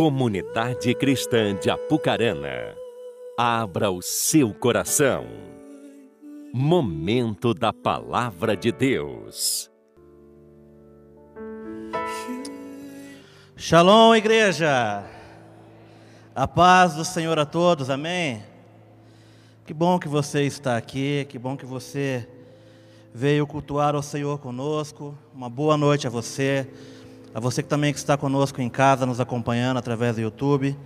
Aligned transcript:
Comunidade 0.00 0.94
Cristã 0.94 1.54
de 1.54 1.68
Apucarana, 1.68 2.74
abra 3.36 3.90
o 3.90 4.00
seu 4.00 4.54
coração. 4.54 5.26
Momento 6.54 7.52
da 7.52 7.70
Palavra 7.70 8.56
de 8.56 8.72
Deus. 8.72 9.70
Shalom, 13.54 14.14
igreja. 14.14 15.04
A 16.34 16.48
paz 16.48 16.94
do 16.94 17.04
Senhor 17.04 17.38
a 17.38 17.44
todos, 17.44 17.90
amém? 17.90 18.42
Que 19.66 19.74
bom 19.74 19.98
que 19.98 20.08
você 20.08 20.44
está 20.44 20.78
aqui, 20.78 21.26
que 21.28 21.38
bom 21.38 21.58
que 21.58 21.66
você 21.66 22.26
veio 23.12 23.46
cultuar 23.46 23.94
o 23.94 24.02
Senhor 24.02 24.38
conosco. 24.38 25.14
Uma 25.34 25.50
boa 25.50 25.76
noite 25.76 26.06
a 26.06 26.10
você, 26.10 26.66
a 27.32 27.38
você 27.38 27.62
que 27.62 27.68
também 27.68 27.92
que 27.92 27.98
está 27.98 28.16
conosco 28.16 28.60
em 28.60 28.68
casa, 28.68 29.06
nos 29.06 29.20
acompanhando 29.20 29.76
através 29.76 30.16
do 30.16 30.22
YouTube. 30.22 30.76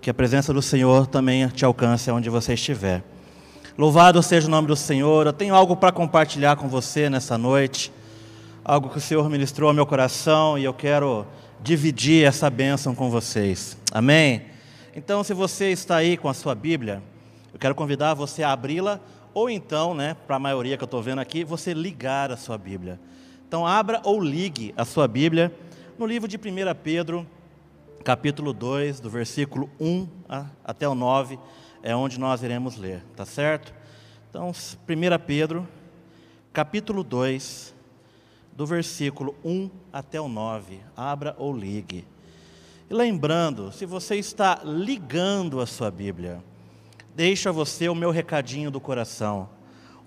Que 0.00 0.10
a 0.10 0.14
presença 0.14 0.52
do 0.52 0.60
Senhor 0.60 1.06
também 1.06 1.48
te 1.48 1.64
alcance 1.64 2.10
onde 2.10 2.28
você 2.28 2.54
estiver. 2.54 3.02
Louvado 3.76 4.22
seja 4.22 4.46
o 4.46 4.50
nome 4.50 4.68
do 4.68 4.76
Senhor. 4.76 5.26
Eu 5.26 5.32
tenho 5.32 5.54
algo 5.54 5.74
para 5.76 5.90
compartilhar 5.90 6.56
com 6.56 6.68
você 6.68 7.08
nessa 7.08 7.38
noite, 7.38 7.90
algo 8.64 8.90
que 8.90 8.98
o 8.98 9.00
Senhor 9.00 9.28
ministrou 9.30 9.68
ao 9.68 9.74
meu 9.74 9.86
coração 9.86 10.58
e 10.58 10.64
eu 10.64 10.74
quero 10.74 11.26
dividir 11.60 12.24
essa 12.24 12.50
bênção 12.50 12.94
com 12.94 13.10
vocês. 13.10 13.76
Amém? 13.90 14.42
Então, 14.94 15.24
se 15.24 15.32
você 15.32 15.70
está 15.70 15.96
aí 15.96 16.16
com 16.16 16.28
a 16.28 16.34
sua 16.34 16.54
Bíblia, 16.54 17.02
eu 17.52 17.58
quero 17.58 17.74
convidar 17.74 18.14
você 18.14 18.42
a 18.42 18.52
abri-la 18.52 19.00
ou 19.32 19.48
então, 19.48 19.94
né, 19.94 20.16
para 20.26 20.36
a 20.36 20.40
maioria 20.40 20.76
que 20.76 20.82
eu 20.82 20.86
estou 20.86 21.02
vendo 21.02 21.20
aqui, 21.20 21.44
você 21.44 21.72
ligar 21.72 22.30
a 22.30 22.36
sua 22.36 22.58
Bíblia. 22.58 23.00
Então, 23.46 23.66
abra 23.66 24.00
ou 24.04 24.20
ligue 24.20 24.74
a 24.76 24.84
sua 24.84 25.08
Bíblia 25.08 25.52
no 25.98 26.06
livro 26.06 26.28
de 26.28 26.36
1 26.36 26.40
Pedro, 26.80 27.26
capítulo 28.04 28.52
2, 28.52 29.00
do 29.00 29.10
versículo 29.10 29.68
1 29.80 30.06
até 30.64 30.88
o 30.88 30.94
9, 30.94 31.36
é 31.82 31.94
onde 31.94 32.20
nós 32.20 32.40
iremos 32.44 32.76
ler, 32.76 33.04
tá 33.16 33.26
certo? 33.26 33.74
Então, 34.30 34.50
1 34.50 34.54
Pedro, 35.26 35.66
capítulo 36.52 37.02
2, 37.02 37.74
do 38.52 38.64
versículo 38.64 39.34
1 39.44 39.68
até 39.92 40.20
o 40.20 40.28
9, 40.28 40.78
abra 40.96 41.34
ou 41.36 41.52
ligue. 41.52 42.06
E 42.88 42.94
lembrando, 42.94 43.72
se 43.72 43.84
você 43.84 44.14
está 44.14 44.60
ligando 44.62 45.60
a 45.60 45.66
sua 45.66 45.90
Bíblia, 45.90 46.44
deixo 47.16 47.48
a 47.48 47.52
você 47.52 47.88
o 47.88 47.94
meu 47.94 48.12
recadinho 48.12 48.70
do 48.70 48.80
coração. 48.80 49.48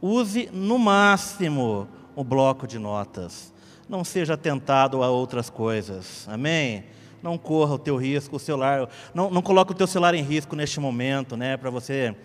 Use 0.01 0.49
no 0.53 0.79
máximo 0.79 1.85
o 2.15 2.23
bloco 2.23 2.65
de 2.65 2.79
notas. 2.79 3.53
Não 3.91 4.05
seja 4.05 4.37
tentado 4.37 5.03
a 5.03 5.09
outras 5.09 5.49
coisas. 5.49 6.25
Amém? 6.29 6.85
Não 7.21 7.37
corra 7.37 7.73
o 7.73 7.77
teu 7.77 7.97
risco, 7.97 8.37
o 8.37 8.39
celular. 8.39 8.87
Não, 9.13 9.29
não 9.29 9.41
coloque 9.41 9.73
o 9.73 9.75
teu 9.75 9.85
celular 9.85 10.13
em 10.13 10.23
risco 10.23 10.55
neste 10.55 10.79
momento, 10.79 11.35
né? 11.35 11.57
Para 11.57 11.69
você 11.69 12.15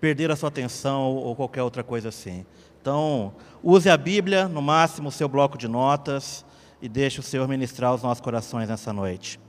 perder 0.00 0.30
a 0.30 0.36
sua 0.36 0.50
atenção 0.50 1.02
ou, 1.02 1.24
ou 1.24 1.34
qualquer 1.34 1.64
outra 1.64 1.82
coisa 1.82 2.10
assim. 2.10 2.46
Então, 2.80 3.34
use 3.60 3.90
a 3.90 3.96
Bíblia, 3.96 4.46
no 4.46 4.62
máximo 4.62 5.08
o 5.08 5.12
seu 5.12 5.28
bloco 5.28 5.58
de 5.58 5.66
notas, 5.66 6.46
e 6.80 6.88
deixe 6.88 7.18
o 7.18 7.24
Senhor 7.24 7.48
ministrar 7.48 7.92
os 7.92 8.04
nossos 8.04 8.20
corações 8.20 8.68
nessa 8.68 8.92
noite. 8.92 9.40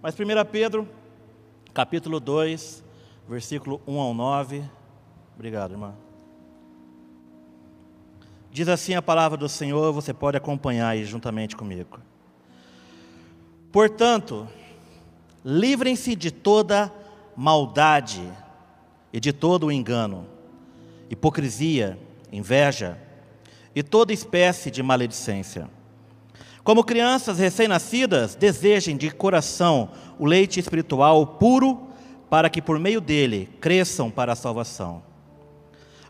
Mas 0.00 0.14
1 0.14 0.18
Pedro, 0.50 0.88
capítulo 1.74 2.20
2, 2.20 2.82
versículo 3.28 3.82
1 3.86 4.00
ao 4.00 4.14
9. 4.14 4.62
Obrigado, 5.36 5.72
irmã. 5.72 5.92
Diz 8.52 8.68
assim 8.68 8.94
a 8.94 9.00
palavra 9.00 9.38
do 9.38 9.48
Senhor, 9.48 9.94
você 9.94 10.12
pode 10.12 10.36
acompanhar 10.36 10.88
aí 10.88 11.06
juntamente 11.06 11.56
comigo. 11.56 11.98
Portanto, 13.72 14.46
livrem-se 15.42 16.14
de 16.14 16.30
toda 16.30 16.92
maldade 17.34 18.22
e 19.10 19.18
de 19.18 19.32
todo 19.32 19.68
o 19.68 19.72
engano, 19.72 20.26
hipocrisia, 21.08 21.98
inveja 22.30 22.98
e 23.74 23.82
toda 23.82 24.12
espécie 24.12 24.70
de 24.70 24.82
maledicência. 24.82 25.70
Como 26.62 26.84
crianças 26.84 27.38
recém-nascidas, 27.38 28.34
desejem 28.34 28.98
de 28.98 29.10
coração 29.10 29.92
o 30.18 30.26
leite 30.26 30.60
espiritual 30.60 31.26
puro 31.26 31.88
para 32.28 32.50
que 32.50 32.60
por 32.60 32.78
meio 32.78 33.00
dele 33.00 33.48
cresçam 33.62 34.10
para 34.10 34.34
a 34.34 34.36
salvação. 34.36 35.02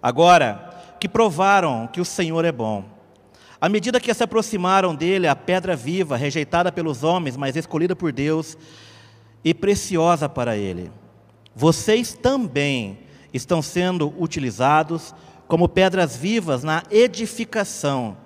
Agora 0.02 0.71
que 1.02 1.08
provaram 1.08 1.88
que 1.88 2.00
o 2.00 2.04
Senhor 2.04 2.44
é 2.44 2.52
bom, 2.52 2.84
à 3.60 3.68
medida 3.68 3.98
que 3.98 4.14
se 4.14 4.22
aproximaram 4.22 4.94
dele, 4.94 5.26
a 5.26 5.34
pedra 5.34 5.74
viva, 5.74 6.16
rejeitada 6.16 6.70
pelos 6.70 7.02
homens, 7.02 7.36
mas 7.36 7.56
escolhida 7.56 7.96
por 7.96 8.12
Deus 8.12 8.56
e 9.44 9.52
preciosa 9.52 10.28
para 10.28 10.56
ele, 10.56 10.92
vocês 11.56 12.14
também 12.14 13.00
estão 13.34 13.60
sendo 13.60 14.14
utilizados 14.16 15.12
como 15.48 15.68
pedras 15.68 16.16
vivas 16.16 16.62
na 16.62 16.84
edificação 16.88 18.16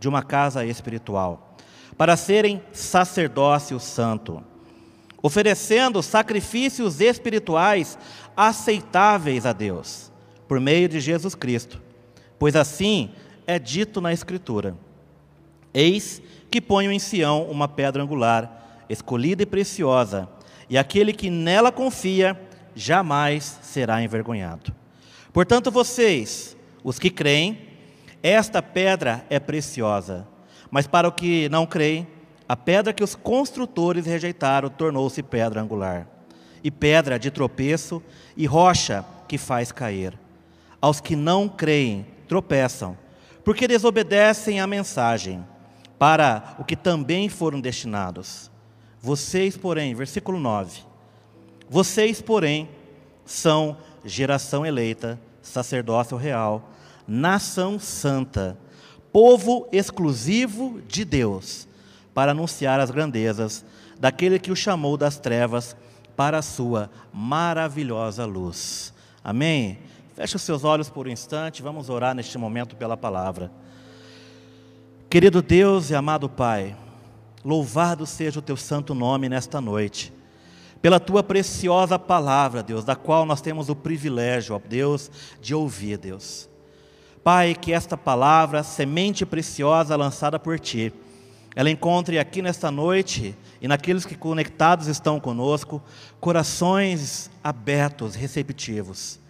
de 0.00 0.08
uma 0.08 0.22
casa 0.22 0.64
espiritual, 0.64 1.54
para 1.98 2.16
serem 2.16 2.62
sacerdócio 2.72 3.78
santo 3.78 4.42
oferecendo 5.22 6.02
sacrifícios 6.02 6.98
espirituais 6.98 7.98
aceitáveis 8.34 9.44
a 9.44 9.52
Deus, 9.52 10.10
por 10.48 10.58
meio 10.58 10.88
de 10.88 10.98
Jesus 10.98 11.34
Cristo. 11.34 11.91
Pois 12.42 12.56
assim 12.56 13.10
é 13.46 13.56
dito 13.56 14.00
na 14.00 14.12
Escritura: 14.12 14.74
Eis 15.72 16.20
que 16.50 16.60
ponho 16.60 16.90
em 16.90 16.98
Sião 16.98 17.44
uma 17.44 17.68
pedra 17.68 18.02
angular, 18.02 18.84
escolhida 18.90 19.44
e 19.44 19.46
preciosa, 19.46 20.28
e 20.68 20.76
aquele 20.76 21.12
que 21.12 21.30
nela 21.30 21.70
confia 21.70 22.36
jamais 22.74 23.60
será 23.62 24.02
envergonhado. 24.02 24.74
Portanto, 25.32 25.70
vocês, 25.70 26.56
os 26.82 26.98
que 26.98 27.10
creem, 27.10 27.60
esta 28.20 28.60
pedra 28.60 29.24
é 29.30 29.38
preciosa, 29.38 30.26
mas 30.68 30.88
para 30.88 31.06
o 31.06 31.12
que 31.12 31.48
não 31.48 31.64
creem, 31.64 32.08
a 32.48 32.56
pedra 32.56 32.92
que 32.92 33.04
os 33.04 33.14
construtores 33.14 34.04
rejeitaram 34.04 34.68
tornou-se 34.68 35.22
pedra 35.22 35.62
angular, 35.62 36.08
e 36.64 36.72
pedra 36.72 37.20
de 37.20 37.30
tropeço 37.30 38.02
e 38.36 38.46
rocha 38.46 39.04
que 39.28 39.38
faz 39.38 39.70
cair. 39.70 40.18
Aos 40.80 41.00
que 41.00 41.14
não 41.14 41.48
creem, 41.48 42.04
tropeçam, 42.32 42.96
porque 43.44 43.68
desobedecem 43.68 44.58
à 44.58 44.66
mensagem, 44.66 45.46
para 45.98 46.56
o 46.58 46.64
que 46.64 46.74
também 46.74 47.28
foram 47.28 47.60
destinados. 47.60 48.50
Vocês, 49.02 49.54
porém, 49.54 49.94
versículo 49.94 50.40
9: 50.40 50.80
Vocês, 51.68 52.22
porém, 52.22 52.70
são 53.26 53.76
geração 54.02 54.64
eleita, 54.64 55.20
sacerdócio 55.42 56.16
real, 56.16 56.70
nação 57.06 57.78
santa, 57.78 58.56
povo 59.12 59.68
exclusivo 59.70 60.80
de 60.88 61.04
Deus 61.04 61.68
para 62.14 62.30
anunciar 62.30 62.80
as 62.80 62.90
grandezas 62.90 63.62
daquele 64.00 64.38
que 64.38 64.50
o 64.50 64.56
chamou 64.56 64.96
das 64.96 65.18
trevas 65.18 65.76
para 66.16 66.38
a 66.38 66.42
sua 66.42 66.90
maravilhosa 67.12 68.24
luz. 68.24 68.94
Amém? 69.22 69.91
Feche 70.14 70.36
os 70.36 70.42
seus 70.42 70.62
olhos 70.62 70.90
por 70.90 71.06
um 71.06 71.10
instante, 71.10 71.62
vamos 71.62 71.88
orar 71.88 72.14
neste 72.14 72.36
momento 72.36 72.76
pela 72.76 72.98
palavra. 72.98 73.50
Querido 75.08 75.40
Deus 75.40 75.88
e 75.88 75.94
amado 75.94 76.28
Pai, 76.28 76.76
louvado 77.42 78.04
seja 78.04 78.38
o 78.38 78.42
teu 78.42 78.56
santo 78.56 78.94
nome 78.94 79.26
nesta 79.26 79.58
noite, 79.58 80.12
pela 80.82 81.00
tua 81.00 81.22
preciosa 81.22 81.98
palavra, 81.98 82.62
Deus, 82.62 82.84
da 82.84 82.94
qual 82.94 83.24
nós 83.24 83.40
temos 83.40 83.70
o 83.70 83.76
privilégio, 83.76 84.54
ó 84.54 84.60
Deus, 84.62 85.10
de 85.40 85.54
ouvir, 85.54 85.96
Deus. 85.96 86.46
Pai, 87.24 87.54
que 87.54 87.72
esta 87.72 87.96
palavra, 87.96 88.62
semente 88.62 89.24
preciosa 89.24 89.96
lançada 89.96 90.38
por 90.38 90.60
ti, 90.60 90.92
ela 91.56 91.70
encontre 91.70 92.18
aqui 92.18 92.42
nesta 92.42 92.70
noite 92.70 93.34
e 93.62 93.68
naqueles 93.68 94.04
que 94.04 94.16
conectados 94.16 94.88
estão 94.88 95.18
conosco, 95.18 95.82
corações 96.20 97.30
abertos, 97.42 98.14
receptivos. 98.14 99.21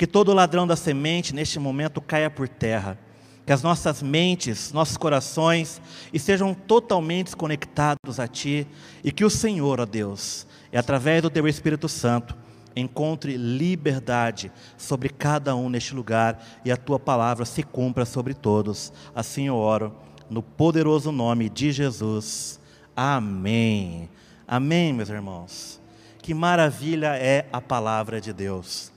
Que 0.00 0.06
todo 0.06 0.32
ladrão 0.32 0.66
da 0.66 0.76
semente 0.76 1.34
neste 1.34 1.58
momento 1.58 2.00
caia 2.00 2.30
por 2.30 2.48
terra. 2.48 2.98
Que 3.44 3.52
as 3.52 3.62
nossas 3.62 4.02
mentes, 4.02 4.72
nossos 4.72 4.96
corações 4.96 5.78
estejam 6.10 6.54
totalmente 6.54 7.36
conectados 7.36 8.18
a 8.18 8.26
Ti 8.26 8.66
e 9.04 9.12
que 9.12 9.26
o 9.26 9.28
Senhor, 9.28 9.78
ó 9.78 9.84
Deus, 9.84 10.46
e 10.72 10.78
através 10.78 11.20
do 11.20 11.28
Teu 11.28 11.46
Espírito 11.46 11.86
Santo, 11.86 12.34
encontre 12.74 13.36
liberdade 13.36 14.50
sobre 14.78 15.10
cada 15.10 15.54
um 15.54 15.68
neste 15.68 15.94
lugar 15.94 16.42
e 16.64 16.72
a 16.72 16.78
Tua 16.78 16.98
palavra 16.98 17.44
se 17.44 17.62
cumpra 17.62 18.06
sobre 18.06 18.32
todos. 18.32 18.94
Assim 19.14 19.48
eu 19.48 19.56
oro 19.56 19.94
no 20.30 20.42
poderoso 20.42 21.12
nome 21.12 21.50
de 21.50 21.72
Jesus. 21.72 22.58
Amém. 22.96 24.08
Amém, 24.48 24.94
meus 24.94 25.10
irmãos. 25.10 25.78
Que 26.22 26.32
maravilha 26.32 27.18
é 27.18 27.46
a 27.52 27.60
palavra 27.60 28.18
de 28.18 28.32
Deus. 28.32 28.89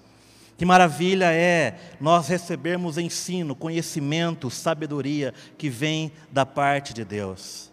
Que 0.64 0.66
maravilha 0.66 1.30
é 1.30 1.76
nós 2.00 2.30
recebermos 2.30 2.98
ensino, 2.98 3.54
conhecimento, 3.54 4.50
sabedoria 4.50 5.34
que 5.58 5.70
vem 5.70 6.10
da 6.32 6.46
parte 6.46 6.94
de 6.94 7.04
Deus. 7.04 7.70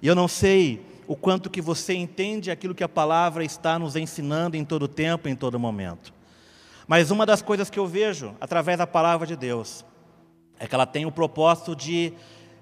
E 0.00 0.06
eu 0.06 0.14
não 0.14 0.26
sei 0.26 0.80
o 1.06 1.14
quanto 1.14 1.50
que 1.50 1.60
você 1.60 1.92
entende 1.92 2.50
aquilo 2.50 2.74
que 2.74 2.82
a 2.82 2.88
palavra 2.88 3.44
está 3.44 3.78
nos 3.78 3.94
ensinando 3.94 4.56
em 4.56 4.64
todo 4.64 4.88
tempo, 4.88 5.28
em 5.28 5.36
todo 5.36 5.58
momento. 5.58 6.14
Mas 6.88 7.10
uma 7.10 7.26
das 7.26 7.42
coisas 7.42 7.68
que 7.68 7.78
eu 7.78 7.86
vejo 7.86 8.34
através 8.40 8.78
da 8.78 8.86
palavra 8.86 9.26
de 9.26 9.36
Deus 9.36 9.84
é 10.58 10.66
que 10.66 10.74
ela 10.74 10.86
tem 10.86 11.04
o 11.04 11.12
propósito 11.12 11.76
de 11.76 12.14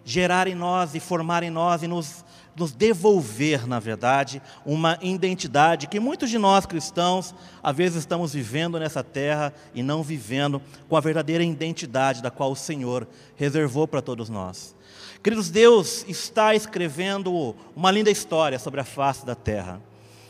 gerar 0.05 0.49
em 0.49 0.57
nós 0.57 0.97
e 0.97 0.99
formar 0.99 1.45
em 1.45 1.51
nós 1.51 1.85
e 1.85 1.87
nos, 1.87 2.25
nos 2.59 2.73
devolver, 2.73 3.67
na 3.67 3.79
verdade, 3.79 4.43
uma 4.67 4.99
identidade 5.01 5.87
que 5.87 6.01
muitos 6.01 6.29
de 6.29 6.39
nós 6.39 6.67
cristãos, 6.67 7.35
às 7.63 7.77
vezes, 7.77 7.99
estamos 7.99 8.35
vivendo 8.35 8.79
nessa 8.79 9.05
terra 9.05 9.55
e 9.75 9.83
não 9.83 10.03
vivendo 10.03 10.61
com 10.89 10.97
a 10.97 11.01
verdadeira 11.01 11.45
identidade 11.45 12.21
da 12.21 12.31
qual 12.31 12.51
o 12.51 12.57
Senhor 12.57 13.07
reservou 13.37 13.87
para 13.87 14.03
todos 14.03 14.29
nós. 14.29 14.75
Queridos, 15.23 15.51
Deus 15.51 16.05
está 16.09 16.55
escrevendo 16.55 17.55
uma 17.75 17.91
linda 17.91 18.11
história 18.11 18.59
sobre 18.59 18.81
a 18.81 18.85
face 18.85 19.25
da 19.25 19.35
terra, 19.35 19.81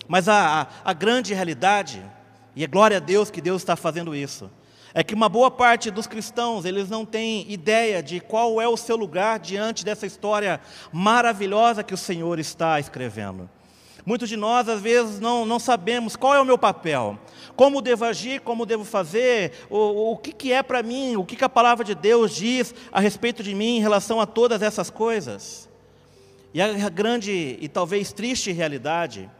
mas 0.07 0.29
a, 0.29 0.63
a, 0.63 0.91
a 0.91 0.93
grande 0.93 1.35
realidade, 1.35 2.03
e 2.55 2.65
é 2.65 2.67
glória 2.67 2.97
a 2.97 3.01
Deus 3.01 3.31
que 3.31 3.41
Deus 3.41 3.63
está 3.63 3.77
fazendo 3.77 4.15
isso, 4.15 4.51
é 4.99 5.05
que 5.05 5.15
uma 5.15 5.29
boa 5.29 5.49
parte 5.49 5.93
dos 5.93 6.09
cristãos, 6.09 6.65
eles 6.65 6.91
não 6.91 7.05
têm 7.05 7.49
ideia 7.49 8.03
de 8.03 8.19
qual 8.19 8.61
é 8.61 8.67
o 8.67 8.77
seu 8.77 8.97
lugar 8.97 9.39
diante 9.39 9.85
dessa 9.85 10.07
história 10.07 10.61
maravilhosa 10.91 11.85
que 11.85 11.95
o 11.95 11.97
Senhor 11.97 12.41
está 12.41 12.81
escrevendo. 12.81 13.49
Muitos 14.05 14.29
de 14.29 14.37
nós, 14.37 14.69
às 14.69 14.81
vezes, 14.81 15.21
não, 15.21 15.47
não 15.47 15.61
sabemos 15.61 16.17
qual 16.17 16.35
é 16.35 16.41
o 16.41 16.45
meu 16.45 16.59
papel, 16.59 17.17
como 17.55 17.81
devo 17.81 18.07
agir, 18.07 18.41
como 18.41 18.67
devo 18.67 18.85
fazer, 18.85 19.53
o, 19.71 20.15
o 20.15 20.17
que, 20.17 20.33
que 20.33 20.53
é 20.53 20.65
para 20.65 20.83
mim, 20.83 21.15
o 21.15 21.25
que, 21.25 21.37
que 21.37 21.45
a 21.45 21.49
palavra 21.49 21.85
de 21.85 21.95
Deus 21.95 22.35
diz 22.35 22.75
a 22.91 22.99
respeito 22.99 23.41
de 23.41 23.55
mim 23.55 23.77
em 23.77 23.81
relação 23.81 24.21
a 24.21 24.27
todas 24.27 24.63
essas 24.63 24.91
coisas. 24.91 25.69
E 26.53 26.61
a 26.61 26.89
grande 26.89 27.57
e 27.61 27.69
talvez 27.69 28.13
triste 28.13 28.51
realidade 28.51 29.31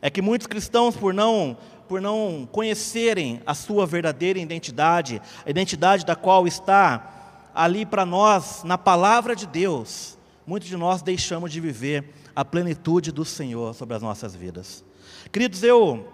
é 0.00 0.10
que 0.10 0.20
muitos 0.20 0.48
cristãos, 0.48 0.96
por 0.96 1.14
não 1.14 1.56
por 1.88 2.00
não 2.00 2.48
conhecerem 2.50 3.40
a 3.46 3.54
sua 3.54 3.86
verdadeira 3.86 4.38
identidade, 4.38 5.20
a 5.44 5.50
identidade 5.50 6.04
da 6.04 6.16
qual 6.16 6.46
está 6.46 7.50
ali 7.54 7.84
para 7.84 8.06
nós 8.06 8.64
na 8.64 8.78
palavra 8.78 9.36
de 9.36 9.46
Deus, 9.46 10.18
muitos 10.46 10.68
de 10.68 10.76
nós 10.76 11.02
deixamos 11.02 11.52
de 11.52 11.60
viver 11.60 12.04
a 12.34 12.44
plenitude 12.44 13.12
do 13.12 13.24
Senhor 13.24 13.74
sobre 13.74 13.94
as 13.96 14.02
nossas 14.02 14.34
vidas. 14.34 14.84
Queridos, 15.30 15.62
eu, 15.62 16.08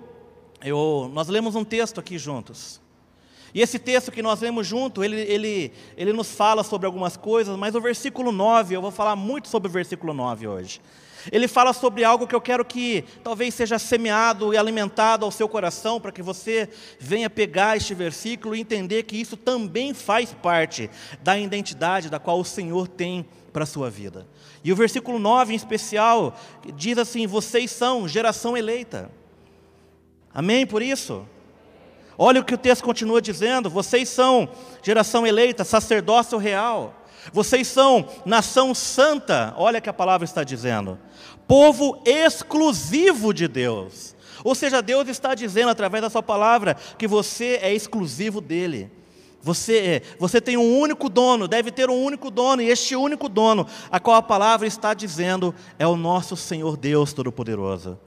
eu, 0.62 1.10
nós 1.12 1.28
lemos 1.28 1.54
um 1.54 1.64
texto 1.64 2.00
aqui 2.00 2.18
juntos. 2.18 2.80
E 3.54 3.62
esse 3.62 3.78
texto 3.78 4.12
que 4.12 4.20
nós 4.20 4.40
lemos 4.40 4.66
junto, 4.66 5.02
ele, 5.02 5.20
ele, 5.20 5.72
ele 5.96 6.12
nos 6.12 6.30
fala 6.30 6.62
sobre 6.62 6.86
algumas 6.86 7.16
coisas, 7.16 7.56
mas 7.56 7.74
o 7.74 7.80
versículo 7.80 8.30
9, 8.30 8.74
eu 8.74 8.82
vou 8.82 8.90
falar 8.90 9.16
muito 9.16 9.48
sobre 9.48 9.68
o 9.68 9.72
versículo 9.72 10.12
9 10.12 10.46
hoje. 10.46 10.80
Ele 11.30 11.48
fala 11.48 11.72
sobre 11.72 12.04
algo 12.04 12.26
que 12.26 12.34
eu 12.34 12.40
quero 12.40 12.64
que 12.64 13.04
talvez 13.22 13.54
seja 13.54 13.78
semeado 13.78 14.52
e 14.52 14.56
alimentado 14.56 15.24
ao 15.24 15.30
seu 15.30 15.48
coração, 15.48 16.00
para 16.00 16.12
que 16.12 16.22
você 16.22 16.68
venha 16.98 17.28
pegar 17.28 17.76
este 17.76 17.94
versículo 17.94 18.54
e 18.54 18.60
entender 18.60 19.02
que 19.04 19.16
isso 19.16 19.36
também 19.36 19.94
faz 19.94 20.32
parte 20.32 20.90
da 21.22 21.38
identidade 21.38 22.10
da 22.10 22.18
qual 22.18 22.40
o 22.40 22.44
Senhor 22.44 22.88
tem 22.88 23.26
para 23.52 23.64
a 23.64 23.66
sua 23.66 23.90
vida. 23.90 24.26
E 24.62 24.72
o 24.72 24.76
versículo 24.76 25.18
9 25.18 25.52
em 25.52 25.56
especial 25.56 26.36
diz 26.74 26.98
assim: 26.98 27.26
Vocês 27.26 27.70
são 27.70 28.06
geração 28.06 28.56
eleita. 28.56 29.10
Amém 30.32 30.66
por 30.66 30.82
isso? 30.82 31.26
Olha 32.16 32.40
o 32.40 32.44
que 32.44 32.54
o 32.54 32.58
texto 32.58 32.82
continua 32.82 33.22
dizendo: 33.22 33.70
Vocês 33.70 34.08
são 34.08 34.48
geração 34.82 35.26
eleita, 35.26 35.64
sacerdócio 35.64 36.36
real. 36.38 36.94
Vocês 37.32 37.66
são 37.66 38.08
nação 38.24 38.74
santa, 38.74 39.54
olha 39.56 39.80
que 39.80 39.88
a 39.88 39.92
palavra 39.92 40.24
está 40.24 40.44
dizendo, 40.44 40.98
povo 41.46 42.02
exclusivo 42.04 43.32
de 43.32 43.48
Deus. 43.48 44.16
Ou 44.44 44.54
seja, 44.54 44.80
Deus 44.80 45.08
está 45.08 45.34
dizendo 45.34 45.70
através 45.70 46.02
da 46.02 46.10
sua 46.10 46.22
palavra 46.22 46.76
que 46.96 47.08
você 47.08 47.58
é 47.62 47.74
exclusivo 47.74 48.40
dele. 48.40 48.90
Você, 49.40 49.78
é, 49.78 50.02
você 50.18 50.40
tem 50.40 50.56
um 50.56 50.78
único 50.78 51.08
dono, 51.08 51.46
deve 51.46 51.70
ter 51.70 51.88
um 51.88 52.02
único 52.02 52.30
dono, 52.30 52.60
e 52.60 52.68
este 52.68 52.96
único 52.96 53.28
dono, 53.28 53.66
a 53.90 54.00
qual 54.00 54.16
a 54.16 54.22
palavra 54.22 54.66
está 54.66 54.94
dizendo, 54.94 55.54
é 55.78 55.86
o 55.86 55.96
nosso 55.96 56.36
Senhor 56.36 56.76
Deus 56.76 57.12
Todo-Poderoso. 57.12 57.98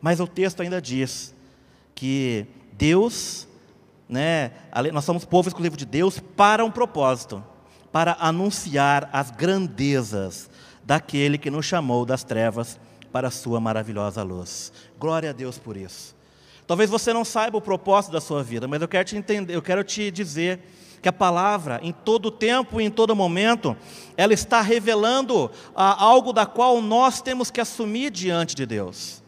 Mas 0.00 0.20
o 0.20 0.26
texto 0.26 0.62
ainda 0.62 0.80
diz 0.80 1.34
que 1.94 2.46
Deus, 2.72 3.46
né, 4.08 4.52
nós 4.92 5.04
somos 5.04 5.24
povo 5.24 5.48
exclusivo 5.48 5.76
de 5.76 5.84
Deus 5.84 6.20
para 6.36 6.64
um 6.64 6.70
propósito 6.70 7.42
para 7.92 8.16
anunciar 8.20 9.08
as 9.12 9.30
grandezas 9.30 10.48
daquele 10.84 11.38
que 11.38 11.50
nos 11.50 11.66
chamou 11.66 12.04
das 12.04 12.24
trevas 12.24 12.78
para 13.12 13.28
a 13.28 13.30
sua 13.30 13.60
maravilhosa 13.60 14.22
luz. 14.22 14.72
Glória 14.98 15.30
a 15.30 15.32
Deus 15.32 15.58
por 15.58 15.76
isso. 15.76 16.16
Talvez 16.66 16.90
você 16.90 17.12
não 17.12 17.24
saiba 17.24 17.56
o 17.56 17.62
propósito 17.62 18.12
da 18.12 18.20
sua 18.20 18.42
vida, 18.42 18.68
mas 18.68 18.82
eu 18.82 18.88
quero 18.88 19.04
te 19.04 19.16
entender, 19.16 19.54
eu 19.54 19.62
quero 19.62 19.82
te 19.82 20.10
dizer 20.10 20.60
que 21.00 21.08
a 21.08 21.12
palavra, 21.12 21.80
em 21.82 21.92
todo 21.92 22.30
tempo 22.30 22.80
e 22.80 22.84
em 22.84 22.90
todo 22.90 23.14
momento, 23.16 23.76
ela 24.16 24.34
está 24.34 24.60
revelando 24.60 25.50
ah, 25.74 26.02
algo 26.02 26.32
da 26.32 26.44
qual 26.44 26.82
nós 26.82 27.22
temos 27.22 27.50
que 27.50 27.60
assumir 27.60 28.10
diante 28.10 28.54
de 28.54 28.66
Deus. 28.66 29.22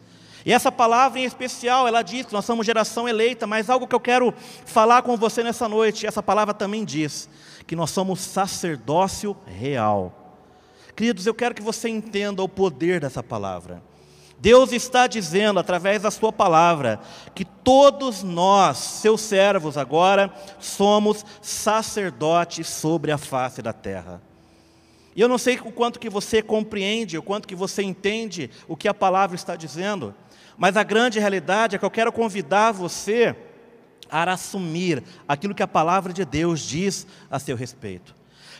E 0.45 0.51
essa 0.51 0.71
palavra 0.71 1.19
em 1.19 1.23
especial, 1.23 1.87
ela 1.87 2.01
diz 2.01 2.25
que 2.25 2.33
nós 2.33 2.45
somos 2.45 2.65
geração 2.65 3.07
eleita, 3.07 3.47
mas 3.47 3.69
algo 3.69 3.87
que 3.87 3.95
eu 3.95 3.99
quero 3.99 4.33
falar 4.65 5.01
com 5.01 5.15
você 5.15 5.43
nessa 5.43 5.67
noite, 5.69 6.05
essa 6.05 6.21
palavra 6.21 6.53
também 6.53 6.83
diz 6.83 7.29
que 7.65 7.75
nós 7.75 7.91
somos 7.91 8.19
sacerdócio 8.19 9.35
real. 9.45 10.39
Queridos, 10.95 11.25
eu 11.25 11.33
quero 11.33 11.55
que 11.55 11.61
você 11.61 11.89
entenda 11.89 12.43
o 12.43 12.49
poder 12.49 12.99
dessa 12.99 13.23
palavra. 13.23 13.81
Deus 14.39 14.71
está 14.71 15.05
dizendo, 15.05 15.59
através 15.59 16.01
da 16.01 16.09
Sua 16.09 16.33
palavra, 16.33 16.99
que 17.35 17.45
todos 17.45 18.23
nós, 18.23 18.77
seus 18.77 19.21
servos 19.21 19.77
agora, 19.77 20.33
somos 20.59 21.23
sacerdotes 21.41 22.67
sobre 22.67 23.11
a 23.11 23.19
face 23.19 23.61
da 23.61 23.71
terra. 23.71 24.19
E 25.15 25.21
eu 25.21 25.27
não 25.27 25.37
sei 25.37 25.59
o 25.59 25.71
quanto 25.71 25.99
que 25.99 26.09
você 26.09 26.41
compreende, 26.41 27.17
o 27.17 27.23
quanto 27.23 27.47
que 27.47 27.55
você 27.55 27.83
entende 27.83 28.49
o 28.67 28.75
que 28.75 28.87
a 28.87 28.93
palavra 28.93 29.35
está 29.35 29.55
dizendo, 29.55 30.15
mas 30.57 30.75
a 30.75 30.83
grande 30.83 31.19
realidade 31.19 31.75
é 31.75 31.79
que 31.79 31.85
eu 31.85 31.91
quero 31.91 32.11
convidar 32.11 32.71
você 32.71 33.35
a 34.11 34.33
assumir 34.33 35.01
aquilo 35.27 35.55
que 35.55 35.63
a 35.63 35.67
palavra 35.67 36.11
de 36.11 36.25
Deus 36.25 36.59
diz 36.59 37.07
a 37.29 37.39
seu 37.39 37.55
respeito. 37.55 38.13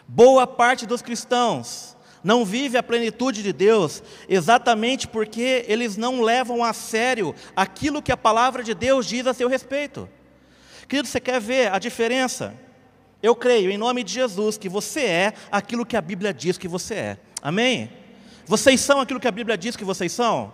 Boa 0.08 0.48
parte 0.48 0.86
dos 0.88 1.02
cristãos 1.02 1.96
não 2.24 2.46
vive 2.46 2.78
a 2.78 2.84
plenitude 2.84 3.42
de 3.42 3.52
Deus 3.52 4.04
exatamente 4.30 5.08
porque 5.08 5.66
eles 5.68 5.98
não 5.98 6.22
levam 6.22 6.64
a 6.64 6.72
sério 6.72 7.36
aquilo 7.56 8.02
que 8.02 8.12
a 8.12 8.18
palavra 8.18 8.64
de 8.64 8.74
Deus 8.74 9.06
diz 9.06 9.28
a 9.28 9.34
seu 9.34 9.50
respeito. 9.50 10.08
Querido, 10.88 11.08
você 11.08 11.20
quer 11.20 11.40
ver 11.40 11.72
a 11.72 11.80
diferença? 11.80 12.54
Eu 13.24 13.36
creio, 13.36 13.72
em 13.72 13.78
nome 13.78 14.04
de 14.04 14.14
Jesus, 14.14 14.58
que 14.58 14.68
você 14.68 15.02
é 15.02 15.34
aquilo 15.52 15.86
que 15.86 15.96
a 15.96 16.02
Bíblia 16.02 16.34
diz 16.34 16.58
que 16.58 16.68
você 16.68 16.94
é. 16.96 17.18
Amém? 17.42 17.90
Vocês 18.46 18.82
são 18.82 19.00
aquilo 19.00 19.20
que 19.20 19.28
a 19.28 19.32
Bíblia 19.32 19.58
diz 19.58 19.76
que 19.76 19.86
vocês 19.86 20.12
são? 20.12 20.54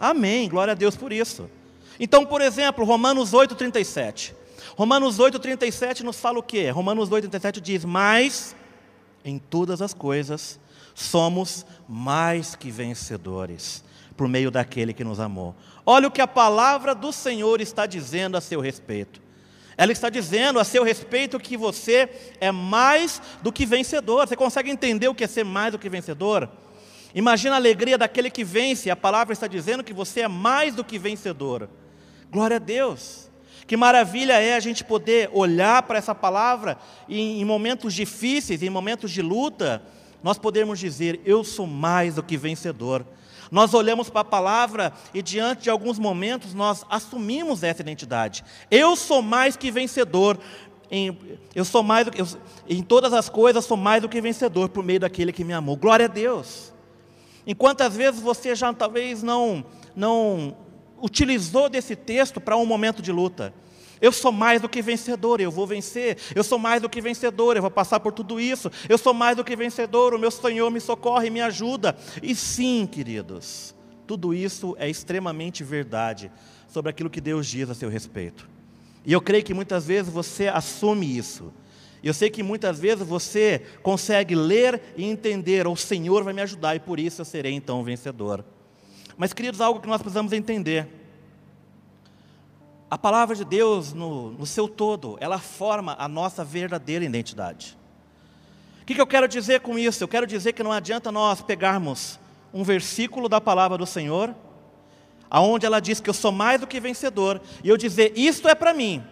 Amém, 0.00 0.48
glória 0.48 0.72
a 0.72 0.74
Deus 0.74 0.96
por 0.96 1.12
isso. 1.12 1.48
Então, 2.04 2.26
por 2.26 2.40
exemplo, 2.40 2.84
Romanos 2.84 3.30
8,37. 3.30 4.32
Romanos 4.76 5.18
8,37 5.18 6.00
nos 6.00 6.18
fala 6.18 6.40
o 6.40 6.42
quê? 6.42 6.68
Romanos 6.68 7.08
8,37 7.08 7.60
diz: 7.60 7.84
Mas 7.84 8.56
em 9.24 9.38
todas 9.38 9.80
as 9.80 9.94
coisas 9.94 10.58
somos 10.96 11.64
mais 11.88 12.56
que 12.56 12.72
vencedores, 12.72 13.84
por 14.16 14.26
meio 14.26 14.50
daquele 14.50 14.92
que 14.92 15.04
nos 15.04 15.20
amou. 15.20 15.54
Olha 15.86 16.08
o 16.08 16.10
que 16.10 16.20
a 16.20 16.26
palavra 16.26 16.92
do 16.92 17.12
Senhor 17.12 17.60
está 17.60 17.86
dizendo 17.86 18.36
a 18.36 18.40
seu 18.40 18.60
respeito. 18.60 19.22
Ela 19.76 19.92
está 19.92 20.10
dizendo 20.10 20.58
a 20.58 20.64
seu 20.64 20.82
respeito 20.82 21.38
que 21.38 21.56
você 21.56 22.10
é 22.40 22.50
mais 22.50 23.22
do 23.44 23.52
que 23.52 23.64
vencedor. 23.64 24.26
Você 24.26 24.34
consegue 24.34 24.72
entender 24.72 25.06
o 25.06 25.14
que 25.14 25.22
é 25.22 25.28
ser 25.28 25.44
mais 25.44 25.70
do 25.70 25.78
que 25.78 25.88
vencedor? 25.88 26.50
Imagina 27.14 27.54
a 27.54 27.58
alegria 27.58 27.96
daquele 27.96 28.28
que 28.28 28.42
vence, 28.42 28.90
a 28.90 28.96
palavra 28.96 29.32
está 29.32 29.46
dizendo 29.46 29.84
que 29.84 29.92
você 29.92 30.22
é 30.22 30.28
mais 30.28 30.74
do 30.74 30.82
que 30.82 30.98
vencedor. 30.98 31.68
Glória 32.32 32.56
a 32.56 32.58
Deus. 32.58 33.30
Que 33.66 33.76
maravilha 33.76 34.40
é 34.40 34.54
a 34.54 34.60
gente 34.60 34.82
poder 34.82 35.28
olhar 35.34 35.82
para 35.82 35.98
essa 35.98 36.14
palavra 36.14 36.78
e 37.06 37.20
em 37.20 37.44
momentos 37.44 37.92
difíceis, 37.92 38.62
em 38.62 38.70
momentos 38.70 39.10
de 39.10 39.20
luta, 39.20 39.82
nós 40.22 40.38
podemos 40.38 40.78
dizer: 40.78 41.20
Eu 41.26 41.44
sou 41.44 41.66
mais 41.66 42.14
do 42.14 42.22
que 42.22 42.38
vencedor. 42.38 43.04
Nós 43.50 43.74
olhamos 43.74 44.08
para 44.08 44.22
a 44.22 44.24
palavra 44.24 44.94
e, 45.12 45.20
diante 45.20 45.64
de 45.64 45.70
alguns 45.70 45.98
momentos, 45.98 46.54
nós 46.54 46.86
assumimos 46.88 47.62
essa 47.62 47.82
identidade. 47.82 48.42
Eu 48.70 48.96
sou 48.96 49.20
mais 49.20 49.54
que 49.54 49.70
vencedor. 49.70 50.38
Em, 50.90 51.18
eu 51.54 51.66
sou 51.66 51.82
mais 51.82 52.06
do 52.06 52.10
que, 52.10 52.22
eu, 52.22 52.26
em 52.66 52.82
todas 52.82 53.12
as 53.12 53.28
coisas, 53.28 53.62
sou 53.62 53.76
mais 53.76 54.00
do 54.00 54.08
que 54.08 54.22
vencedor 54.22 54.70
por 54.70 54.82
meio 54.82 55.00
daquele 55.00 55.32
que 55.32 55.44
me 55.44 55.52
amou. 55.52 55.76
Glória 55.76 56.06
a 56.06 56.08
Deus. 56.08 56.72
Enquanto 57.46 57.82
às 57.82 57.94
vezes 57.94 58.22
você 58.22 58.54
já 58.54 58.72
talvez 58.72 59.22
não, 59.22 59.62
não 59.94 60.56
utilizou 61.02 61.68
desse 61.68 61.96
texto 61.96 62.40
para 62.40 62.56
um 62.56 62.64
momento 62.64 63.02
de 63.02 63.10
luta. 63.10 63.52
Eu 64.00 64.10
sou 64.10 64.32
mais 64.32 64.60
do 64.60 64.68
que 64.68 64.82
vencedor, 64.82 65.40
eu 65.40 65.50
vou 65.50 65.66
vencer. 65.66 66.16
Eu 66.34 66.42
sou 66.42 66.58
mais 66.58 66.82
do 66.82 66.88
que 66.88 67.00
vencedor, 67.00 67.56
eu 67.56 67.62
vou 67.62 67.70
passar 67.70 68.00
por 68.00 68.12
tudo 68.12 68.40
isso. 68.40 68.70
Eu 68.88 68.98
sou 68.98 69.14
mais 69.14 69.36
do 69.36 69.44
que 69.44 69.54
vencedor, 69.54 70.14
o 70.14 70.18
meu 70.18 70.30
Senhor 70.30 70.70
me 70.70 70.80
socorre 70.80 71.30
me 71.30 71.40
ajuda. 71.40 71.96
E 72.22 72.34
sim, 72.34 72.88
queridos, 72.90 73.74
tudo 74.06 74.34
isso 74.34 74.76
é 74.78 74.88
extremamente 74.88 75.62
verdade 75.62 76.32
sobre 76.66 76.90
aquilo 76.90 77.10
que 77.10 77.20
Deus 77.20 77.46
diz 77.46 77.70
a 77.70 77.74
seu 77.74 77.88
respeito. 77.88 78.48
E 79.04 79.12
eu 79.12 79.20
creio 79.20 79.44
que 79.44 79.54
muitas 79.54 79.86
vezes 79.86 80.12
você 80.12 80.48
assume 80.48 81.16
isso. 81.16 81.52
Eu 82.02 82.12
sei 82.12 82.28
que 82.28 82.42
muitas 82.42 82.80
vezes 82.80 83.06
você 83.06 83.62
consegue 83.82 84.34
ler 84.34 84.82
e 84.96 85.04
entender, 85.04 85.66
o 85.68 85.76
Senhor 85.76 86.24
vai 86.24 86.32
me 86.32 86.42
ajudar 86.42 86.74
e 86.74 86.80
por 86.80 86.98
isso 86.98 87.20
eu 87.20 87.24
serei 87.24 87.52
então 87.52 87.84
vencedor. 87.84 88.44
Mas, 89.22 89.32
queridos, 89.32 89.60
algo 89.60 89.78
que 89.78 89.86
nós 89.86 90.02
precisamos 90.02 90.32
entender. 90.32 90.88
A 92.90 92.98
palavra 92.98 93.36
de 93.36 93.44
Deus, 93.44 93.92
no, 93.92 94.32
no 94.32 94.44
seu 94.44 94.66
todo, 94.66 95.16
ela 95.20 95.38
forma 95.38 95.94
a 95.96 96.08
nossa 96.08 96.44
verdadeira 96.44 97.04
identidade. 97.04 97.78
O 98.80 98.84
que, 98.84 98.96
que 98.96 99.00
eu 99.00 99.06
quero 99.06 99.28
dizer 99.28 99.60
com 99.60 99.78
isso? 99.78 100.02
Eu 100.02 100.08
quero 100.08 100.26
dizer 100.26 100.54
que 100.54 100.62
não 100.64 100.72
adianta 100.72 101.12
nós 101.12 101.40
pegarmos 101.40 102.18
um 102.52 102.64
versículo 102.64 103.28
da 103.28 103.40
palavra 103.40 103.78
do 103.78 103.86
Senhor, 103.86 104.34
aonde 105.30 105.66
ela 105.66 105.78
diz 105.78 106.00
que 106.00 106.10
eu 106.10 106.14
sou 106.14 106.32
mais 106.32 106.60
do 106.60 106.66
que 106.66 106.80
vencedor, 106.80 107.40
e 107.62 107.68
eu 107.68 107.76
dizer, 107.76 108.12
isto 108.16 108.48
é 108.48 108.56
para 108.56 108.74
mim. 108.74 109.04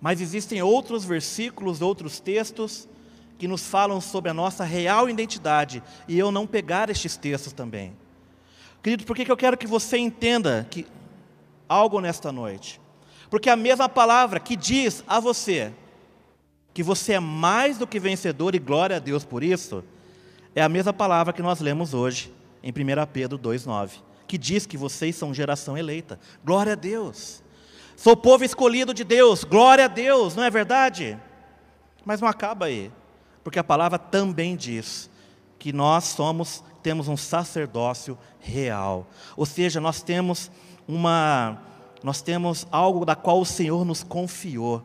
Mas 0.00 0.20
existem 0.20 0.62
outros 0.62 1.04
versículos, 1.04 1.82
outros 1.82 2.20
textos, 2.20 2.88
que 3.36 3.48
nos 3.48 3.66
falam 3.66 4.00
sobre 4.00 4.30
a 4.30 4.34
nossa 4.34 4.62
real 4.62 5.10
identidade, 5.10 5.82
e 6.06 6.16
eu 6.16 6.30
não 6.30 6.46
pegar 6.46 6.88
estes 6.88 7.16
textos 7.16 7.52
também. 7.52 8.05
Querido, 8.86 9.04
por 9.04 9.16
que, 9.16 9.28
eu 9.28 9.36
quero 9.36 9.58
que 9.58 9.66
você 9.66 9.98
entenda 9.98 10.64
que 10.70 10.86
algo 11.68 12.00
nesta 12.00 12.30
noite? 12.30 12.80
Porque 13.28 13.50
a 13.50 13.56
mesma 13.56 13.88
palavra 13.88 14.38
que 14.38 14.54
diz 14.54 15.02
a 15.08 15.18
você 15.18 15.72
que 16.72 16.84
você 16.84 17.14
é 17.14 17.18
mais 17.18 17.78
do 17.78 17.84
que 17.84 17.98
vencedor 17.98 18.54
e 18.54 18.60
glória 18.60 18.94
a 18.94 19.00
Deus 19.00 19.24
por 19.24 19.42
isso, 19.42 19.82
é 20.54 20.62
a 20.62 20.68
mesma 20.68 20.92
palavra 20.92 21.32
que 21.32 21.42
nós 21.42 21.58
lemos 21.58 21.94
hoje 21.94 22.32
em 22.62 22.70
1 22.70 22.74
Pedro 23.12 23.36
2,9, 23.36 24.02
que 24.24 24.38
diz 24.38 24.66
que 24.66 24.76
vocês 24.76 25.16
são 25.16 25.34
geração 25.34 25.76
eleita. 25.76 26.20
Glória 26.44 26.74
a 26.74 26.76
Deus. 26.76 27.42
Sou 27.96 28.16
povo 28.16 28.44
escolhido 28.44 28.94
de 28.94 29.02
Deus, 29.02 29.42
glória 29.42 29.86
a 29.86 29.88
Deus, 29.88 30.36
não 30.36 30.44
é 30.44 30.50
verdade? 30.50 31.18
Mas 32.04 32.20
não 32.20 32.28
acaba 32.28 32.66
aí, 32.66 32.92
porque 33.42 33.58
a 33.58 33.64
palavra 33.64 33.98
também 33.98 34.54
diz 34.54 35.10
que 35.58 35.72
nós 35.72 36.04
somos, 36.04 36.62
temos 36.86 37.08
um 37.08 37.16
sacerdócio 37.16 38.16
real. 38.38 39.08
Ou 39.36 39.44
seja, 39.44 39.80
nós 39.80 40.02
temos 40.02 40.52
uma 40.86 41.60
nós 42.00 42.22
temos 42.22 42.64
algo 42.70 43.04
da 43.04 43.16
qual 43.16 43.40
o 43.40 43.44
Senhor 43.44 43.84
nos 43.84 44.04
confiou, 44.04 44.80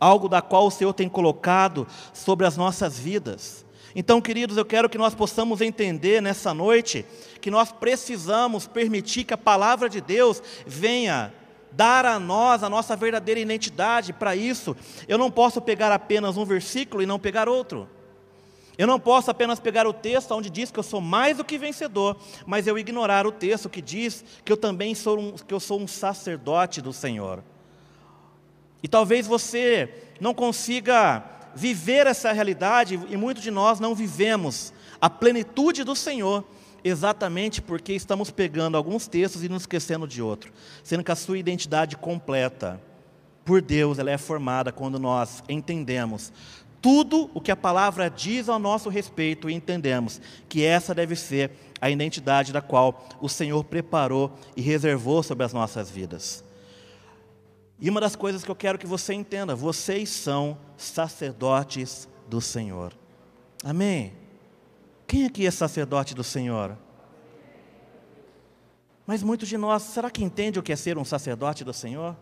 algo 0.00 0.30
da 0.30 0.40
qual 0.40 0.66
o 0.66 0.70
Senhor 0.70 0.94
tem 0.94 1.10
colocado 1.10 1.86
sobre 2.14 2.46
as 2.46 2.56
nossas 2.56 2.98
vidas. 2.98 3.66
Então, 3.94 4.18
queridos, 4.18 4.56
eu 4.56 4.64
quero 4.64 4.88
que 4.88 4.96
nós 4.96 5.14
possamos 5.14 5.60
entender 5.60 6.22
nessa 6.22 6.54
noite 6.54 7.04
que 7.38 7.50
nós 7.50 7.70
precisamos 7.70 8.66
permitir 8.66 9.24
que 9.24 9.34
a 9.34 9.38
palavra 9.38 9.90
de 9.90 10.00
Deus 10.00 10.42
venha 10.66 11.34
dar 11.70 12.06
a 12.06 12.18
nós 12.18 12.62
a 12.62 12.70
nossa 12.70 12.96
verdadeira 12.96 13.40
identidade. 13.40 14.14
Para 14.14 14.34
isso, 14.34 14.74
eu 15.06 15.18
não 15.18 15.30
posso 15.30 15.60
pegar 15.60 15.92
apenas 15.92 16.38
um 16.38 16.46
versículo 16.46 17.02
e 17.02 17.06
não 17.06 17.18
pegar 17.18 17.46
outro. 17.46 17.86
Eu 18.78 18.86
não 18.86 18.98
posso 18.98 19.30
apenas 19.30 19.60
pegar 19.60 19.86
o 19.86 19.92
texto 19.92 20.32
onde 20.32 20.48
diz 20.48 20.70
que 20.70 20.78
eu 20.78 20.82
sou 20.82 21.00
mais 21.00 21.36
do 21.36 21.44
que 21.44 21.58
vencedor, 21.58 22.16
mas 22.46 22.66
eu 22.66 22.78
ignorar 22.78 23.26
o 23.26 23.32
texto 23.32 23.68
que 23.68 23.82
diz 23.82 24.24
que 24.44 24.50
eu 24.50 24.56
também 24.56 24.94
sou 24.94 25.18
um, 25.18 25.32
que 25.32 25.52
eu 25.52 25.60
sou 25.60 25.80
um 25.80 25.86
sacerdote 25.86 26.80
do 26.80 26.92
Senhor. 26.92 27.42
E 28.82 28.88
talvez 28.88 29.26
você 29.26 30.10
não 30.20 30.32
consiga 30.32 31.22
viver 31.54 32.06
essa 32.06 32.32
realidade, 32.32 32.98
e 33.08 33.16
muitos 33.16 33.42
de 33.42 33.50
nós 33.50 33.78
não 33.78 33.94
vivemos 33.94 34.72
a 35.00 35.10
plenitude 35.10 35.84
do 35.84 35.94
Senhor, 35.94 36.44
exatamente 36.82 37.60
porque 37.60 37.92
estamos 37.92 38.30
pegando 38.30 38.76
alguns 38.76 39.06
textos 39.06 39.44
e 39.44 39.48
nos 39.48 39.62
esquecendo 39.62 40.08
de 40.08 40.22
outro, 40.22 40.50
sendo 40.82 41.04
que 41.04 41.12
a 41.12 41.16
sua 41.16 41.38
identidade 41.38 41.96
completa 41.96 42.80
por 43.44 43.60
Deus, 43.60 43.98
ela 43.98 44.10
é 44.10 44.18
formada 44.18 44.70
quando 44.70 44.98
nós 44.98 45.42
entendemos 45.48 46.32
tudo 46.82 47.30
o 47.32 47.40
que 47.40 47.52
a 47.52 47.56
palavra 47.56 48.10
diz 48.10 48.48
ao 48.48 48.58
nosso 48.58 48.88
respeito 48.88 49.48
e 49.48 49.54
entendemos 49.54 50.20
que 50.48 50.64
essa 50.64 50.92
deve 50.92 51.14
ser 51.14 51.52
a 51.80 51.88
identidade 51.88 52.52
da 52.52 52.60
qual 52.60 53.08
o 53.20 53.28
Senhor 53.28 53.62
preparou 53.62 54.36
e 54.56 54.60
reservou 54.60 55.22
sobre 55.22 55.44
as 55.44 55.52
nossas 55.52 55.88
vidas. 55.88 56.42
E 57.80 57.88
uma 57.88 58.00
das 58.00 58.16
coisas 58.16 58.42
que 58.42 58.50
eu 58.50 58.56
quero 58.56 58.78
que 58.78 58.86
você 58.86 59.14
entenda, 59.14 59.54
vocês 59.54 60.08
são 60.08 60.58
sacerdotes 60.76 62.08
do 62.28 62.40
Senhor. 62.40 62.92
Amém. 63.64 64.12
Quem 65.06 65.24
aqui 65.24 65.46
é 65.46 65.50
sacerdote 65.50 66.14
do 66.14 66.24
Senhor? 66.24 66.76
Mas 69.06 69.22
muitos 69.22 69.48
de 69.48 69.56
nós, 69.56 69.82
será 69.82 70.10
que 70.10 70.24
entende 70.24 70.58
o 70.58 70.62
que 70.62 70.72
é 70.72 70.76
ser 70.76 70.98
um 70.98 71.04
sacerdote 71.04 71.62
do 71.64 71.72
Senhor? 71.72 72.16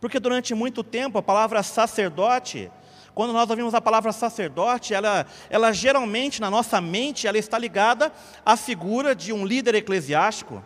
Porque 0.00 0.20
durante 0.20 0.54
muito 0.54 0.82
tempo 0.84 1.18
a 1.18 1.22
palavra 1.22 1.62
sacerdote, 1.62 2.70
quando 3.18 3.32
nós 3.32 3.50
ouvimos 3.50 3.74
a 3.74 3.80
palavra 3.80 4.12
sacerdote, 4.12 4.94
ela, 4.94 5.26
ela 5.50 5.72
geralmente 5.72 6.40
na 6.40 6.48
nossa 6.48 6.80
mente 6.80 7.26
ela 7.26 7.36
está 7.36 7.58
ligada 7.58 8.12
à 8.46 8.56
figura 8.56 9.12
de 9.12 9.32
um 9.32 9.44
líder 9.44 9.74
eclesiástico. 9.74 10.62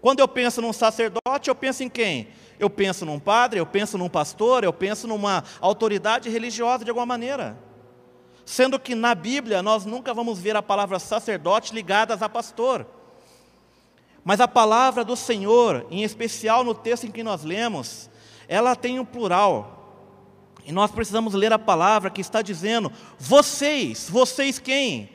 Quando 0.00 0.18
eu 0.18 0.26
penso 0.26 0.60
num 0.60 0.72
sacerdote, 0.72 1.48
eu 1.48 1.54
penso 1.54 1.84
em 1.84 1.88
quem? 1.88 2.30
Eu 2.58 2.68
penso 2.68 3.06
num 3.06 3.20
padre, 3.20 3.60
eu 3.60 3.64
penso 3.64 3.96
num 3.96 4.08
pastor, 4.08 4.64
eu 4.64 4.72
penso 4.72 5.06
numa 5.06 5.44
autoridade 5.60 6.28
religiosa 6.28 6.82
de 6.82 6.90
alguma 6.90 7.06
maneira. 7.06 7.56
Sendo 8.44 8.80
que 8.80 8.96
na 8.96 9.14
Bíblia 9.14 9.62
nós 9.62 9.84
nunca 9.84 10.12
vamos 10.12 10.40
ver 10.40 10.56
a 10.56 10.62
palavra 10.62 10.98
sacerdote 10.98 11.72
ligada 11.72 12.14
a 12.14 12.28
pastor. 12.28 12.88
Mas 14.24 14.40
a 14.40 14.48
palavra 14.48 15.04
do 15.04 15.14
Senhor, 15.14 15.86
em 15.92 16.02
especial 16.02 16.64
no 16.64 16.74
texto 16.74 17.06
em 17.06 17.12
que 17.12 17.22
nós 17.22 17.44
lemos, 17.44 18.10
ela 18.48 18.74
tem 18.74 18.98
um 18.98 19.04
plural. 19.04 19.77
E 20.68 20.72
nós 20.72 20.90
precisamos 20.90 21.32
ler 21.32 21.50
a 21.50 21.58
palavra 21.58 22.10
que 22.10 22.20
está 22.20 22.42
dizendo: 22.42 22.92
vocês, 23.18 24.06
vocês 24.10 24.58
quem? 24.58 25.08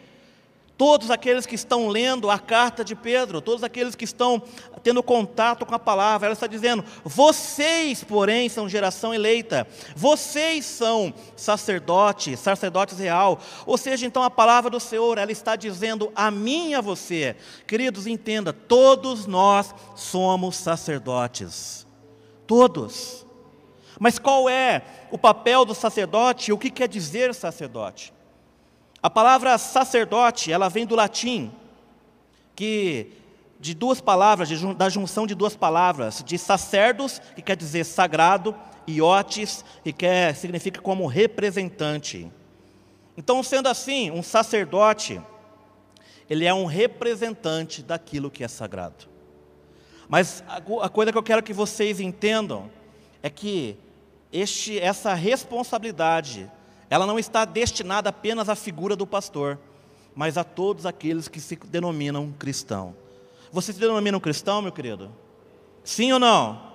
Todos 0.75 1.11
aqueles 1.11 1.45
que 1.45 1.53
estão 1.53 1.89
lendo 1.89 2.31
a 2.31 2.39
carta 2.39 2.83
de 2.83 2.95
Pedro, 2.95 3.39
todos 3.39 3.63
aqueles 3.63 3.93
que 3.93 4.03
estão 4.03 4.41
tendo 4.81 5.03
contato 5.03 5.63
com 5.63 5.75
a 5.75 5.79
palavra, 5.79 6.25
ela 6.25 6.33
está 6.33 6.47
dizendo: 6.47 6.83
vocês, 7.03 8.03
porém, 8.03 8.49
são 8.49 8.67
geração 8.67 9.13
eleita, 9.13 9.67
vocês 9.95 10.65
são 10.65 11.13
sacerdotes, 11.35 12.39
sacerdotes 12.39 12.97
real. 12.97 13.39
Ou 13.67 13.77
seja, 13.77 14.07
então 14.07 14.23
a 14.23 14.31
palavra 14.31 14.71
do 14.71 14.79
Senhor, 14.79 15.19
ela 15.19 15.31
está 15.31 15.55
dizendo 15.55 16.11
a 16.15 16.31
mim 16.31 16.71
e 16.71 16.73
a 16.73 16.81
você, 16.81 17.35
queridos, 17.67 18.07
entenda: 18.07 18.51
todos 18.51 19.27
nós 19.27 19.71
somos 19.95 20.55
sacerdotes, 20.55 21.85
todos. 22.47 23.23
Mas 24.03 24.19
qual 24.19 24.49
é 24.49 24.81
o 25.11 25.17
papel 25.17 25.63
do 25.63 25.73
sacerdote? 25.73 26.51
O 26.51 26.57
que 26.57 26.69
quer 26.69 26.89
dizer 26.89 27.33
sacerdote? 27.33 28.13
A 29.01 29.09
palavra 29.09 29.57
sacerdote, 29.57 30.51
ela 30.51 30.67
vem 30.67 30.85
do 30.85 30.93
latim, 30.93 31.49
que 32.53 33.13
de 33.61 33.73
duas 33.73 34.01
palavras, 34.01 34.49
de, 34.49 34.73
da 34.73 34.89
junção 34.89 35.25
de 35.25 35.33
duas 35.33 35.55
palavras, 35.55 36.21
de 36.21 36.37
sacerdos, 36.37 37.21
que 37.33 37.41
quer 37.41 37.55
dizer 37.55 37.85
sagrado, 37.85 38.53
e 38.85 39.01
otis, 39.01 39.63
que 39.85 39.93
quer, 39.93 40.35
significa 40.35 40.81
como 40.81 41.07
representante. 41.07 42.29
Então, 43.15 43.41
sendo 43.41 43.69
assim, 43.69 44.11
um 44.11 44.21
sacerdote, 44.21 45.21
ele 46.29 46.43
é 46.43 46.53
um 46.53 46.65
representante 46.65 47.81
daquilo 47.81 48.29
que 48.29 48.43
é 48.43 48.49
sagrado. 48.49 49.05
Mas 50.09 50.43
a, 50.45 50.57
a 50.57 50.89
coisa 50.89 51.09
que 51.09 51.17
eu 51.17 51.23
quero 51.23 51.41
que 51.41 51.53
vocês 51.53 52.01
entendam 52.01 52.69
é 53.21 53.29
que 53.29 53.77
este, 54.33 54.79
essa 54.79 55.13
responsabilidade 55.13 56.51
ela 56.89 57.07
não 57.07 57.17
está 57.17 57.43
destinada 57.43 58.09
apenas 58.09 58.49
à 58.49 58.55
figura 58.55 58.95
do 58.95 59.07
pastor, 59.07 59.57
mas 60.13 60.37
a 60.37 60.43
todos 60.43 60.85
aqueles 60.85 61.27
que 61.27 61.39
se 61.39 61.55
denominam 61.55 62.31
cristão. 62.37 62.95
Você 63.51 63.73
se 63.73 63.79
denomina 63.79 64.17
um 64.17 64.21
cristão, 64.21 64.61
meu 64.61 64.71
querido? 64.71 65.11
Sim 65.83 66.11
ou 66.11 66.19
não? 66.19 66.71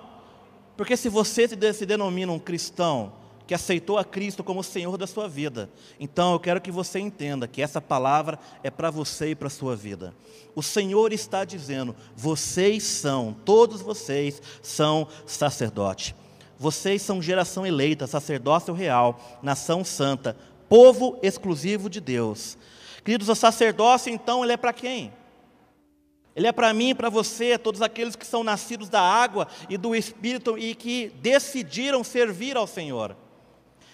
Porque 0.75 0.97
se 0.97 1.07
você 1.07 1.47
se 1.47 1.85
denomina 1.85 2.31
um 2.31 2.39
cristão 2.39 3.13
que 3.47 3.53
aceitou 3.53 3.97
a 3.97 4.03
Cristo 4.03 4.43
como 4.43 4.63
Senhor 4.63 4.97
da 4.97 5.07
sua 5.07 5.27
vida, 5.27 5.69
então 5.99 6.33
eu 6.33 6.39
quero 6.39 6.61
que 6.61 6.69
você 6.69 6.99
entenda 6.99 7.47
que 7.47 7.61
essa 7.61 7.81
palavra 7.81 8.37
é 8.61 8.69
para 8.69 8.91
você 8.91 9.31
e 9.31 9.35
para 9.35 9.47
a 9.47 9.51
sua 9.51 9.75
vida. 9.75 10.13
O 10.53 10.61
Senhor 10.61 11.13
está 11.13 11.45
dizendo: 11.45 11.95
vocês 12.15 12.83
são, 12.83 13.35
todos 13.45 13.81
vocês 13.81 14.41
são 14.61 15.07
sacerdote. 15.25 16.13
Vocês 16.59 17.01
são 17.01 17.21
geração 17.21 17.65
eleita, 17.65 18.05
sacerdócio 18.05 18.73
real, 18.73 19.17
nação 19.41 19.85
santa, 19.85 20.35
povo 20.67 21.17
exclusivo 21.23 21.89
de 21.89 22.01
Deus. 22.01 22.57
Queridos, 23.01 23.29
o 23.29 23.35
sacerdócio, 23.35 24.11
então, 24.11 24.43
ele 24.43 24.51
é 24.51 24.57
para 24.57 24.73
quem? 24.73 25.13
Ele 26.35 26.47
é 26.47 26.51
para 26.51 26.73
mim 26.73 26.93
para 26.93 27.09
você, 27.09 27.57
todos 27.57 27.81
aqueles 27.81 28.13
que 28.13 28.27
são 28.27 28.43
nascidos 28.43 28.89
da 28.89 28.99
água 28.99 29.47
e 29.69 29.77
do 29.77 29.95
Espírito 29.95 30.57
e 30.57 30.75
que 30.75 31.13
decidiram 31.21 32.03
servir 32.03 32.57
ao 32.57 32.67
Senhor. 32.67 33.15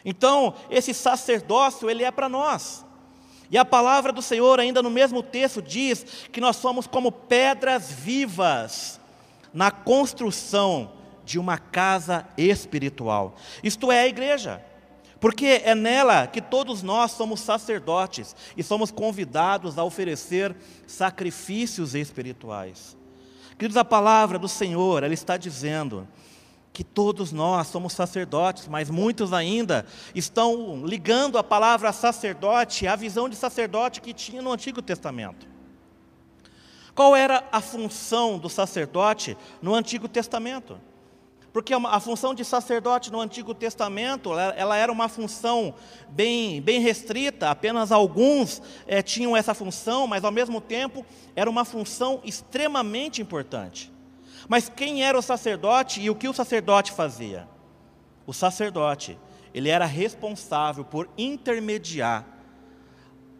Então, 0.03 0.55
esse 0.71 0.91
sacerdócio, 0.91 1.87
ele 1.87 2.03
é 2.03 2.09
para 2.09 2.27
nós. 2.27 2.83
E 3.51 3.59
a 3.59 3.65
palavra 3.65 4.11
do 4.11 4.23
Senhor, 4.23 4.59
ainda 4.59 4.81
no 4.81 4.89
mesmo 4.89 5.21
texto, 5.21 5.61
diz 5.61 6.03
que 6.31 6.41
nós 6.41 6.55
somos 6.55 6.87
como 6.87 7.11
pedras 7.11 7.91
vivas 7.91 8.99
na 9.53 9.69
construção 9.69 10.91
de 11.25 11.39
uma 11.39 11.57
casa 11.57 12.27
espiritual. 12.37 13.35
Isto 13.63 13.91
é 13.91 14.01
a 14.01 14.07
igreja. 14.07 14.61
Porque 15.19 15.61
é 15.63 15.73
nela 15.73 16.27
que 16.27 16.41
todos 16.41 16.83
nós 16.83 17.11
somos 17.11 17.39
sacerdotes 17.39 18.35
e 18.55 18.61
somos 18.61 18.91
convidados 18.91 19.77
a 19.77 19.83
oferecer 19.83 20.55
sacrifícios 20.85 21.95
espirituais. 21.95 22.95
Queridos, 23.57 23.77
a 23.77 23.85
palavra 23.85 24.37
do 24.37 24.47
Senhor, 24.47 25.03
ela 25.03 25.13
está 25.13 25.37
dizendo 25.37 26.07
que 26.71 26.83
todos 26.83 27.31
nós 27.31 27.67
somos 27.67 27.93
sacerdotes, 27.93 28.67
mas 28.67 28.89
muitos 28.89 29.31
ainda 29.31 29.85
estão 30.13 30.85
ligando 30.85 31.37
a 31.37 31.43
palavra 31.43 31.91
sacerdote 31.93 32.85
à 32.85 32.97
visão 32.97 33.29
de 33.29 33.35
sacerdote 33.37 34.01
que 34.01 34.13
tinha 34.13 34.41
no 34.41 34.51
Antigo 34.51 34.81
Testamento. 34.81 35.47
Qual 36.93 37.15
era 37.15 37.47
a 37.51 37.61
função 37.61 38.37
do 38.37 38.49
sacerdote 38.49 39.37
no 39.61 39.73
Antigo 39.73 40.07
Testamento? 40.07 40.77
Porque 41.55 41.73
a 41.73 41.99
função 42.01 42.33
de 42.33 42.43
sacerdote 42.43 43.09
no 43.09 43.21
Antigo 43.21 43.53
Testamento, 43.53 44.37
ela 44.37 44.75
era 44.75 44.91
uma 44.91 45.07
função 45.07 45.73
bem, 46.09 46.61
bem 46.61 46.81
restrita, 46.81 47.49
apenas 47.49 47.93
alguns 47.93 48.61
é, 48.85 49.01
tinham 49.01 49.37
essa 49.37 49.53
função, 49.53 50.05
mas 50.05 50.25
ao 50.25 50.33
mesmo 50.33 50.59
tempo 50.59 51.05
era 51.33 51.49
uma 51.49 51.63
função 51.63 52.19
extremamente 52.25 53.21
importante. 53.21 53.89
Mas 54.49 54.67
quem 54.67 55.05
era 55.05 55.17
o 55.17 55.21
sacerdote 55.21 56.01
e 56.01 56.09
o 56.09 56.15
que 56.15 56.27
o 56.27 56.33
sacerdote 56.33 56.91
fazia? 56.91 57.47
O 58.27 58.33
sacerdote, 58.33 59.17
ele 59.53 59.69
era 59.69 59.85
responsável 59.85 60.83
por 60.83 61.07
intermediar 61.17 62.27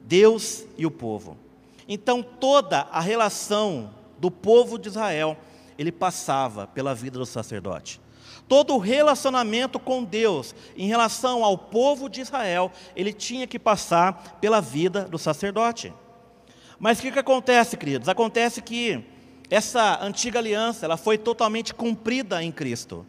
Deus 0.04 0.64
e 0.78 0.86
o 0.86 0.92
povo. 0.92 1.38
Então 1.86 2.24
toda 2.24 2.88
a 2.94 3.02
relação 3.02 3.94
do 4.18 4.32
povo 4.32 4.80
de 4.80 4.88
Israel, 4.88 5.36
ele 5.78 5.92
passava 5.92 6.66
pela 6.66 6.96
vida 6.96 7.20
do 7.20 7.26
sacerdote. 7.26 8.05
Todo 8.48 8.76
o 8.76 8.80
relacionamento 8.80 9.80
com 9.80 10.04
Deus 10.04 10.54
em 10.78 10.88
relação 10.88 11.44
ao 11.44 11.58
povo 11.58 12.08
de 12.08 12.22
Israel, 12.22 12.72
ele 12.96 13.12
tinha 13.12 13.48
que 13.48 13.58
passar 13.58 14.38
pela 14.40 14.62
vida 14.62 15.06
do 15.06 15.18
sacerdote. 15.18 15.92
Mas 16.78 17.00
o 17.00 17.02
que, 17.02 17.12
que 17.12 17.20
acontece, 17.20 17.76
queridos? 17.76 18.08
Acontece 18.08 18.62
que 18.62 19.04
essa 19.50 20.04
antiga 20.04 20.40
aliança, 20.40 20.86
ela 20.86 20.98
foi 20.98 21.18
totalmente 21.18 21.74
cumprida 21.74 22.44
em 22.44 22.52
Cristo, 22.52 23.06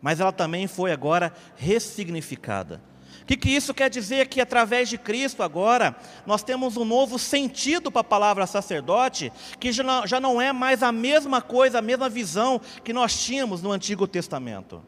mas 0.00 0.20
ela 0.20 0.32
também 0.32 0.66
foi 0.66 0.92
agora 0.92 1.32
ressignificada. 1.56 2.80
Que, 3.28 3.36
que 3.36 3.50
isso 3.50 3.74
quer 3.74 3.90
dizer? 3.90 4.26
Que 4.26 4.40
através 4.40 4.88
de 4.88 4.96
Cristo 4.96 5.42
agora, 5.42 5.94
nós 6.24 6.42
temos 6.42 6.78
um 6.78 6.84
novo 6.84 7.18
sentido 7.18 7.92
para 7.92 8.00
a 8.00 8.04
palavra 8.04 8.46
sacerdote, 8.46 9.30
que 9.60 9.70
já 9.70 9.82
não, 9.82 10.06
já 10.06 10.18
não 10.18 10.40
é 10.40 10.50
mais 10.50 10.82
a 10.82 10.90
mesma 10.90 11.42
coisa, 11.42 11.78
a 11.78 11.82
mesma 11.82 12.08
visão 12.08 12.58
que 12.82 12.90
nós 12.90 13.22
tínhamos 13.22 13.60
no 13.60 13.70
Antigo 13.70 14.06
Testamento. 14.06 14.82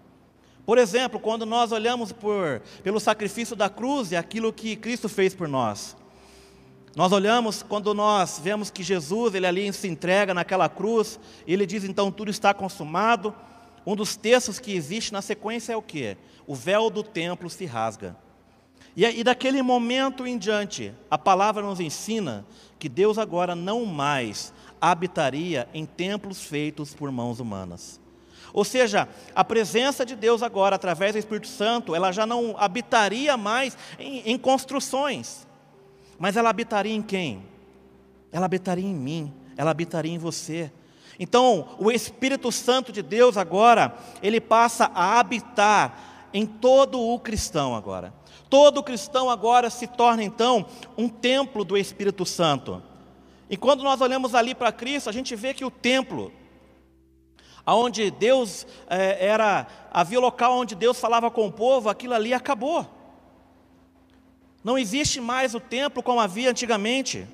Por 0.64 0.78
exemplo, 0.78 1.20
quando 1.20 1.44
nós 1.44 1.70
olhamos 1.70 2.12
por, 2.12 2.62
pelo 2.82 2.98
sacrifício 2.98 3.54
da 3.54 3.68
cruz 3.68 4.10
e 4.10 4.16
aquilo 4.16 4.54
que 4.54 4.74
Cristo 4.74 5.06
fez 5.06 5.34
por 5.34 5.46
nós, 5.46 5.94
nós 6.96 7.12
olhamos 7.12 7.62
quando 7.62 7.92
nós 7.92 8.40
vemos 8.42 8.70
que 8.70 8.82
Jesus, 8.82 9.34
ele 9.34 9.46
ali 9.46 9.70
se 9.70 9.86
entrega 9.86 10.32
naquela 10.32 10.66
cruz, 10.66 11.20
ele 11.46 11.66
diz 11.66 11.84
então 11.84 12.10
tudo 12.10 12.30
está 12.30 12.54
consumado. 12.54 13.34
Um 13.86 13.94
dos 13.94 14.16
textos 14.16 14.58
que 14.58 14.74
existe 14.74 15.12
na 15.12 15.20
sequência 15.20 15.74
é 15.74 15.76
o 15.76 15.82
que? 15.82 16.16
O 16.46 16.54
véu 16.54 16.88
do 16.88 17.02
templo 17.02 17.50
se 17.50 17.66
rasga. 17.66 18.16
E, 19.00 19.20
e 19.20 19.24
daquele 19.24 19.62
momento 19.62 20.26
em 20.26 20.36
diante, 20.36 20.92
a 21.10 21.16
palavra 21.16 21.62
nos 21.62 21.80
ensina 21.80 22.44
que 22.78 22.86
Deus 22.86 23.16
agora 23.16 23.54
não 23.54 23.86
mais 23.86 24.52
habitaria 24.78 25.66
em 25.72 25.86
templos 25.86 26.42
feitos 26.42 26.92
por 26.92 27.10
mãos 27.10 27.40
humanas. 27.40 27.98
Ou 28.52 28.62
seja, 28.62 29.08
a 29.34 29.42
presença 29.42 30.04
de 30.04 30.14
Deus 30.14 30.42
agora, 30.42 30.76
através 30.76 31.14
do 31.14 31.18
Espírito 31.18 31.48
Santo, 31.48 31.94
ela 31.94 32.12
já 32.12 32.26
não 32.26 32.54
habitaria 32.58 33.38
mais 33.38 33.74
em, 33.98 34.18
em 34.32 34.36
construções. 34.36 35.46
Mas 36.18 36.36
ela 36.36 36.50
habitaria 36.50 36.94
em 36.94 37.00
quem? 37.00 37.42
Ela 38.30 38.44
habitaria 38.44 38.86
em 38.86 38.94
mim, 38.94 39.32
ela 39.56 39.70
habitaria 39.70 40.12
em 40.12 40.18
você. 40.18 40.70
Então, 41.18 41.68
o 41.78 41.90
Espírito 41.90 42.52
Santo 42.52 42.92
de 42.92 43.00
Deus 43.00 43.38
agora, 43.38 43.94
ele 44.22 44.42
passa 44.42 44.90
a 44.94 45.18
habitar 45.18 46.28
em 46.34 46.44
todo 46.44 47.00
o 47.00 47.18
cristão 47.18 47.74
agora. 47.74 48.19
Todo 48.50 48.82
cristão 48.82 49.30
agora 49.30 49.70
se 49.70 49.86
torna 49.86 50.24
então 50.24 50.66
um 50.98 51.08
templo 51.08 51.64
do 51.64 51.78
Espírito 51.78 52.26
Santo. 52.26 52.82
E 53.48 53.56
quando 53.56 53.84
nós 53.84 54.00
olhamos 54.00 54.34
ali 54.34 54.54
para 54.54 54.72
Cristo, 54.72 55.08
a 55.08 55.12
gente 55.12 55.36
vê 55.36 55.54
que 55.54 55.64
o 55.64 55.70
templo, 55.70 56.32
aonde 57.64 58.10
Deus 58.10 58.66
é, 58.88 59.24
era, 59.24 59.68
havia 59.92 60.18
o 60.18 60.22
local 60.22 60.58
onde 60.58 60.74
Deus 60.74 60.98
falava 60.98 61.30
com 61.30 61.46
o 61.46 61.52
povo, 61.52 61.88
aquilo 61.88 62.14
ali 62.14 62.34
acabou. 62.34 62.84
Não 64.62 64.76
existe 64.76 65.20
mais 65.20 65.54
o 65.54 65.60
templo 65.60 66.02
como 66.02 66.20
havia 66.20 66.50
antigamente. 66.50 67.26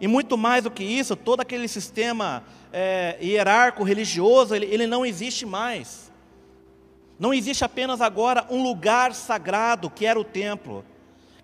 E 0.00 0.06
muito 0.06 0.36
mais 0.36 0.64
do 0.64 0.70
que 0.70 0.82
isso, 0.82 1.14
todo 1.16 1.40
aquele 1.40 1.68
sistema 1.68 2.44
é, 2.72 3.16
hierárquico 3.22 3.84
religioso, 3.84 4.54
ele, 4.54 4.66
ele 4.66 4.86
não 4.86 5.06
existe 5.06 5.46
mais. 5.46 6.01
Não 7.18 7.32
existe 7.32 7.64
apenas 7.64 8.00
agora 8.00 8.46
um 8.50 8.62
lugar 8.62 9.14
sagrado 9.14 9.90
que 9.90 10.06
era 10.06 10.18
o 10.18 10.24
templo. 10.24 10.84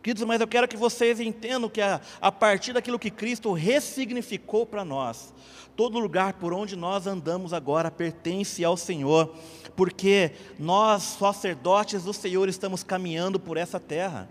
Queridos, 0.02 0.24
mas 0.24 0.40
eu 0.40 0.48
quero 0.48 0.68
que 0.68 0.76
vocês 0.76 1.20
entendam 1.20 1.68
que 1.68 1.80
a, 1.80 2.00
a 2.20 2.32
partir 2.32 2.72
daquilo 2.72 2.98
que 2.98 3.10
Cristo 3.10 3.52
ressignificou 3.52 4.64
para 4.64 4.84
nós, 4.84 5.34
todo 5.76 5.98
lugar 5.98 6.34
por 6.34 6.52
onde 6.52 6.74
nós 6.74 7.06
andamos 7.06 7.52
agora 7.52 7.90
pertence 7.90 8.64
ao 8.64 8.76
Senhor, 8.76 9.34
porque 9.76 10.32
nós, 10.58 11.02
sacerdotes 11.02 12.02
do 12.02 12.12
Senhor, 12.12 12.48
estamos 12.48 12.82
caminhando 12.82 13.38
por 13.38 13.56
essa 13.56 13.78
terra. 13.78 14.28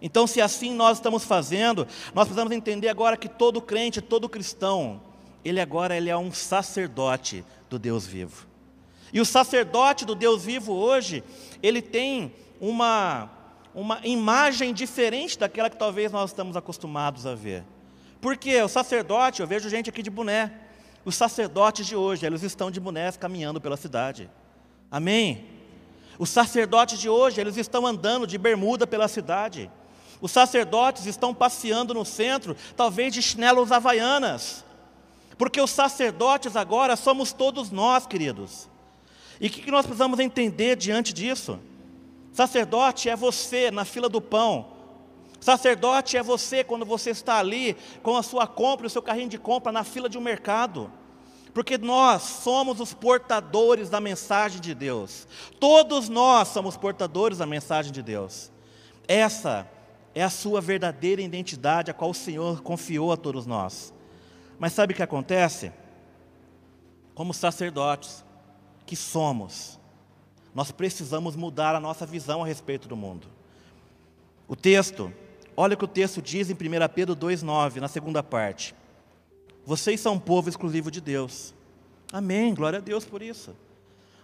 Então, 0.00 0.26
se 0.26 0.40
assim 0.40 0.72
nós 0.72 0.96
estamos 0.96 1.24
fazendo, 1.24 1.86
nós 2.14 2.24
precisamos 2.24 2.52
entender 2.52 2.88
agora 2.88 3.16
que 3.16 3.28
todo 3.28 3.60
crente, 3.60 4.00
todo 4.00 4.28
cristão, 4.28 5.00
ele 5.44 5.60
agora 5.60 5.96
ele 5.96 6.08
é 6.08 6.16
um 6.16 6.32
sacerdote 6.32 7.44
do 7.68 7.78
Deus 7.78 8.06
vivo. 8.06 8.47
E 9.12 9.20
o 9.20 9.24
sacerdote 9.24 10.04
do 10.04 10.14
Deus 10.14 10.44
vivo 10.44 10.72
hoje, 10.72 11.24
ele 11.62 11.80
tem 11.82 12.32
uma 12.60 13.30
uma 13.74 14.00
imagem 14.02 14.74
diferente 14.74 15.38
daquela 15.38 15.70
que 15.70 15.76
talvez 15.76 16.10
nós 16.10 16.30
estamos 16.30 16.56
acostumados 16.56 17.26
a 17.26 17.34
ver. 17.34 17.64
Porque 18.20 18.60
o 18.60 18.68
sacerdote, 18.68 19.40
eu 19.40 19.46
vejo 19.46 19.68
gente 19.68 19.88
aqui 19.88 20.02
de 20.02 20.10
boné. 20.10 20.52
Os 21.04 21.14
sacerdotes 21.14 21.86
de 21.86 21.94
hoje, 21.94 22.26
eles 22.26 22.42
estão 22.42 22.70
de 22.70 22.80
bonés 22.80 23.16
caminhando 23.16 23.60
pela 23.60 23.76
cidade. 23.76 24.28
Amém? 24.90 25.46
Os 26.18 26.28
sacerdotes 26.28 26.98
de 26.98 27.08
hoje, 27.08 27.40
eles 27.40 27.56
estão 27.56 27.86
andando 27.86 28.26
de 28.26 28.36
bermuda 28.36 28.84
pela 28.84 29.06
cidade. 29.06 29.70
Os 30.20 30.32
sacerdotes 30.32 31.06
estão 31.06 31.32
passeando 31.32 31.94
no 31.94 32.04
centro, 32.04 32.56
talvez 32.76 33.14
de 33.14 33.22
chinelos 33.22 33.70
havaianas. 33.70 34.64
Porque 35.36 35.60
os 35.60 35.70
sacerdotes 35.70 36.56
agora 36.56 36.96
somos 36.96 37.32
todos 37.32 37.70
nós, 37.70 38.04
queridos. 38.06 38.68
E 39.40 39.46
o 39.46 39.50
que 39.50 39.70
nós 39.70 39.86
precisamos 39.86 40.18
entender 40.18 40.76
diante 40.76 41.12
disso? 41.12 41.58
Sacerdote 42.32 43.08
é 43.08 43.16
você 43.16 43.70
na 43.70 43.84
fila 43.84 44.08
do 44.08 44.20
pão. 44.20 44.66
Sacerdote 45.40 46.16
é 46.16 46.22
você 46.22 46.64
quando 46.64 46.84
você 46.84 47.10
está 47.10 47.38
ali 47.38 47.76
com 48.02 48.16
a 48.16 48.22
sua 48.22 48.46
compra, 48.46 48.86
o 48.86 48.90
seu 48.90 49.02
carrinho 49.02 49.28
de 49.28 49.38
compra 49.38 49.70
na 49.70 49.84
fila 49.84 50.08
de 50.08 50.18
um 50.18 50.20
mercado. 50.20 50.90
Porque 51.54 51.78
nós 51.78 52.22
somos 52.22 52.80
os 52.80 52.92
portadores 52.92 53.88
da 53.88 54.00
mensagem 54.00 54.60
de 54.60 54.74
Deus. 54.74 55.26
Todos 55.58 56.08
nós 56.08 56.48
somos 56.48 56.76
portadores 56.76 57.38
da 57.38 57.46
mensagem 57.46 57.92
de 57.92 58.02
Deus. 58.02 58.50
Essa 59.06 59.68
é 60.14 60.22
a 60.22 60.30
sua 60.30 60.60
verdadeira 60.60 61.22
identidade, 61.22 61.90
a 61.90 61.94
qual 61.94 62.10
o 62.10 62.14
Senhor 62.14 62.60
confiou 62.62 63.12
a 63.12 63.16
todos 63.16 63.46
nós. 63.46 63.94
Mas 64.58 64.72
sabe 64.72 64.92
o 64.92 64.96
que 64.96 65.02
acontece? 65.02 65.72
Como 67.14 67.32
sacerdotes 67.32 68.24
que 68.88 68.96
somos, 68.96 69.78
nós 70.54 70.72
precisamos 70.72 71.36
mudar 71.36 71.74
a 71.74 71.80
nossa 71.80 72.06
visão 72.06 72.42
a 72.42 72.46
respeito 72.46 72.88
do 72.88 72.96
mundo. 72.96 73.28
O 74.48 74.56
texto, 74.56 75.12
olha 75.54 75.74
o 75.74 75.76
que 75.76 75.84
o 75.84 75.88
texto 75.88 76.22
diz 76.22 76.48
em 76.48 76.54
1 76.54 76.56
Pedro 76.94 77.14
2,9, 77.14 77.76
na 77.76 77.88
segunda 77.88 78.22
parte. 78.22 78.74
Vocês 79.66 80.00
são 80.00 80.18
povo 80.18 80.48
exclusivo 80.48 80.90
de 80.90 81.02
Deus. 81.02 81.54
Amém, 82.10 82.54
glória 82.54 82.78
a 82.78 82.82
Deus 82.82 83.04
por 83.04 83.20
isso. 83.20 83.54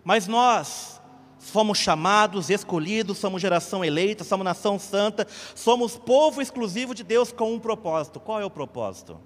Mas 0.02 0.26
nós 0.26 0.98
Fomos 1.36 1.76
chamados, 1.76 2.48
escolhidos, 2.48 3.18
somos 3.18 3.42
geração 3.42 3.84
eleita, 3.84 4.24
somos 4.24 4.46
nação 4.46 4.78
santa, 4.78 5.26
somos 5.54 5.94
povo 5.94 6.40
exclusivo 6.40 6.94
de 6.94 7.04
Deus 7.04 7.32
com 7.32 7.52
um 7.52 7.60
propósito. 7.60 8.18
Qual 8.18 8.40
é 8.40 8.44
o 8.46 8.50
propósito? 8.50 9.20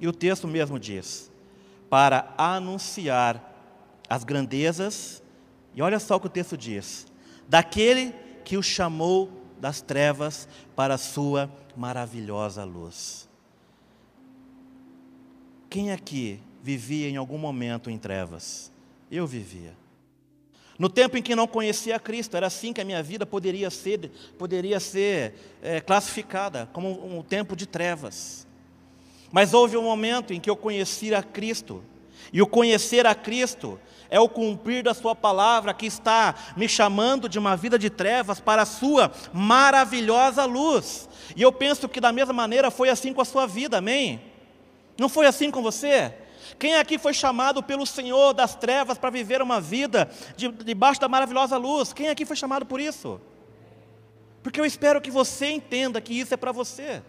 E 0.00 0.08
o 0.08 0.12
texto 0.12 0.48
mesmo 0.48 0.80
diz: 0.80 1.30
para 1.88 2.34
anunciar 2.36 3.53
as 4.08 4.24
grandezas, 4.24 5.22
e 5.74 5.82
olha 5.82 5.98
só 5.98 6.16
o 6.16 6.20
que 6.20 6.26
o 6.26 6.30
texto 6.30 6.56
diz: 6.56 7.06
daquele 7.48 8.14
que 8.44 8.56
o 8.56 8.62
chamou 8.62 9.30
das 9.58 9.80
trevas 9.80 10.48
para 10.76 10.94
a 10.94 10.98
sua 10.98 11.50
maravilhosa 11.76 12.64
luz. 12.64 13.28
Quem 15.68 15.90
aqui 15.90 16.40
vivia 16.62 17.08
em 17.08 17.16
algum 17.16 17.38
momento 17.38 17.90
em 17.90 17.98
trevas? 17.98 18.70
Eu 19.10 19.26
vivia. 19.26 19.74
No 20.78 20.88
tempo 20.88 21.16
em 21.16 21.22
que 21.22 21.36
não 21.36 21.46
conhecia 21.46 21.98
Cristo, 22.00 22.36
era 22.36 22.48
assim 22.48 22.72
que 22.72 22.80
a 22.80 22.84
minha 22.84 23.02
vida 23.02 23.24
poderia 23.24 23.70
ser, 23.70 24.10
poderia 24.36 24.80
ser 24.80 25.34
é, 25.62 25.80
classificada 25.80 26.68
como 26.72 27.18
um 27.18 27.22
tempo 27.22 27.54
de 27.54 27.66
trevas. 27.66 28.46
Mas 29.30 29.54
houve 29.54 29.76
um 29.76 29.82
momento 29.82 30.32
em 30.32 30.40
que 30.40 30.50
eu 30.50 30.56
conheci 30.56 31.14
a 31.14 31.22
Cristo, 31.22 31.82
e 32.32 32.42
o 32.42 32.46
conhecer 32.46 33.06
a 33.06 33.14
Cristo 33.14 33.78
é 34.10 34.20
o 34.20 34.28
cumprir 34.28 34.82
da 34.82 34.94
Sua 34.94 35.14
palavra 35.14 35.74
que 35.74 35.86
está 35.86 36.34
me 36.56 36.68
chamando 36.68 37.28
de 37.28 37.38
uma 37.38 37.56
vida 37.56 37.78
de 37.78 37.90
trevas 37.90 38.40
para 38.40 38.62
a 38.62 38.66
Sua 38.66 39.12
maravilhosa 39.32 40.44
luz. 40.44 41.08
E 41.34 41.42
eu 41.42 41.52
penso 41.52 41.88
que 41.88 42.00
da 42.00 42.12
mesma 42.12 42.32
maneira 42.32 42.70
foi 42.70 42.88
assim 42.88 43.12
com 43.12 43.20
a 43.20 43.24
sua 43.24 43.46
vida, 43.46 43.78
amém? 43.78 44.20
Não 44.98 45.08
foi 45.08 45.26
assim 45.26 45.50
com 45.50 45.62
você? 45.62 46.14
Quem 46.58 46.76
aqui 46.76 46.98
foi 46.98 47.14
chamado 47.14 47.62
pelo 47.62 47.86
Senhor 47.86 48.32
das 48.32 48.54
trevas 48.54 48.98
para 48.98 49.10
viver 49.10 49.42
uma 49.42 49.60
vida 49.60 50.10
de, 50.36 50.48
debaixo 50.48 51.00
da 51.00 51.08
maravilhosa 51.08 51.56
luz? 51.56 51.92
Quem 51.92 52.08
aqui 52.08 52.24
foi 52.24 52.36
chamado 52.36 52.66
por 52.66 52.80
isso? 52.80 53.20
Porque 54.42 54.60
eu 54.60 54.64
espero 54.64 55.00
que 55.00 55.10
você 55.10 55.50
entenda 55.50 56.00
que 56.00 56.12
isso 56.12 56.34
é 56.34 56.36
para 56.36 56.52
você. 56.52 57.02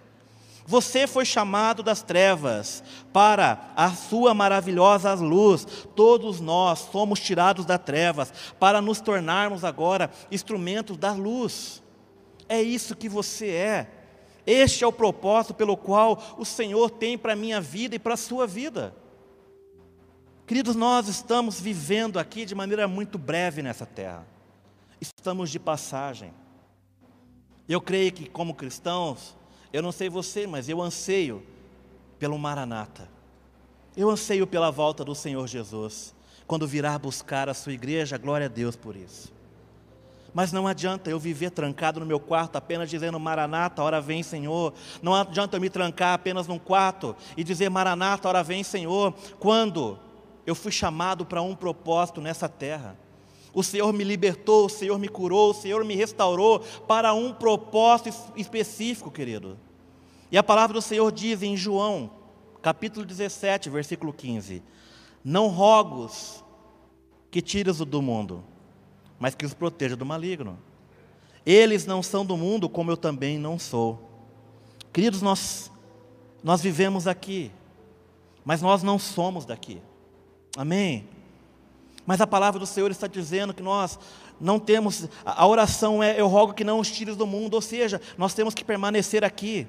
Você 0.67 1.05
foi 1.05 1.25
chamado 1.25 1.83
das 1.83 2.01
trevas 2.01 2.83
para 3.13 3.71
a 3.75 3.91
sua 3.91 4.33
maravilhosa 4.33 5.13
luz. 5.13 5.65
Todos 5.95 6.39
nós 6.39 6.79
somos 6.91 7.19
tirados 7.19 7.65
das 7.65 7.79
trevas 7.79 8.33
para 8.59 8.81
nos 8.81 8.99
tornarmos 8.99 9.63
agora 9.63 10.09
instrumentos 10.31 10.97
da 10.97 11.13
luz. 11.13 11.83
É 12.49 12.61
isso 12.61 12.95
que 12.95 13.07
você 13.07 13.49
é. 13.49 13.91
Este 14.45 14.83
é 14.83 14.87
o 14.87 14.91
propósito 14.91 15.53
pelo 15.53 15.77
qual 15.77 16.21
o 16.37 16.45
Senhor 16.45 16.89
tem 16.89 17.17
para 17.17 17.33
a 17.33 17.35
minha 17.35 17.61
vida 17.61 17.95
e 17.95 17.99
para 17.99 18.15
a 18.15 18.17
sua 18.17 18.47
vida. 18.47 18.95
Queridos, 20.47 20.75
nós 20.75 21.07
estamos 21.07 21.59
vivendo 21.59 22.19
aqui 22.19 22.45
de 22.45 22.53
maneira 22.55 22.87
muito 22.87 23.17
breve 23.17 23.61
nessa 23.61 23.85
terra. 23.85 24.25
Estamos 25.01 25.49
de 25.49 25.59
passagem. 25.59 26.33
Eu 27.67 27.81
creio 27.81 28.11
que, 28.11 28.29
como 28.29 28.53
cristãos, 28.53 29.35
eu 29.75 29.81
não 29.81 29.91
sei 29.91 30.07
você, 30.09 30.47
mas 30.47 30.69
eu 30.69 30.81
anseio 30.81 31.43
pelo 32.17 32.39
Maranata. 32.39 33.09
Eu 33.95 34.09
anseio 34.09 34.47
pela 34.47 34.71
volta 34.71 35.03
do 35.03 35.13
Senhor 35.13 35.45
Jesus. 35.47 36.15
Quando 36.47 36.65
virá 36.65 36.97
buscar 36.97 37.49
a 37.49 37.53
sua 37.53 37.73
igreja, 37.73 38.17
glória 38.17 38.45
a 38.45 38.49
Deus 38.49 38.77
por 38.77 38.95
isso. 38.95 39.33
Mas 40.33 40.53
não 40.53 40.65
adianta 40.65 41.09
eu 41.09 41.19
viver 41.19 41.49
trancado 41.49 41.99
no 41.99 42.05
meu 42.05 42.21
quarto 42.21 42.55
apenas 42.55 42.89
dizendo 42.89 43.19
Maranata, 43.19 43.83
hora 43.83 43.99
vem 43.99 44.23
Senhor. 44.23 44.73
Não 45.01 45.13
adianta 45.13 45.57
eu 45.57 45.61
me 45.61 45.69
trancar 45.69 46.13
apenas 46.13 46.47
num 46.47 46.59
quarto 46.59 47.13
e 47.35 47.43
dizer 47.43 47.69
Maranata, 47.69 48.29
hora 48.29 48.43
vem 48.43 48.63
Senhor. 48.63 49.13
Quando 49.39 49.99
eu 50.45 50.55
fui 50.55 50.71
chamado 50.71 51.25
para 51.25 51.41
um 51.41 51.53
propósito 51.53 52.21
nessa 52.21 52.47
terra. 52.47 52.97
O 53.55 53.63
Senhor 53.63 53.93
me 53.93 54.03
libertou, 54.03 54.65
o 54.65 54.69
Senhor 54.69 54.99
me 54.99 55.07
curou, 55.07 55.51
o 55.51 55.53
Senhor 55.53 55.85
me 55.85 55.95
restaurou 55.95 56.59
para 56.59 57.13
um 57.13 57.33
propósito 57.33 58.13
específico, 58.35 59.09
querido. 59.09 59.57
E 60.29 60.37
a 60.37 60.43
palavra 60.43 60.73
do 60.73 60.81
Senhor 60.81 61.09
diz 61.09 61.41
em 61.41 61.55
João, 61.55 62.11
capítulo 62.61 63.05
17, 63.05 63.69
versículo 63.69 64.11
15: 64.11 64.61
Não 65.23 65.47
rogos 65.47 66.43
que 67.31 67.41
tires 67.41 67.79
o 67.79 67.85
do 67.85 68.01
mundo, 68.01 68.43
mas 69.17 69.33
que 69.33 69.45
os 69.45 69.53
proteja 69.53 69.95
do 69.95 70.05
maligno. 70.05 70.59
Eles 71.45 71.85
não 71.85 72.03
são 72.03 72.25
do 72.25 72.35
mundo, 72.35 72.67
como 72.67 72.91
eu 72.91 72.97
também 72.97 73.39
não 73.39 73.57
sou. 73.57 74.01
Queridos, 74.91 75.21
nós, 75.21 75.71
nós 76.43 76.61
vivemos 76.61 77.07
aqui, 77.07 77.53
mas 78.43 78.61
nós 78.61 78.83
não 78.83 78.99
somos 78.99 79.45
daqui. 79.45 79.81
Amém? 80.57 81.07
Mas 82.05 82.21
a 82.21 82.27
palavra 82.27 82.59
do 82.59 82.65
Senhor 82.65 82.91
está 82.91 83.07
dizendo 83.07 83.53
que 83.53 83.63
nós 83.63 83.97
não 84.39 84.59
temos, 84.59 85.07
a 85.25 85.47
oração 85.47 86.03
é: 86.03 86.19
eu 86.19 86.27
rogo 86.27 86.53
que 86.53 86.63
não 86.63 86.79
os 86.79 86.91
tires 86.91 87.15
do 87.15 87.25
mundo, 87.25 87.55
ou 87.55 87.61
seja, 87.61 88.01
nós 88.17 88.33
temos 88.33 88.53
que 88.53 88.63
permanecer 88.63 89.23
aqui. 89.23 89.67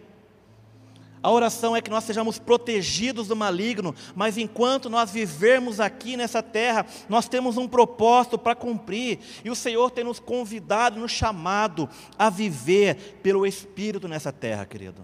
A 1.22 1.31
oração 1.31 1.75
é 1.75 1.81
que 1.81 1.90
nós 1.90 2.05
sejamos 2.05 2.38
protegidos 2.38 3.27
do 3.27 3.35
maligno, 3.35 3.92
mas 4.14 4.38
enquanto 4.38 4.88
nós 4.88 5.11
vivermos 5.11 5.81
aqui 5.81 6.16
nessa 6.16 6.40
terra, 6.40 6.87
nós 7.09 7.27
temos 7.27 7.57
um 7.57 7.66
propósito 7.66 8.38
para 8.38 8.55
cumprir, 8.55 9.18
e 9.44 9.51
o 9.51 9.57
Senhor 9.57 9.90
tem 9.90 10.05
nos 10.05 10.20
convidado, 10.20 11.01
nos 11.01 11.11
chamado 11.11 11.88
a 12.16 12.31
viver 12.31 13.18
pelo 13.25 13.44
Espírito 13.44 14.07
nessa 14.07 14.31
terra, 14.31 14.64
querido. 14.64 15.03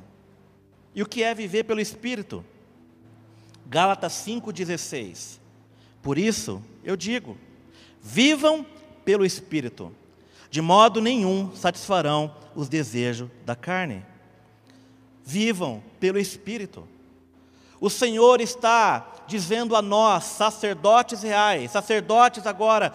E 0.94 1.02
o 1.02 1.06
que 1.06 1.24
é 1.24 1.34
viver 1.34 1.64
pelo 1.64 1.80
Espírito? 1.80 2.44
Gálatas 3.66 4.12
5,16. 4.12 5.41
Por 6.02 6.18
isso, 6.18 6.62
eu 6.84 6.96
digo: 6.96 7.38
vivam 8.02 8.66
pelo 9.04 9.24
Espírito, 9.24 9.92
de 10.50 10.60
modo 10.60 11.00
nenhum 11.00 11.54
satisfarão 11.54 12.34
os 12.54 12.68
desejos 12.68 13.30
da 13.44 13.54
carne. 13.54 14.04
Vivam 15.24 15.82
pelo 16.00 16.18
Espírito. 16.18 16.86
O 17.80 17.88
Senhor 17.90 18.40
está 18.40 19.12
dizendo 19.26 19.74
a 19.74 19.82
nós, 19.82 20.24
sacerdotes 20.24 21.22
reais, 21.22 21.70
sacerdotes 21.70 22.46
agora, 22.46 22.92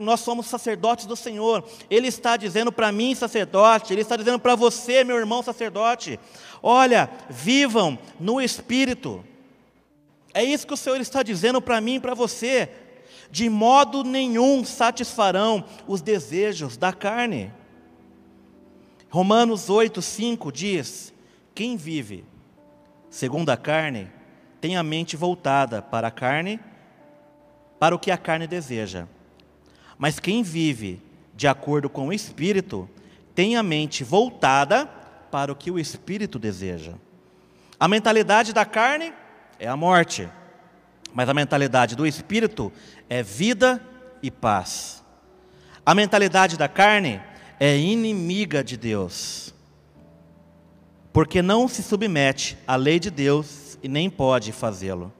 nós 0.00 0.20
somos 0.20 0.46
sacerdotes 0.46 1.04
do 1.04 1.16
Senhor. 1.16 1.64
Ele 1.90 2.08
está 2.08 2.36
dizendo 2.36 2.70
para 2.70 2.92
mim, 2.92 3.14
sacerdote, 3.14 3.92
ele 3.92 4.02
está 4.02 4.16
dizendo 4.16 4.38
para 4.38 4.54
você, 4.54 5.04
meu 5.04 5.16
irmão 5.16 5.42
sacerdote: 5.42 6.18
olha, 6.62 7.10
vivam 7.28 7.98
no 8.18 8.40
Espírito. 8.40 9.24
É 10.34 10.42
isso 10.42 10.66
que 10.66 10.74
o 10.74 10.76
Senhor 10.76 11.00
está 11.00 11.22
dizendo 11.22 11.62
para 11.62 11.80
mim 11.80 11.94
e 11.94 12.00
para 12.00 12.12
você. 12.12 12.68
De 13.30 13.48
modo 13.48 14.02
nenhum 14.02 14.64
satisfarão 14.64 15.64
os 15.86 16.02
desejos 16.02 16.76
da 16.76 16.92
carne. 16.92 17.52
Romanos 19.08 19.70
8, 19.70 20.02
5 20.02 20.50
diz: 20.50 21.14
Quem 21.54 21.76
vive 21.76 22.24
segundo 23.08 23.50
a 23.50 23.56
carne 23.56 24.10
tem 24.60 24.76
a 24.76 24.82
mente 24.82 25.16
voltada 25.16 25.80
para 25.80 26.08
a 26.08 26.10
carne, 26.10 26.58
para 27.78 27.94
o 27.94 27.98
que 27.98 28.10
a 28.10 28.16
carne 28.16 28.48
deseja. 28.48 29.06
Mas 29.96 30.18
quem 30.18 30.42
vive 30.42 31.00
de 31.32 31.46
acordo 31.46 31.88
com 31.88 32.08
o 32.08 32.12
Espírito 32.12 32.90
tem 33.34 33.56
a 33.56 33.62
mente 33.62 34.02
voltada 34.02 34.86
para 35.30 35.52
o 35.52 35.56
que 35.56 35.70
o 35.70 35.78
Espírito 35.78 36.38
deseja. 36.38 36.94
A 37.78 37.86
mentalidade 37.86 38.52
da 38.52 38.64
carne 38.64 39.12
é 39.58 39.68
a 39.68 39.76
morte. 39.76 40.28
Mas 41.12 41.28
a 41.28 41.34
mentalidade 41.34 41.94
do 41.94 42.06
espírito 42.06 42.72
é 43.08 43.22
vida 43.22 43.80
e 44.22 44.30
paz. 44.30 45.02
A 45.86 45.94
mentalidade 45.94 46.56
da 46.56 46.68
carne 46.68 47.20
é 47.60 47.76
inimiga 47.76 48.64
de 48.64 48.76
Deus. 48.76 49.54
Porque 51.12 51.40
não 51.40 51.68
se 51.68 51.82
submete 51.82 52.58
à 52.66 52.74
lei 52.74 52.98
de 52.98 53.10
Deus 53.10 53.78
e 53.82 53.88
nem 53.88 54.10
pode 54.10 54.50
fazê-lo. 54.50 55.12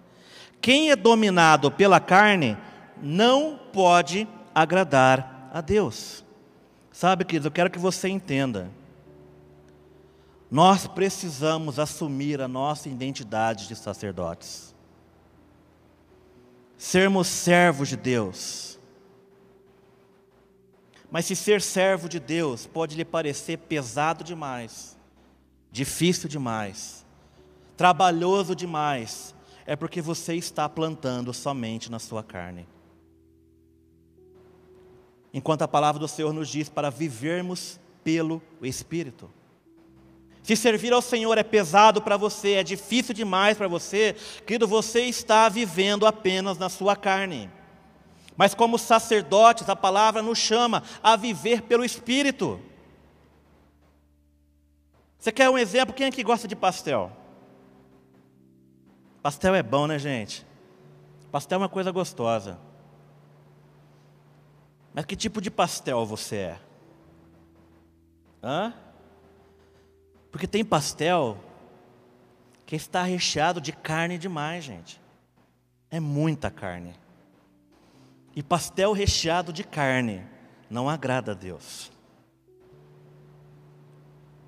Quem 0.61 0.91
é 0.91 0.97
dominado 0.97 1.71
pela 1.71 2.01
carne 2.01 2.57
não 3.01 3.61
pode 3.73 4.27
agradar 4.55 5.51
a 5.53 5.61
Deus. 5.61 6.25
Sabe, 6.91 7.25
queridos, 7.25 7.45
eu 7.45 7.53
quero 7.53 7.71
que 7.71 7.79
você 7.79 8.09
entenda. 8.09 8.71
Nós 10.55 10.87
precisamos 10.87 11.81
assumir 11.81 12.41
a 12.41 12.47
nossa 12.47 12.89
identidade 12.89 13.67
de 13.67 13.75
sacerdotes. 13.75 14.73
Sermos 16.79 17.27
servos 17.27 17.89
de 17.89 17.97
Deus. 17.97 18.79
Mas 21.11 21.27
se 21.27 21.35
ser 21.35 21.61
servo 21.61 22.09
de 22.09 22.21
Deus 22.21 22.67
pode 22.67 22.95
lhe 22.95 23.05
parecer 23.05 23.59
pesado 23.59 24.23
demais, 24.23 24.97
difícil 25.73 26.29
demais, 26.29 27.05
trabalhoso 27.77 28.55
demais, 28.55 29.35
é 29.67 29.75
porque 29.75 30.01
você 30.01 30.37
está 30.37 30.69
plantando 30.69 31.35
somente 31.35 31.91
na 31.91 31.99
sua 31.99 32.23
carne. 32.23 32.65
Enquanto 35.33 35.63
a 35.63 35.69
palavra 35.69 35.99
do 35.99 36.07
Senhor 36.07 36.33
nos 36.33 36.49
diz 36.49 36.69
para 36.69 36.91
vivermos 36.91 37.81
pelo 38.05 38.41
Espírito. 38.63 39.29
Se 40.45 40.55
servir 40.55 40.93
ao 40.93 41.01
Senhor 41.01 41.39
é 41.39 41.43
pesado 41.43 42.03
para 42.03 42.19
você, 42.19 42.53
é 42.53 42.63
difícil 42.63 43.15
demais 43.15 43.57
para 43.57 43.67
você, 43.67 44.15
querido, 44.47 44.69
você 44.69 45.01
está 45.01 45.49
vivendo 45.49 46.07
apenas 46.07 46.59
na 46.59 46.69
sua 46.69 46.95
carne. 46.95 47.51
Mas 48.37 48.55
como 48.55 48.79
sacerdotes, 48.79 49.67
a 49.71 49.75
palavra 49.75 50.21
nos 50.21 50.39
chama 50.39 50.83
a 51.03 51.17
viver 51.17 51.63
pelo 51.63 51.83
Espírito. 51.83 52.61
Você 55.19 55.33
quer 55.33 55.49
um 55.49 55.57
exemplo? 55.57 55.95
Quem 55.95 56.09
é 56.09 56.11
que 56.11 56.23
gosta 56.23 56.47
de 56.47 56.55
pastel? 56.55 57.11
Pastel 59.23 59.55
é 59.55 59.63
bom, 59.63 59.87
né, 59.87 59.99
gente? 59.99 60.47
Pastel 61.33 61.57
é 61.57 61.63
uma 61.63 61.71
coisa 61.71 61.91
gostosa. 61.91 62.59
Mas 64.93 65.07
que 65.07 65.17
tipo 65.17 65.41
de 65.41 65.51
pastel 65.51 66.05
você 66.05 66.37
é? 66.37 66.59
Hã? 68.43 68.75
Porque 70.35 70.49
tem 70.49 70.65
pastel 70.65 71.39
que 72.67 72.75
está 72.75 73.05
recheado 73.05 73.61
de 73.61 73.73
carne 73.73 74.19
demais, 74.19 74.65
gente. 74.65 75.01
É 75.89 76.01
muita 76.01 76.51
carne. 76.51 76.93
E 78.35 78.43
pastel 78.43 78.91
recheado 78.91 79.53
de 79.53 79.63
carne 79.63 80.27
não 80.69 80.89
agrada 80.89 81.31
a 81.31 81.35
Deus. 81.37 81.89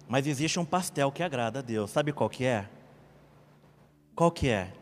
Mas 0.09 0.27
existe 0.27 0.59
um 0.59 0.65
pastel 0.65 1.13
que 1.13 1.23
agrada 1.23 1.61
a 1.61 1.63
Deus. 1.63 1.89
Sabe 1.93 2.13
qual 2.13 2.29
que 2.29 2.45
é? 2.45 2.69
Qual 4.13 4.33
que 4.33 4.49
é? 4.49 4.73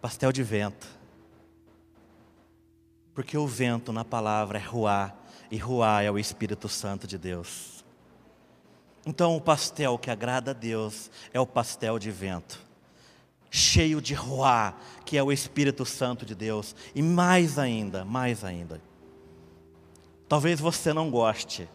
Pastel 0.00 0.32
de 0.32 0.42
vento. 0.42 0.88
Porque 3.14 3.38
o 3.38 3.46
vento 3.46 3.92
na 3.92 4.04
palavra 4.04 4.58
é 4.58 4.62
ruá, 4.62 5.14
e 5.48 5.56
ruá 5.56 6.02
é 6.02 6.10
o 6.10 6.18
Espírito 6.18 6.68
Santo 6.68 7.06
de 7.06 7.16
Deus. 7.16 7.75
Então 9.06 9.36
o 9.36 9.40
pastel 9.40 9.96
que 9.96 10.10
agrada 10.10 10.50
a 10.50 10.54
Deus 10.54 11.12
é 11.32 11.38
o 11.38 11.46
pastel 11.46 11.96
de 11.96 12.10
vento, 12.10 12.60
cheio 13.48 14.02
de 14.02 14.14
ruá, 14.14 14.74
que 15.04 15.16
é 15.16 15.22
o 15.22 15.30
Espírito 15.30 15.86
Santo 15.86 16.26
de 16.26 16.34
Deus, 16.34 16.74
e 16.92 17.00
mais 17.00 17.56
ainda, 17.56 18.04
mais 18.04 18.42
ainda. 18.42 18.82
Talvez 20.28 20.58
você 20.58 20.92
não 20.92 21.08
goste, 21.08 21.68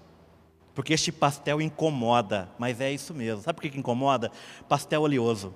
porque 0.75 0.91
este 0.93 1.09
pastel 1.09 1.61
incomoda, 1.61 2.49
mas 2.59 2.81
é 2.81 2.91
isso 2.91 3.13
mesmo. 3.13 3.41
Sabe 3.41 3.61
por 3.61 3.71
que 3.71 3.79
incomoda? 3.79 4.29
Pastel 4.67 5.01
oleoso. 5.01 5.53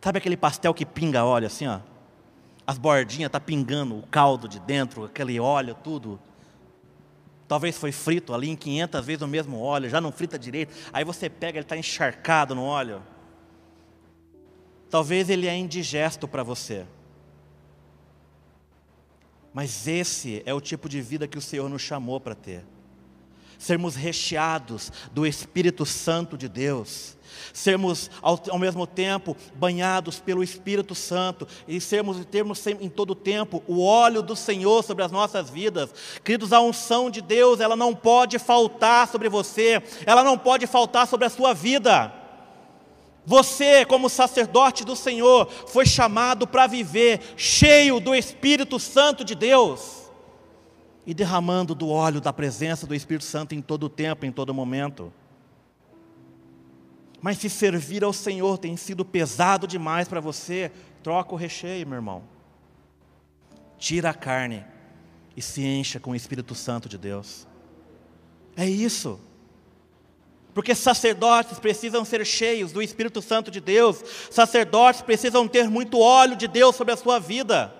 Sabe 0.00 0.18
aquele 0.18 0.36
pastel 0.36 0.74
que 0.74 0.84
pinga 0.84 1.24
óleo 1.24 1.46
assim, 1.46 1.68
ó? 1.68 1.78
As 2.66 2.78
bordinhas 2.78 3.30
tá 3.30 3.38
pingando 3.38 3.96
o 3.96 4.06
caldo 4.08 4.48
de 4.48 4.58
dentro, 4.58 5.04
aquele 5.04 5.38
óleo, 5.38 5.76
tudo. 5.84 6.20
Talvez 7.50 7.76
foi 7.76 7.90
frito 7.90 8.32
ali 8.32 8.48
em 8.48 8.54
500 8.54 9.04
vezes 9.04 9.22
o 9.22 9.26
mesmo 9.26 9.58
óleo, 9.58 9.90
já 9.90 10.00
não 10.00 10.12
frita 10.12 10.38
direito. 10.38 10.72
Aí 10.92 11.02
você 11.02 11.28
pega, 11.28 11.58
ele 11.58 11.64
está 11.64 11.76
encharcado 11.76 12.54
no 12.54 12.62
óleo. 12.62 13.02
Talvez 14.88 15.28
ele 15.28 15.48
é 15.48 15.56
indigesto 15.56 16.28
para 16.28 16.44
você. 16.44 16.86
Mas 19.52 19.88
esse 19.88 20.44
é 20.46 20.54
o 20.54 20.60
tipo 20.60 20.88
de 20.88 21.02
vida 21.02 21.26
que 21.26 21.36
o 21.36 21.40
Senhor 21.40 21.68
nos 21.68 21.82
chamou 21.82 22.20
para 22.20 22.36
ter 22.36 22.64
sermos 23.60 23.94
recheados 23.94 24.90
do 25.12 25.26
Espírito 25.26 25.84
Santo 25.84 26.36
de 26.36 26.48
Deus, 26.48 27.14
sermos 27.52 28.10
ao, 28.22 28.40
ao, 28.48 28.58
mesmo 28.58 28.86
tempo 28.86 29.36
banhados 29.54 30.18
pelo 30.18 30.42
Espírito 30.42 30.94
Santo 30.94 31.46
e 31.68 31.78
sermos 31.78 32.24
termos 32.24 32.66
em 32.66 32.88
todo 32.88 33.14
tempo 33.14 33.62
o 33.68 33.84
óleo 33.84 34.22
do 34.22 34.34
Senhor 34.34 34.82
sobre 34.82 35.04
as 35.04 35.12
nossas 35.12 35.50
vidas. 35.50 35.90
Queridos, 36.24 36.54
a 36.54 36.60
unção 36.60 37.10
de 37.10 37.20
Deus, 37.20 37.60
ela 37.60 37.76
não 37.76 37.94
pode 37.94 38.38
faltar 38.38 39.06
sobre 39.06 39.28
você, 39.28 39.82
ela 40.06 40.24
não 40.24 40.38
pode 40.38 40.66
faltar 40.66 41.06
sobre 41.06 41.26
a 41.26 41.30
sua 41.30 41.52
vida. 41.52 42.14
Você, 43.26 43.84
como 43.84 44.08
sacerdote 44.08 44.86
do 44.86 44.96
Senhor, 44.96 45.46
foi 45.66 45.84
chamado 45.84 46.46
para 46.46 46.66
viver 46.66 47.20
cheio 47.36 48.00
do 48.00 48.14
Espírito 48.14 48.80
Santo 48.80 49.22
de 49.22 49.34
Deus 49.34 49.99
e 51.10 51.14
derramando 51.14 51.74
do 51.74 51.88
óleo 51.88 52.20
da 52.20 52.32
presença 52.32 52.86
do 52.86 52.94
Espírito 52.94 53.24
Santo 53.24 53.52
em 53.52 53.60
todo 53.60 53.88
tempo, 53.88 54.24
em 54.24 54.30
todo 54.30 54.54
momento. 54.54 55.12
Mas 57.20 57.38
se 57.38 57.50
servir 57.50 58.04
ao 58.04 58.12
Senhor 58.12 58.58
tem 58.58 58.76
sido 58.76 59.04
pesado 59.04 59.66
demais 59.66 60.06
para 60.06 60.20
você, 60.20 60.70
troca 61.02 61.34
o 61.34 61.36
recheio, 61.36 61.84
meu 61.84 61.96
irmão. 61.96 62.22
Tira 63.76 64.10
a 64.10 64.14
carne 64.14 64.64
e 65.36 65.42
se 65.42 65.64
encha 65.64 65.98
com 65.98 66.12
o 66.12 66.14
Espírito 66.14 66.54
Santo 66.54 66.88
de 66.88 66.96
Deus. 66.96 67.44
É 68.56 68.70
isso. 68.70 69.18
Porque 70.54 70.76
sacerdotes 70.76 71.58
precisam 71.58 72.04
ser 72.04 72.24
cheios 72.24 72.70
do 72.70 72.80
Espírito 72.80 73.20
Santo 73.20 73.50
de 73.50 73.60
Deus, 73.60 74.00
sacerdotes 74.30 75.02
precisam 75.02 75.48
ter 75.48 75.68
muito 75.68 75.98
óleo 75.98 76.36
de 76.36 76.46
Deus 76.46 76.76
sobre 76.76 76.94
a 76.94 76.96
sua 76.96 77.18
vida. 77.18 77.79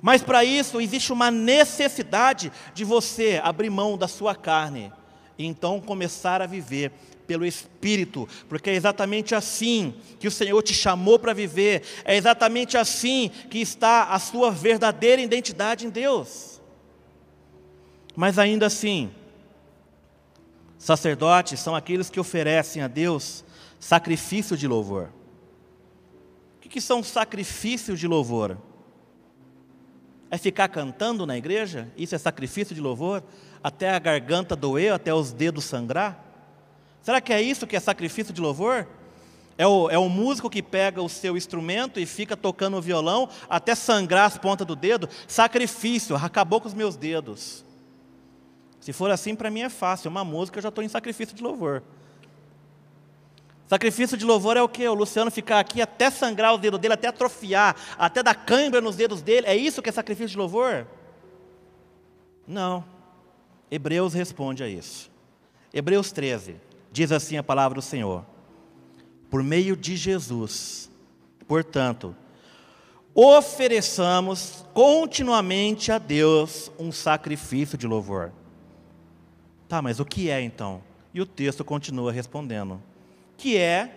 Mas 0.00 0.22
para 0.22 0.44
isso 0.44 0.80
existe 0.80 1.12
uma 1.12 1.30
necessidade 1.30 2.52
de 2.74 2.84
você 2.84 3.40
abrir 3.42 3.70
mão 3.70 3.96
da 3.96 4.06
sua 4.06 4.34
carne 4.34 4.92
e 5.38 5.44
então 5.44 5.80
começar 5.80 6.40
a 6.40 6.46
viver 6.46 6.92
pelo 7.26 7.44
Espírito, 7.44 8.28
porque 8.48 8.70
é 8.70 8.74
exatamente 8.74 9.34
assim 9.34 9.94
que 10.20 10.28
o 10.28 10.30
Senhor 10.30 10.62
te 10.62 10.72
chamou 10.72 11.18
para 11.18 11.32
viver, 11.32 11.82
é 12.04 12.16
exatamente 12.16 12.78
assim 12.78 13.30
que 13.50 13.58
está 13.58 14.04
a 14.04 14.18
sua 14.18 14.50
verdadeira 14.50 15.20
identidade 15.20 15.86
em 15.86 15.90
Deus. 15.90 16.60
Mas 18.14 18.38
ainda 18.38 18.66
assim, 18.66 19.10
sacerdotes 20.78 21.58
são 21.58 21.74
aqueles 21.74 22.08
que 22.08 22.20
oferecem 22.20 22.80
a 22.80 22.88
Deus 22.88 23.44
sacrifício 23.78 24.56
de 24.56 24.66
louvor. 24.66 25.10
O 26.56 26.60
que, 26.60 26.68
que 26.68 26.80
são 26.80 27.02
sacrifícios 27.02 27.98
de 27.98 28.06
louvor? 28.06 28.56
É 30.36 30.38
ficar 30.38 30.68
cantando 30.68 31.24
na 31.24 31.34
igreja? 31.34 31.90
Isso 31.96 32.14
é 32.14 32.18
sacrifício 32.18 32.74
de 32.74 32.80
louvor? 32.82 33.22
Até 33.62 33.88
a 33.88 33.98
garganta 33.98 34.54
doer, 34.54 34.92
até 34.92 35.14
os 35.14 35.32
dedos 35.32 35.64
sangrar? 35.64 36.22
Será 37.00 37.22
que 37.22 37.32
é 37.32 37.40
isso 37.40 37.66
que 37.66 37.74
é 37.74 37.80
sacrifício 37.80 38.34
de 38.34 38.40
louvor? 38.42 38.86
É 39.56 39.66
o, 39.66 39.88
é 39.88 39.96
o 39.96 40.10
músico 40.10 40.50
que 40.50 40.62
pega 40.62 41.00
o 41.00 41.08
seu 41.08 41.38
instrumento 41.38 41.98
e 41.98 42.04
fica 42.04 42.36
tocando 42.36 42.76
o 42.76 42.82
violão 42.82 43.30
até 43.48 43.74
sangrar 43.74 44.26
as 44.26 44.36
pontas 44.36 44.66
do 44.66 44.76
dedo? 44.76 45.08
Sacrifício, 45.26 46.14
acabou 46.16 46.60
com 46.60 46.68
os 46.68 46.74
meus 46.74 46.96
dedos. 46.96 47.64
Se 48.78 48.92
for 48.92 49.10
assim, 49.10 49.34
para 49.34 49.50
mim 49.50 49.62
é 49.62 49.70
fácil. 49.70 50.10
Uma 50.10 50.22
música 50.22 50.58
eu 50.58 50.62
já 50.62 50.68
estou 50.68 50.84
em 50.84 50.88
sacrifício 50.88 51.34
de 51.34 51.42
louvor. 51.42 51.82
Sacrifício 53.66 54.16
de 54.16 54.24
louvor 54.24 54.56
é 54.56 54.62
o 54.62 54.68
que? 54.68 54.86
O 54.86 54.94
Luciano 54.94 55.30
ficar 55.30 55.58
aqui 55.58 55.82
até 55.82 56.08
sangrar 56.08 56.54
os 56.54 56.60
dedos 56.60 56.78
dele, 56.78 56.94
até 56.94 57.08
atrofiar, 57.08 57.74
até 57.98 58.22
dar 58.22 58.34
cãibra 58.34 58.80
nos 58.80 58.94
dedos 58.94 59.20
dele. 59.22 59.46
É 59.46 59.56
isso 59.56 59.82
que 59.82 59.88
é 59.88 59.92
sacrifício 59.92 60.30
de 60.30 60.38
louvor? 60.38 60.86
Não. 62.46 62.84
Hebreus 63.68 64.14
responde 64.14 64.62
a 64.62 64.68
isso. 64.68 65.10
Hebreus 65.74 66.12
13 66.12 66.56
diz 66.92 67.10
assim 67.10 67.36
a 67.36 67.42
palavra 67.42 67.74
do 67.74 67.82
Senhor: 67.82 68.24
Por 69.28 69.42
meio 69.42 69.76
de 69.76 69.96
Jesus, 69.96 70.88
portanto, 71.48 72.14
ofereçamos 73.12 74.64
continuamente 74.72 75.90
a 75.90 75.98
Deus 75.98 76.70
um 76.78 76.92
sacrifício 76.92 77.76
de 77.76 77.88
louvor. 77.88 78.32
Tá, 79.68 79.82
mas 79.82 79.98
o 79.98 80.04
que 80.04 80.30
é 80.30 80.40
então? 80.40 80.80
E 81.12 81.20
o 81.20 81.26
texto 81.26 81.64
continua 81.64 82.12
respondendo 82.12 82.80
que 83.36 83.56
é 83.56 83.90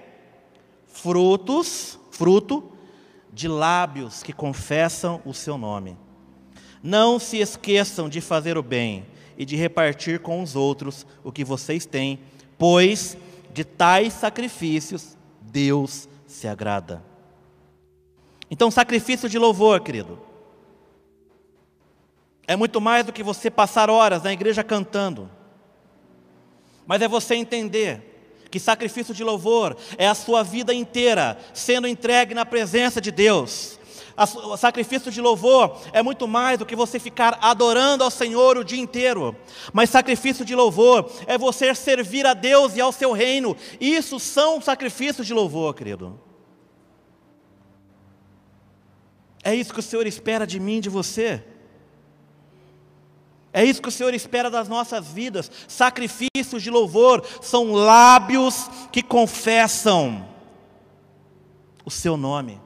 frutos, 0.88 2.00
fruto 2.12 2.72
de 3.32 3.48
lábios 3.48 4.22
que 4.22 4.34
confessam 4.34 5.22
o 5.26 5.34
seu 5.34 5.58
nome. 5.58 5.98
Não 6.82 7.20
se 7.20 7.38
esqueçam 7.38 8.10
de 8.10 8.22
fazer 8.22 8.58
o 8.58 8.64
bem 8.64 9.06
e 9.38 9.46
de 9.46 9.56
repartir 9.56 10.20
com 10.20 10.42
os 10.42 10.56
outros 10.56 11.06
o 11.24 11.32
que 11.32 11.44
vocês 11.44 11.86
têm, 11.86 12.20
pois 12.58 13.18
de 13.54 13.64
tais 13.64 14.14
sacrifícios 14.14 15.18
Deus 15.42 16.08
se 16.28 16.48
agrada. 16.48 17.04
Então, 18.52 18.72
sacrifício 18.72 19.30
de 19.30 19.38
louvor, 19.38 19.82
querido, 19.82 20.20
é 22.48 22.56
muito 22.56 22.82
mais 22.82 23.06
do 23.06 23.14
que 23.14 23.22
você 23.22 23.50
passar 23.50 23.90
horas 23.90 24.24
na 24.24 24.34
igreja 24.34 24.64
cantando, 24.64 25.30
mas 26.86 27.02
é 27.02 27.08
você 27.08 27.36
entender 27.36 28.09
que 28.50 28.60
sacrifício 28.60 29.14
de 29.14 29.24
louvor 29.24 29.78
é 29.98 30.08
a 30.08 30.16
sua 30.16 30.44
vida 30.44 30.74
inteira 30.74 31.38
sendo 31.54 31.88
entregue 31.88 32.34
na 32.34 32.46
presença 32.46 33.00
de 33.00 33.12
Deus. 33.12 33.80
O 34.18 34.58
sacrifício 34.58 35.10
de 35.10 35.22
louvor 35.22 35.80
é 35.94 36.04
muito 36.04 36.28
mais 36.28 36.60
do 36.60 36.66
que 36.66 36.76
você 36.76 37.00
ficar 37.00 37.38
adorando 37.42 38.04
ao 38.04 38.12
Senhor 38.12 38.58
o 38.58 38.66
dia 38.66 38.80
inteiro. 38.80 39.34
Mas 39.72 39.90
sacrifício 39.90 40.44
de 40.44 40.54
louvor 40.54 41.10
é 41.26 41.38
você 41.38 41.74
servir 41.74 42.26
a 42.26 42.34
Deus 42.34 42.76
e 42.76 42.82
ao 42.82 42.92
seu 42.92 43.14
reino. 43.14 43.56
Isso 43.80 44.20
são 44.20 44.62
sacrifícios 44.62 45.26
de 45.26 45.34
louvor, 45.34 45.74
querido. 45.74 46.20
É 49.42 49.56
isso 49.56 49.74
que 49.74 49.80
o 49.80 49.84
Senhor 49.84 50.06
espera 50.06 50.46
de 50.46 50.60
mim, 50.60 50.82
de 50.82 50.90
você. 50.90 51.42
É 53.52 53.64
isso 53.66 53.82
que 53.82 53.90
o 53.90 53.92
Senhor 53.92 54.14
espera 54.14 54.50
das 54.50 54.68
nossas 54.68 55.08
vidas. 55.08 55.52
Sacrifícios 55.68 56.62
de 56.62 56.70
louvor 56.70 57.26
são 57.42 57.74
lábios 57.74 58.70
que 58.92 59.02
confessam 59.02 60.28
o 61.84 61.90
seu 61.90 62.16
nome. 62.16 62.62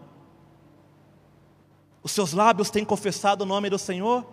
Os 2.01 2.11
seus 2.11 2.33
lábios 2.33 2.69
têm 2.69 2.83
confessado 2.83 3.43
o 3.43 3.47
nome 3.47 3.69
do 3.69 3.79
Senhor? 3.79 4.25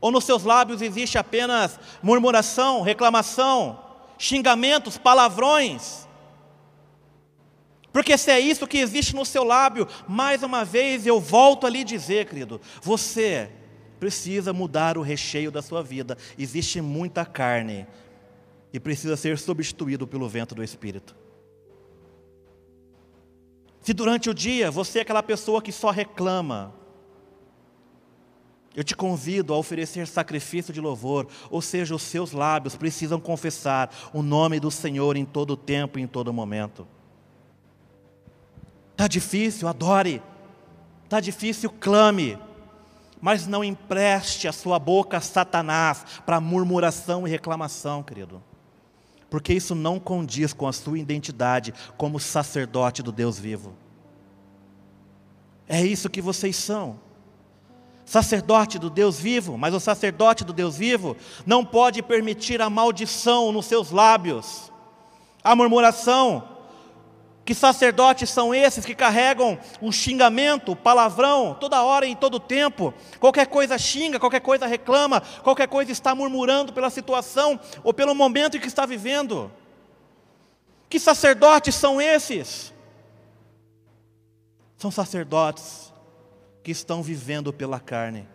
Ou 0.00 0.10
nos 0.10 0.24
seus 0.24 0.44
lábios 0.44 0.80
existe 0.80 1.18
apenas 1.18 1.78
murmuração, 2.02 2.80
reclamação, 2.80 3.78
xingamentos, 4.18 4.96
palavrões? 4.96 6.08
Porque 7.92 8.16
se 8.16 8.30
é 8.30 8.40
isso 8.40 8.66
que 8.66 8.78
existe 8.78 9.14
no 9.14 9.24
seu 9.24 9.44
lábio, 9.44 9.86
mais 10.08 10.42
uma 10.42 10.64
vez 10.64 11.06
eu 11.06 11.20
volto 11.20 11.66
a 11.66 11.70
lhe 11.70 11.84
dizer, 11.84 12.26
querido, 12.26 12.60
você 12.82 13.50
precisa 14.04 14.52
mudar 14.52 14.98
o 14.98 15.00
recheio 15.00 15.50
da 15.50 15.62
sua 15.62 15.82
vida. 15.82 16.18
Existe 16.38 16.78
muita 16.82 17.24
carne 17.24 17.86
e 18.70 18.78
precisa 18.78 19.16
ser 19.16 19.38
substituído 19.38 20.06
pelo 20.06 20.28
vento 20.28 20.54
do 20.54 20.62
Espírito. 20.62 21.16
Se 23.80 23.94
durante 23.94 24.28
o 24.28 24.34
dia 24.34 24.70
você 24.70 24.98
é 24.98 25.02
aquela 25.02 25.22
pessoa 25.22 25.62
que 25.62 25.72
só 25.72 25.90
reclama, 25.90 26.74
eu 28.76 28.84
te 28.84 28.94
convido 28.94 29.54
a 29.54 29.56
oferecer 29.56 30.06
sacrifício 30.06 30.74
de 30.74 30.82
louvor, 30.82 31.26
ou 31.48 31.62
seja, 31.62 31.94
os 31.94 32.02
seus 32.02 32.32
lábios 32.32 32.76
precisam 32.76 33.18
confessar 33.18 33.90
o 34.12 34.20
nome 34.20 34.60
do 34.60 34.70
Senhor 34.70 35.16
em 35.16 35.24
todo 35.24 35.56
tempo 35.56 35.98
e 35.98 36.02
em 36.02 36.06
todo 36.06 36.30
momento. 36.30 36.86
Está 38.92 39.08
difícil, 39.08 39.66
adore. 39.66 40.22
Está 41.04 41.20
difícil, 41.20 41.70
clame. 41.70 42.38
Mas 43.24 43.46
não 43.46 43.64
empreste 43.64 44.46
a 44.46 44.52
sua 44.52 44.78
boca 44.78 45.16
a 45.16 45.20
Satanás 45.22 46.04
para 46.26 46.42
murmuração 46.42 47.26
e 47.26 47.30
reclamação, 47.30 48.02
querido. 48.02 48.42
Porque 49.30 49.54
isso 49.54 49.74
não 49.74 49.98
condiz 49.98 50.52
com 50.52 50.68
a 50.68 50.74
sua 50.74 50.98
identidade 50.98 51.72
como 51.96 52.20
sacerdote 52.20 53.02
do 53.02 53.10
Deus 53.10 53.38
vivo. 53.38 53.72
É 55.66 55.82
isso 55.82 56.10
que 56.10 56.20
vocês 56.20 56.54
são 56.54 57.00
sacerdote 58.04 58.78
do 58.78 58.90
Deus 58.90 59.18
vivo, 59.18 59.56
mas 59.56 59.72
o 59.72 59.80
sacerdote 59.80 60.44
do 60.44 60.52
Deus 60.52 60.76
vivo 60.76 61.16
não 61.46 61.64
pode 61.64 62.02
permitir 62.02 62.60
a 62.60 62.68
maldição 62.68 63.50
nos 63.52 63.64
seus 63.64 63.90
lábios, 63.90 64.70
a 65.42 65.56
murmuração. 65.56 66.53
Que 67.44 67.54
sacerdotes 67.54 68.30
são 68.30 68.54
esses 68.54 68.86
que 68.86 68.94
carregam 68.94 69.58
o 69.80 69.92
xingamento, 69.92 70.72
o 70.72 70.76
palavrão, 70.76 71.54
toda 71.60 71.82
hora 71.82 72.06
e 72.06 72.10
em 72.10 72.16
todo 72.16 72.40
tempo? 72.40 72.94
Qualquer 73.20 73.46
coisa 73.46 73.76
xinga, 73.76 74.18
qualquer 74.18 74.40
coisa 74.40 74.66
reclama, 74.66 75.20
qualquer 75.42 75.68
coisa 75.68 75.92
está 75.92 76.14
murmurando 76.14 76.72
pela 76.72 76.88
situação 76.88 77.60
ou 77.82 77.92
pelo 77.92 78.14
momento 78.14 78.56
em 78.56 78.60
que 78.60 78.66
está 78.66 78.86
vivendo. 78.86 79.52
Que 80.88 80.98
sacerdotes 80.98 81.74
são 81.74 82.00
esses? 82.00 82.72
São 84.78 84.90
sacerdotes 84.90 85.92
que 86.62 86.70
estão 86.70 87.02
vivendo 87.02 87.52
pela 87.52 87.78
carne. 87.78 88.26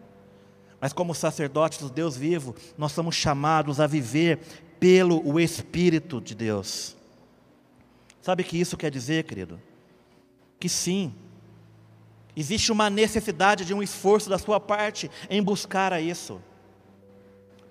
Mas 0.80 0.94
como 0.94 1.16
sacerdotes 1.16 1.80
do 1.80 1.90
Deus 1.90 2.16
vivo, 2.16 2.56
nós 2.78 2.92
somos 2.92 3.16
chamados 3.16 3.80
a 3.80 3.88
viver 3.88 4.40
pelo 4.80 5.28
o 5.28 5.40
Espírito 5.40 6.22
de 6.22 6.36
Deus. 6.36 6.99
Sabe 8.30 8.44
o 8.44 8.46
que 8.46 8.62
isso 8.62 8.78
quer 8.78 8.92
dizer, 8.92 9.24
querido? 9.24 9.60
Que 10.60 10.70
sim, 10.70 11.16
existe 12.38 12.72
uma 12.72 12.88
necessidade 12.88 13.66
de 13.66 13.74
um 13.74 13.82
esforço 13.82 14.30
da 14.30 14.38
sua 14.38 14.60
parte 14.60 15.10
em 15.32 15.42
buscar 15.42 15.92
a 15.92 16.00
isso. 16.00 16.40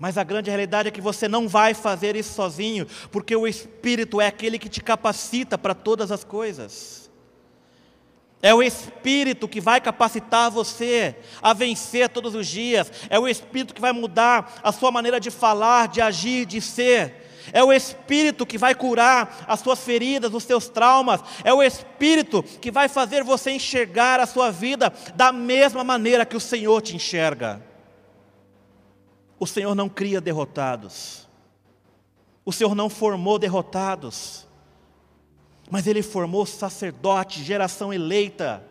Mas 0.00 0.18
a 0.18 0.24
grande 0.24 0.50
realidade 0.50 0.88
é 0.88 0.90
que 0.90 1.00
você 1.00 1.28
não 1.28 1.46
vai 1.46 1.74
fazer 1.74 2.16
isso 2.16 2.34
sozinho, 2.34 2.88
porque 3.12 3.36
o 3.36 3.46
Espírito 3.46 4.20
é 4.20 4.26
aquele 4.26 4.58
que 4.58 4.68
te 4.68 4.82
capacita 4.82 5.56
para 5.56 5.76
todas 5.76 6.10
as 6.10 6.24
coisas. 6.24 7.08
É 8.42 8.52
o 8.52 8.60
Espírito 8.60 9.46
que 9.46 9.60
vai 9.60 9.80
capacitar 9.80 10.50
você 10.50 11.14
a 11.40 11.52
vencer 11.52 12.08
todos 12.08 12.34
os 12.34 12.48
dias. 12.48 12.90
É 13.08 13.16
o 13.16 13.28
Espírito 13.28 13.72
que 13.72 13.80
vai 13.80 13.92
mudar 13.92 14.58
a 14.60 14.72
sua 14.72 14.90
maneira 14.90 15.20
de 15.20 15.30
falar, 15.30 15.86
de 15.86 16.00
agir, 16.00 16.44
de 16.46 16.60
ser. 16.60 17.27
É 17.52 17.62
o 17.62 17.72
Espírito 17.72 18.46
que 18.46 18.58
vai 18.58 18.74
curar 18.74 19.44
as 19.46 19.60
suas 19.60 19.80
feridas, 19.80 20.34
os 20.34 20.44
seus 20.44 20.68
traumas. 20.68 21.20
É 21.44 21.52
o 21.52 21.62
Espírito 21.62 22.42
que 22.42 22.70
vai 22.70 22.88
fazer 22.88 23.22
você 23.22 23.50
enxergar 23.50 24.20
a 24.20 24.26
sua 24.26 24.50
vida 24.50 24.92
da 25.14 25.32
mesma 25.32 25.84
maneira 25.84 26.26
que 26.26 26.36
o 26.36 26.40
Senhor 26.40 26.80
te 26.82 26.96
enxerga. 26.96 27.62
O 29.38 29.46
Senhor 29.46 29.74
não 29.74 29.88
cria 29.88 30.20
derrotados. 30.20 31.28
O 32.44 32.52
Senhor 32.52 32.74
não 32.74 32.88
formou 32.88 33.38
derrotados 33.38 34.48
mas 35.70 35.86
ele 35.86 36.02
formou 36.02 36.46
sacerdote, 36.46 37.44
geração 37.44 37.92
eleita, 37.92 38.64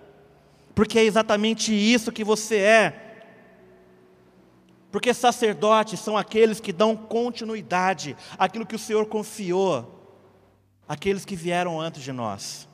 porque 0.73 0.99
é 0.99 1.03
exatamente 1.03 1.73
isso 1.73 2.11
que 2.11 2.23
você 2.23 2.57
é. 2.57 3.06
Porque 4.91 5.13
sacerdotes 5.13 5.99
são 5.99 6.17
aqueles 6.17 6.59
que 6.59 6.71
dão 6.71 6.95
continuidade 6.95 8.15
àquilo 8.37 8.65
que 8.65 8.75
o 8.75 8.79
Senhor 8.79 9.05
confiou 9.05 9.93
àqueles 10.87 11.25
que 11.25 11.35
vieram 11.35 11.79
antes 11.79 12.01
de 12.01 12.11
nós. 12.11 12.67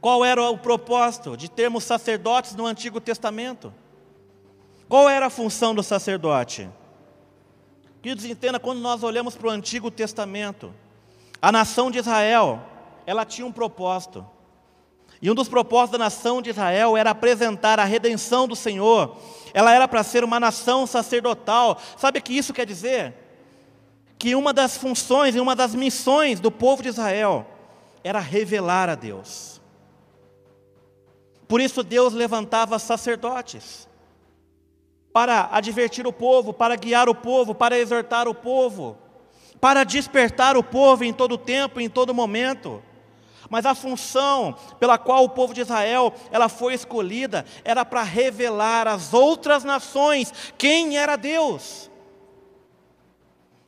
Qual 0.00 0.24
era 0.24 0.42
o 0.42 0.58
propósito 0.58 1.36
de 1.36 1.50
termos 1.50 1.82
sacerdotes 1.82 2.54
no 2.54 2.66
Antigo 2.66 3.00
Testamento? 3.00 3.72
Qual 4.88 5.08
era 5.08 5.26
a 5.26 5.30
função 5.30 5.74
do 5.74 5.82
sacerdote? 5.82 6.68
Queridos, 8.02 8.24
entenda, 8.26 8.60
quando 8.60 8.80
nós 8.80 9.02
olhamos 9.02 9.34
para 9.34 9.48
o 9.48 9.50
Antigo 9.50 9.90
Testamento, 9.90 10.74
a 11.40 11.50
nação 11.50 11.90
de 11.90 11.98
Israel, 11.98 12.62
ela 13.06 13.24
tinha 13.24 13.46
um 13.46 13.52
propósito. 13.52 14.26
E 15.24 15.30
um 15.30 15.34
dos 15.34 15.48
propósitos 15.48 15.92
da 15.92 16.04
nação 16.04 16.42
de 16.42 16.50
Israel 16.50 16.98
era 16.98 17.08
apresentar 17.08 17.80
a 17.80 17.84
redenção 17.84 18.46
do 18.46 18.54
Senhor. 18.54 19.16
Ela 19.54 19.72
era 19.72 19.88
para 19.88 20.02
ser 20.02 20.22
uma 20.22 20.38
nação 20.38 20.86
sacerdotal. 20.86 21.80
Sabe 21.96 22.18
o 22.18 22.22
que 22.22 22.36
isso 22.36 22.52
quer 22.52 22.66
dizer? 22.66 23.14
Que 24.18 24.34
uma 24.34 24.52
das 24.52 24.76
funções 24.76 25.34
e 25.34 25.40
uma 25.40 25.56
das 25.56 25.74
missões 25.74 26.40
do 26.40 26.50
povo 26.50 26.82
de 26.82 26.90
Israel 26.90 27.46
era 28.04 28.20
revelar 28.20 28.90
a 28.90 28.94
Deus. 28.94 29.62
Por 31.48 31.58
isso 31.58 31.82
Deus 31.82 32.12
levantava 32.12 32.78
sacerdotes 32.78 33.88
para 35.10 35.48
advertir 35.52 36.06
o 36.06 36.12
povo, 36.12 36.52
para 36.52 36.76
guiar 36.76 37.08
o 37.08 37.14
povo, 37.14 37.54
para 37.54 37.78
exortar 37.78 38.28
o 38.28 38.34
povo 38.34 38.98
para 39.64 39.82
despertar 39.82 40.58
o 40.58 40.62
povo 40.62 41.04
em 41.04 41.12
todo 41.14 41.38
tempo, 41.38 41.80
em 41.80 41.88
todo 41.88 42.12
momento. 42.12 42.82
Mas 43.50 43.66
a 43.66 43.74
função 43.74 44.56
pela 44.78 44.98
qual 44.98 45.24
o 45.24 45.28
povo 45.28 45.54
de 45.54 45.60
Israel 45.60 46.14
ela 46.30 46.48
foi 46.48 46.74
escolhida 46.74 47.44
era 47.64 47.84
para 47.84 48.02
revelar 48.02 48.88
às 48.88 49.12
outras 49.12 49.64
nações 49.64 50.32
quem 50.56 50.96
era 50.96 51.16
Deus. 51.16 51.90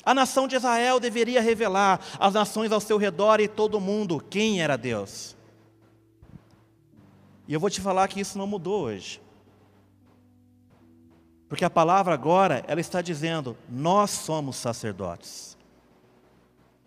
A 0.04 0.14
nação 0.14 0.46
de 0.46 0.54
Israel 0.54 1.00
deveria 1.00 1.40
revelar 1.40 2.00
às 2.20 2.34
nações 2.34 2.70
ao 2.70 2.80
seu 2.80 2.96
redor 2.96 3.40
e 3.40 3.48
todo 3.48 3.80
mundo 3.80 4.24
quem 4.30 4.62
era 4.62 4.76
Deus. 4.76 5.36
E 7.48 7.52
eu 7.52 7.60
vou 7.60 7.70
te 7.70 7.80
falar 7.80 8.06
que 8.08 8.20
isso 8.20 8.38
não 8.38 8.46
mudou 8.46 8.82
hoje. 8.82 9.20
Porque 11.48 11.64
a 11.64 11.70
palavra 11.70 12.14
agora, 12.14 12.64
ela 12.66 12.80
está 12.80 13.00
dizendo: 13.00 13.56
nós 13.68 14.10
somos 14.10 14.56
sacerdotes. 14.56 15.56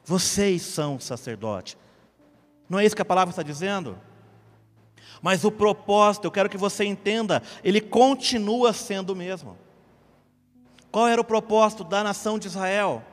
Vocês 0.04 0.62
são 0.62 1.00
sacerdote. 1.00 1.78
Não 2.70 2.80
é 2.80 2.86
isso 2.86 2.96
que 2.96 3.02
a 3.02 3.06
palavra 3.06 3.32
está 3.32 3.42
dizendo? 3.42 3.98
Mas 5.22 5.44
o 5.44 5.52
propósito, 5.52 6.26
eu 6.26 6.32
quero 6.32 6.50
que 6.50 6.58
você 6.58 6.86
entenda, 6.86 7.42
ele 7.64 7.82
continua 7.82 8.72
sendo 8.72 9.12
o 9.12 9.16
mesmo. 9.16 9.58
Qual 10.92 11.08
era 11.08 11.20
o 11.20 11.26
propósito 11.26 11.84
da 11.84 12.04
nação 12.04 12.40
de 12.40 12.48
Israel? 12.48 13.04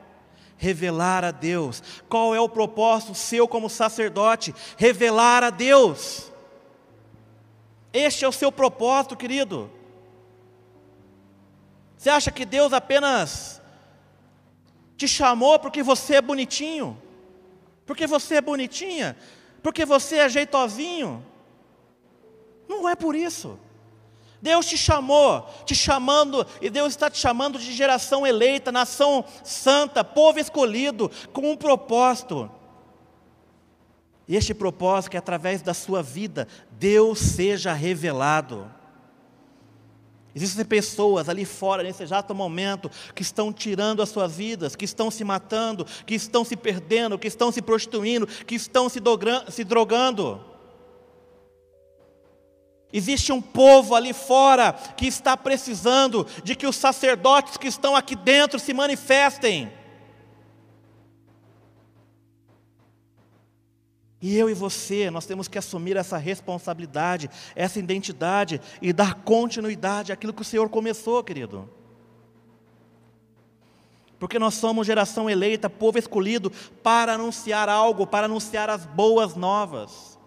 Revelar 0.57 1.23
a 1.23 1.31
Deus. 1.31 1.83
Qual 2.07 2.33
é 2.33 2.39
o 2.39 2.49
propósito 2.49 3.13
seu 3.13 3.47
como 3.47 3.69
sacerdote? 3.69 4.53
Revelar 4.77 5.43
a 5.43 5.49
Deus. 5.49 6.31
Este 7.93 8.25
é 8.25 8.27
o 8.27 8.31
seu 8.31 8.51
propósito, 8.51 9.15
querido. 9.15 9.69
Você 11.97 12.09
acha 12.09 12.31
que 12.31 12.45
Deus 12.45 12.73
apenas 12.73 13.61
te 14.95 15.07
chamou 15.07 15.59
porque 15.59 15.83
você 15.83 16.15
é 16.15 16.21
bonitinho, 16.21 16.99
porque 17.85 18.07
você 18.07 18.35
é 18.35 18.41
bonitinha, 18.41 19.15
porque 19.61 19.85
você 19.85 20.17
é 20.17 20.29
jeitosinho. 20.29 21.25
Não 22.67 22.87
é 22.87 22.95
por 22.95 23.15
isso. 23.15 23.59
Deus 24.41 24.65
te 24.65 24.77
chamou, 24.77 25.49
te 25.65 25.73
chamando, 25.73 26.45
e 26.61 26.69
Deus 26.69 26.89
está 26.89 27.09
te 27.09 27.17
chamando 27.17 27.57
de 27.57 27.73
geração 27.73 28.25
eleita, 28.25 28.71
nação 28.71 29.25
santa, 29.43 30.03
povo 30.03 30.39
escolhido, 30.39 31.09
com 31.33 31.51
um 31.51 31.57
propósito. 31.57 32.49
Este 34.27 34.53
propósito 34.53 35.09
é 35.09 35.11
que 35.11 35.17
através 35.17 35.61
da 35.61 35.73
sua 35.73 36.03
vida, 36.03 36.47
Deus 36.71 37.19
seja 37.19 37.73
revelado. 37.73 38.71
Existem 40.35 40.65
pessoas 40.65 41.29
ali 41.29 41.45
fora, 41.45 41.81
nesse 41.81 42.03
exato 42.03 42.35
momento, 42.35 42.91
que 43.15 43.21
estão 43.21 43.51
tirando 43.51 44.01
as 44.01 44.09
suas 44.09 44.35
vidas, 44.35 44.75
que 44.75 44.85
estão 44.85 45.09
se 45.09 45.23
matando, 45.23 45.85
que 46.05 46.13
estão 46.13 46.43
se 46.43 46.55
perdendo, 46.55 47.17
que 47.17 47.27
estão 47.27 47.51
se 47.51 47.61
prostituindo, 47.61 48.27
que 48.27 48.55
estão 48.55 48.87
se, 48.87 48.99
se 49.49 49.63
drogando. 49.63 50.39
Existe 52.91 53.31
um 53.31 53.41
povo 53.41 53.95
ali 53.95 54.13
fora 54.13 54.73
que 54.73 55.07
está 55.07 55.35
precisando 55.35 56.25
de 56.43 56.55
que 56.55 56.65
os 56.65 56.75
sacerdotes 56.75 57.57
que 57.57 57.67
estão 57.67 57.95
aqui 57.95 58.15
dentro 58.15 58.59
se 58.59 58.73
manifestem. 58.73 59.71
E 64.21 64.35
eu 64.35 64.49
e 64.49 64.53
você, 64.53 65.11
nós 65.11 65.25
temos 65.25 65.47
que 65.47 65.57
assumir 65.57 65.95
essa 65.95 66.17
responsabilidade, 66.17 67.29
essa 67.55 67.77
identidade 67.77 68.59
e 68.81 68.91
dar 68.91 69.15
continuidade 69.23 70.11
àquilo 70.11 70.33
que 70.33 70.41
o 70.41 70.45
Senhor 70.45 70.69
começou, 70.69 71.23
querido. 71.23 71.69
Porque 74.19 74.39
nós 74.39 74.55
somos 74.55 74.87
geração 74.87 75.29
eleita, 75.29 75.69
povo 75.69 75.99
escolhido, 75.99 76.51
para 76.81 77.13
anunciar 77.13 77.69
algo, 77.69 78.07
para 78.07 78.25
anunciar 78.25 78.69
as 78.69 78.85
boas 78.85 79.35
novas. 79.35 80.17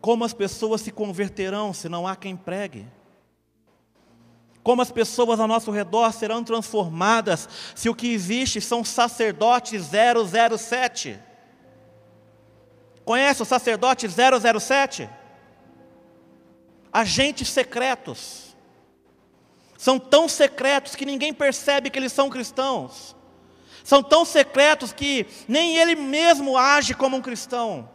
Como 0.00 0.24
as 0.24 0.32
pessoas 0.32 0.80
se 0.80 0.90
converterão 0.90 1.74
se 1.74 1.88
não 1.88 2.06
há 2.06 2.16
quem 2.16 2.34
pregue? 2.34 2.86
Como 4.62 4.82
as 4.82 4.90
pessoas 4.90 5.40
ao 5.40 5.48
nosso 5.48 5.70
redor 5.70 6.12
serão 6.12 6.44
transformadas 6.44 7.48
se 7.74 7.88
o 7.88 7.94
que 7.94 8.12
existe 8.12 8.60
são 8.60 8.84
sacerdotes 8.84 9.88
007? 9.88 11.18
Conhece 13.04 13.42
o 13.42 13.46
sacerdote 13.46 14.06
007? 14.06 15.08
Agentes 16.92 17.48
secretos. 17.48 18.56
São 19.78 19.98
tão 19.98 20.28
secretos 20.28 20.94
que 20.94 21.06
ninguém 21.06 21.32
percebe 21.32 21.88
que 21.88 21.98
eles 21.98 22.12
são 22.12 22.28
cristãos. 22.28 23.16
São 23.84 24.02
tão 24.02 24.24
secretos 24.24 24.92
que 24.92 25.26
nem 25.46 25.78
ele 25.78 25.94
mesmo 25.94 26.58
age 26.58 26.94
como 26.94 27.16
um 27.16 27.22
cristão. 27.22 27.88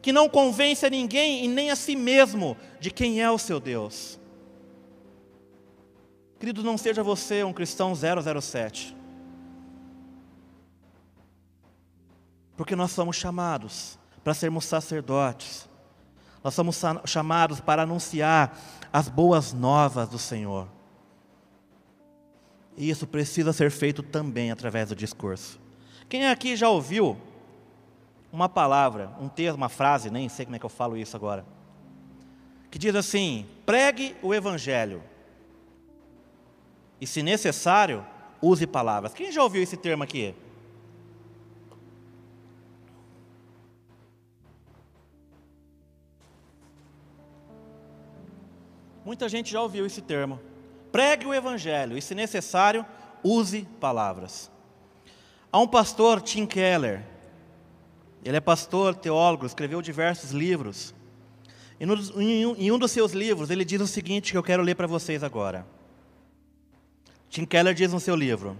Que 0.00 0.12
não 0.12 0.28
convence 0.28 0.86
a 0.86 0.90
ninguém 0.90 1.44
e 1.44 1.48
nem 1.48 1.70
a 1.70 1.76
si 1.76 1.96
mesmo 1.96 2.56
de 2.80 2.90
quem 2.90 3.20
é 3.20 3.30
o 3.30 3.38
seu 3.38 3.58
Deus. 3.58 4.18
Querido, 6.38 6.62
não 6.62 6.78
seja 6.78 7.02
você 7.02 7.42
um 7.42 7.52
cristão 7.52 7.92
007. 7.94 8.96
Porque 12.56 12.76
nós 12.76 12.92
somos 12.92 13.16
chamados 13.16 13.98
para 14.22 14.34
sermos 14.34 14.64
sacerdotes. 14.64 15.68
Nós 16.42 16.54
somos 16.54 16.80
chamados 17.04 17.60
para 17.60 17.82
anunciar 17.82 18.56
as 18.92 19.08
boas 19.08 19.52
novas 19.52 20.08
do 20.08 20.18
Senhor. 20.18 20.68
E 22.76 22.88
isso 22.88 23.06
precisa 23.06 23.52
ser 23.52 23.70
feito 23.70 24.02
também 24.02 24.52
através 24.52 24.88
do 24.88 24.94
discurso. 24.94 25.58
Quem 26.08 26.26
aqui 26.28 26.56
já 26.56 26.68
ouviu 26.68 27.16
uma 28.32 28.48
palavra, 28.48 29.10
um 29.20 29.28
termo, 29.28 29.56
uma 29.56 29.68
frase, 29.68 30.10
nem 30.10 30.28
sei 30.28 30.44
como 30.44 30.56
é 30.56 30.58
que 30.58 30.66
eu 30.66 30.70
falo 30.70 30.96
isso 30.96 31.16
agora, 31.16 31.44
que 32.70 32.78
diz 32.78 32.94
assim: 32.94 33.46
pregue 33.64 34.16
o 34.22 34.34
Evangelho 34.34 35.02
e, 37.00 37.06
se 37.06 37.22
necessário, 37.22 38.04
use 38.40 38.66
palavras. 38.66 39.14
Quem 39.14 39.32
já 39.32 39.42
ouviu 39.42 39.62
esse 39.62 39.76
termo 39.76 40.02
aqui? 40.02 40.34
Muita 49.04 49.26
gente 49.26 49.50
já 49.50 49.62
ouviu 49.62 49.86
esse 49.86 50.02
termo. 50.02 50.38
Pregue 50.92 51.26
o 51.26 51.32
Evangelho 51.32 51.96
e, 51.96 52.02
se 52.02 52.14
necessário, 52.14 52.84
use 53.22 53.66
palavras. 53.80 54.50
Há 55.50 55.58
um 55.60 55.66
pastor, 55.66 56.20
Tim 56.20 56.44
Keller, 56.44 57.02
ele 58.24 58.36
é 58.36 58.40
pastor, 58.40 58.94
teólogo, 58.94 59.46
escreveu 59.46 59.80
diversos 59.80 60.30
livros. 60.30 60.94
E 61.80 61.86
no, 61.86 61.94
em 62.20 62.72
um 62.72 62.78
dos 62.78 62.90
seus 62.90 63.12
livros, 63.12 63.50
ele 63.50 63.64
diz 63.64 63.80
o 63.80 63.86
seguinte 63.86 64.32
que 64.32 64.38
eu 64.38 64.42
quero 64.42 64.62
ler 64.62 64.74
para 64.74 64.86
vocês 64.86 65.22
agora. 65.22 65.66
Tim 67.30 67.44
Keller 67.44 67.74
diz 67.74 67.92
no 67.92 68.00
seu 68.00 68.16
livro: 68.16 68.58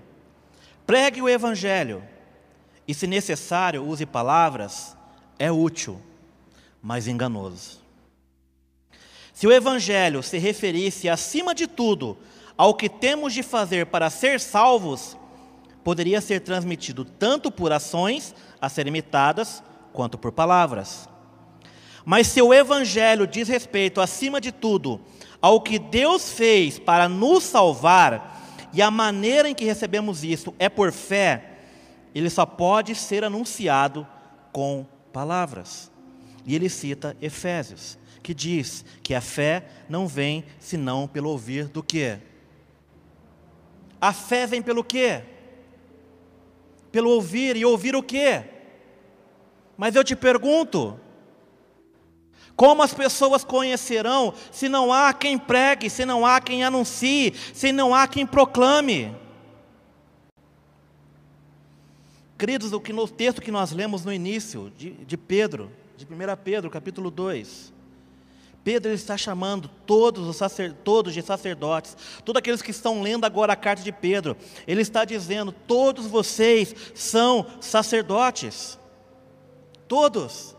pregue 0.87 1.21
o 1.21 1.29
Evangelho 1.29 2.03
e, 2.87 2.95
se 2.95 3.07
necessário, 3.07 3.85
use 3.85 4.07
palavras, 4.07 4.97
é 5.39 5.51
útil, 5.51 6.01
mas 6.81 7.09
enganoso. 7.09 7.81
Se 9.35 9.47
o 9.47 9.53
Evangelho 9.53 10.23
se 10.23 10.39
referisse, 10.39 11.09
acima 11.09 11.55
de 11.55 11.67
tudo, 11.67 12.17
ao 12.57 12.75
que 12.75 12.89
temos 12.89 13.33
de 13.33 13.43
fazer 13.43 13.87
para 13.87 14.11
ser 14.11 14.41
salvos, 14.41 15.17
poderia 15.89 16.20
ser 16.20 16.41
transmitido 16.41 17.03
tanto 17.03 17.51
por 17.51 17.72
ações 17.72 18.34
a 18.61 18.68
serem 18.68 18.91
imitadas, 18.91 19.62
quanto 19.91 20.18
por 20.18 20.30
palavras. 20.30 21.09
Mas 22.05 22.26
se 22.26 22.43
o 22.43 22.53
Evangelho 22.53 23.26
diz 23.26 23.49
respeito, 23.49 23.99
acima 23.99 24.39
de 24.39 24.53
tudo, 24.53 25.01
ao 25.41 25.62
que 25.62 25.78
Deus 25.78 26.30
fez 26.30 26.78
para 26.78 27.09
nos 27.09 27.43
salvar, 27.45 28.68
e 28.70 28.82
a 28.82 28.91
maneira 28.91 29.49
em 29.49 29.55
que 29.55 29.64
recebemos 29.64 30.22
isso 30.22 30.55
é 30.59 30.68
por 30.68 30.93
fé, 30.93 31.53
ele 32.14 32.28
só 32.28 32.45
pode 32.45 32.95
ser 32.95 33.24
anunciado 33.24 34.07
com 34.53 34.84
palavras. 35.11 35.91
E 36.45 36.55
ele 36.55 36.68
cita 36.68 37.16
Efésios, 37.18 37.97
que 38.22 38.34
diz 38.34 38.84
que 39.03 39.14
a 39.14 39.22
fé 39.22 39.64
não 39.89 40.07
vem 40.07 40.45
senão 40.61 41.09
pelo 41.09 41.30
ouvir 41.30 41.66
do 41.66 41.82
quê? 41.82 42.18
A 43.99 44.12
fé 44.12 44.47
vem 44.47 44.61
pelo 44.61 44.84
quê? 44.84 45.22
Pelo 46.91 47.11
ouvir, 47.11 47.57
e 47.57 47.64
ouvir 47.64 47.95
o 47.95 48.03
quê? 48.03 48.45
Mas 49.76 49.95
eu 49.95 50.03
te 50.03 50.16
pergunto, 50.16 50.99
como 52.57 52.82
as 52.82 52.93
pessoas 52.93 53.45
conhecerão 53.45 54.34
se 54.51 54.68
não 54.68 54.93
há 54.93 55.12
quem 55.12 55.39
pregue, 55.39 55.89
se 55.89 56.05
não 56.05 56.26
há 56.26 56.41
quem 56.41 56.64
anuncie, 56.64 57.32
se 57.55 57.70
não 57.70 57.95
há 57.95 58.09
quem 58.09 58.26
proclame? 58.26 59.14
Queridos, 62.36 62.72
o 62.72 62.80
que 62.80 62.93
no 62.93 63.07
texto 63.07 63.41
que 63.41 63.51
nós 63.51 63.72
lemos 63.72 64.05
no 64.05 64.12
início 64.12 64.72
de, 64.76 64.91
de 64.91 65.16
Pedro, 65.16 65.70
de 65.97 66.05
1 66.05 66.09
Pedro, 66.43 66.70
capítulo 66.70 67.11
2, 67.11 67.72
Pedro 68.69 68.93
está 68.93 69.16
chamando 69.16 69.66
todos 69.87 70.29
os 70.29 70.37
sacer, 70.37 70.75
todos 70.85 71.14
de 71.14 71.23
sacerdotes, 71.23 71.97
todos 72.23 72.39
aqueles 72.39 72.61
que 72.61 72.71
estão 72.71 73.01
lendo 73.01 73.25
agora 73.25 73.55
a 73.55 73.57
carta 73.57 73.83
de 73.83 73.91
Pedro, 73.91 74.37
ele 74.66 74.83
está 74.83 75.07
dizendo: 75.07 75.53
todos 75.53 76.07
vocês 76.07 76.75
são 76.95 77.47
sacerdotes, 77.62 78.79
todos. 79.89 80.55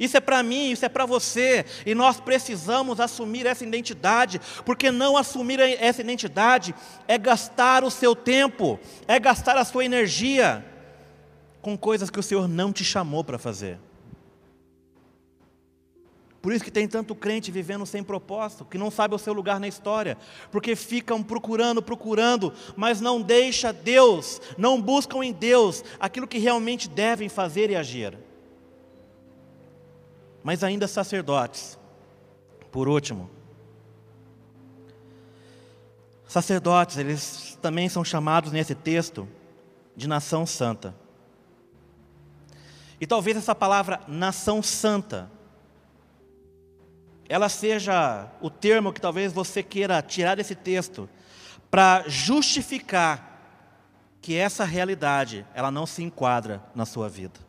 Isso 0.00 0.16
é 0.16 0.20
para 0.20 0.42
mim, 0.42 0.70
isso 0.70 0.86
é 0.86 0.88
para 0.88 1.04
você, 1.04 1.66
e 1.84 1.94
nós 1.94 2.20
precisamos 2.20 2.98
assumir 2.98 3.44
essa 3.44 3.64
identidade, 3.64 4.40
porque 4.64 4.90
não 4.90 5.18
assumir 5.18 5.60
essa 5.60 6.00
identidade 6.00 6.74
é 7.06 7.18
gastar 7.18 7.84
o 7.84 7.90
seu 7.90 8.16
tempo, 8.16 8.80
é 9.06 9.20
gastar 9.20 9.58
a 9.58 9.64
sua 9.66 9.84
energia 9.84 10.64
com 11.60 11.76
coisas 11.76 12.08
que 12.08 12.18
o 12.18 12.22
Senhor 12.22 12.48
não 12.48 12.72
te 12.72 12.82
chamou 12.82 13.22
para 13.22 13.38
fazer. 13.38 13.78
Por 16.44 16.52
isso 16.52 16.62
que 16.62 16.70
tem 16.70 16.86
tanto 16.86 17.16
crente 17.16 17.50
vivendo 17.50 17.84
sem 17.84 18.04
propósito, 18.04 18.64
que 18.64 18.78
não 18.78 18.90
sabe 18.92 19.16
o 19.16 19.18
seu 19.18 19.32
lugar 19.32 19.58
na 19.58 19.66
história, 19.66 20.16
porque 20.52 20.76
ficam 20.76 21.24
procurando, 21.24 21.82
procurando, 21.82 22.52
mas 22.76 23.00
não 23.00 23.20
deixa 23.20 23.72
Deus, 23.72 24.40
não 24.56 24.80
buscam 24.80 25.24
em 25.24 25.32
Deus 25.32 25.82
aquilo 25.98 26.28
que 26.28 26.38
realmente 26.38 26.88
devem 26.88 27.28
fazer 27.28 27.70
e 27.70 27.74
agir 27.76 28.16
mas 30.44 30.62
ainda 30.62 30.86
sacerdotes. 30.86 31.78
Por 32.70 32.86
último, 32.86 33.30
sacerdotes, 36.28 36.98
eles 36.98 37.58
também 37.62 37.88
são 37.88 38.04
chamados 38.04 38.52
nesse 38.52 38.74
texto 38.74 39.26
de 39.96 40.06
nação 40.06 40.44
santa. 40.44 40.94
E 43.00 43.06
talvez 43.06 43.38
essa 43.38 43.54
palavra 43.54 44.02
nação 44.06 44.62
santa, 44.62 45.30
ela 47.28 47.48
seja 47.48 48.28
o 48.40 48.50
termo 48.50 48.92
que 48.92 49.00
talvez 49.00 49.32
você 49.32 49.62
queira 49.62 50.00
tirar 50.02 50.36
desse 50.36 50.54
texto 50.54 51.08
para 51.70 52.04
justificar 52.06 53.32
que 54.20 54.36
essa 54.36 54.64
realidade, 54.64 55.46
ela 55.54 55.70
não 55.70 55.86
se 55.86 56.02
enquadra 56.02 56.62
na 56.74 56.86
sua 56.86 57.08
vida. 57.08 57.40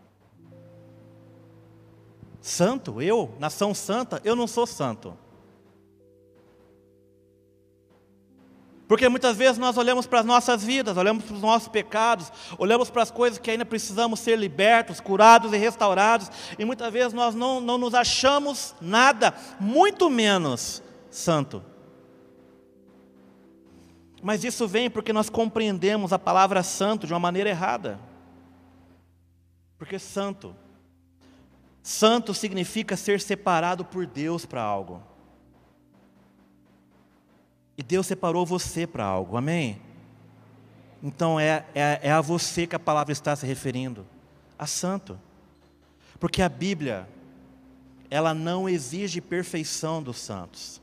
Santo, 2.41 3.01
eu, 3.01 3.33
nação 3.39 3.73
santa, 3.73 4.21
eu 4.23 4.35
não 4.35 4.45
sou 4.45 4.67
santo. 4.67 5.17
Porque 8.87 9.09
muitas 9.09 9.35
vezes 9.35 9.57
nós 9.57 9.77
olhamos 9.77 10.05
para 10.05 10.19
as 10.19 10.25
nossas 10.25 10.63
vidas, 10.63 10.95
olhamos 10.97 11.23
para 11.23 11.35
os 11.35 11.41
nossos 11.41 11.67
pecados, 11.67 12.31
olhamos 12.57 12.89
para 12.89 13.01
as 13.01 13.09
coisas 13.09 13.39
que 13.39 13.49
ainda 13.49 13.65
precisamos 13.65 14.19
ser 14.19 14.37
libertos, 14.37 14.99
curados 14.99 15.53
e 15.53 15.57
restaurados, 15.57 16.29
e 16.57 16.63
muitas 16.63 16.91
vezes 16.93 17.13
nós 17.13 17.33
não, 17.33 17.59
não 17.59 17.77
nos 17.77 17.93
achamos 17.95 18.75
nada, 18.79 19.33
muito 19.59 20.09
menos 20.09 20.83
santo. 21.09 21.63
Mas 24.21 24.43
isso 24.43 24.67
vem 24.67 24.89
porque 24.89 25.13
nós 25.13 25.29
compreendemos 25.29 26.13
a 26.13 26.19
palavra 26.19 26.61
santo 26.63 27.07
de 27.07 27.13
uma 27.13 27.19
maneira 27.19 27.49
errada. 27.49 27.99
Porque 29.77 29.99
santo 29.99 30.55
Santo 31.85 32.33
significa 32.33 32.97
ser 32.97 33.21
separado 33.21 33.85
por 33.85 34.07
Deus 34.07 34.43
para 34.43 34.59
algo. 34.59 35.03
E 37.77 37.83
Deus 37.83 38.07
separou 38.07 38.45
você 38.45 38.87
para 38.87 39.03
algo, 39.03 39.37
amém? 39.37 39.81
Então 41.03 41.39
é, 41.39 41.65
é, 41.75 41.99
é, 42.03 42.11
a 42.11 42.21
você 42.21 42.65
que 42.65 42.75
a 42.75 42.79
palavra 42.79 43.11
está 43.11 43.35
se 43.35 43.45
referindo, 43.45 44.05
a 44.57 44.65
santo. 44.65 45.19
Porque 46.19 46.41
a 46.41 46.49
Bíblia, 46.49 47.07
ela 48.09 48.33
não 48.33 48.67
exige 48.67 49.19
perfeição 49.21 50.01
dos 50.01 50.17
santos, 50.17 50.81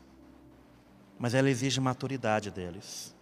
mas 1.18 1.34
ela 1.34 1.48
exige 1.48 1.80
maturidade 1.80 2.50
deles. 2.50 3.14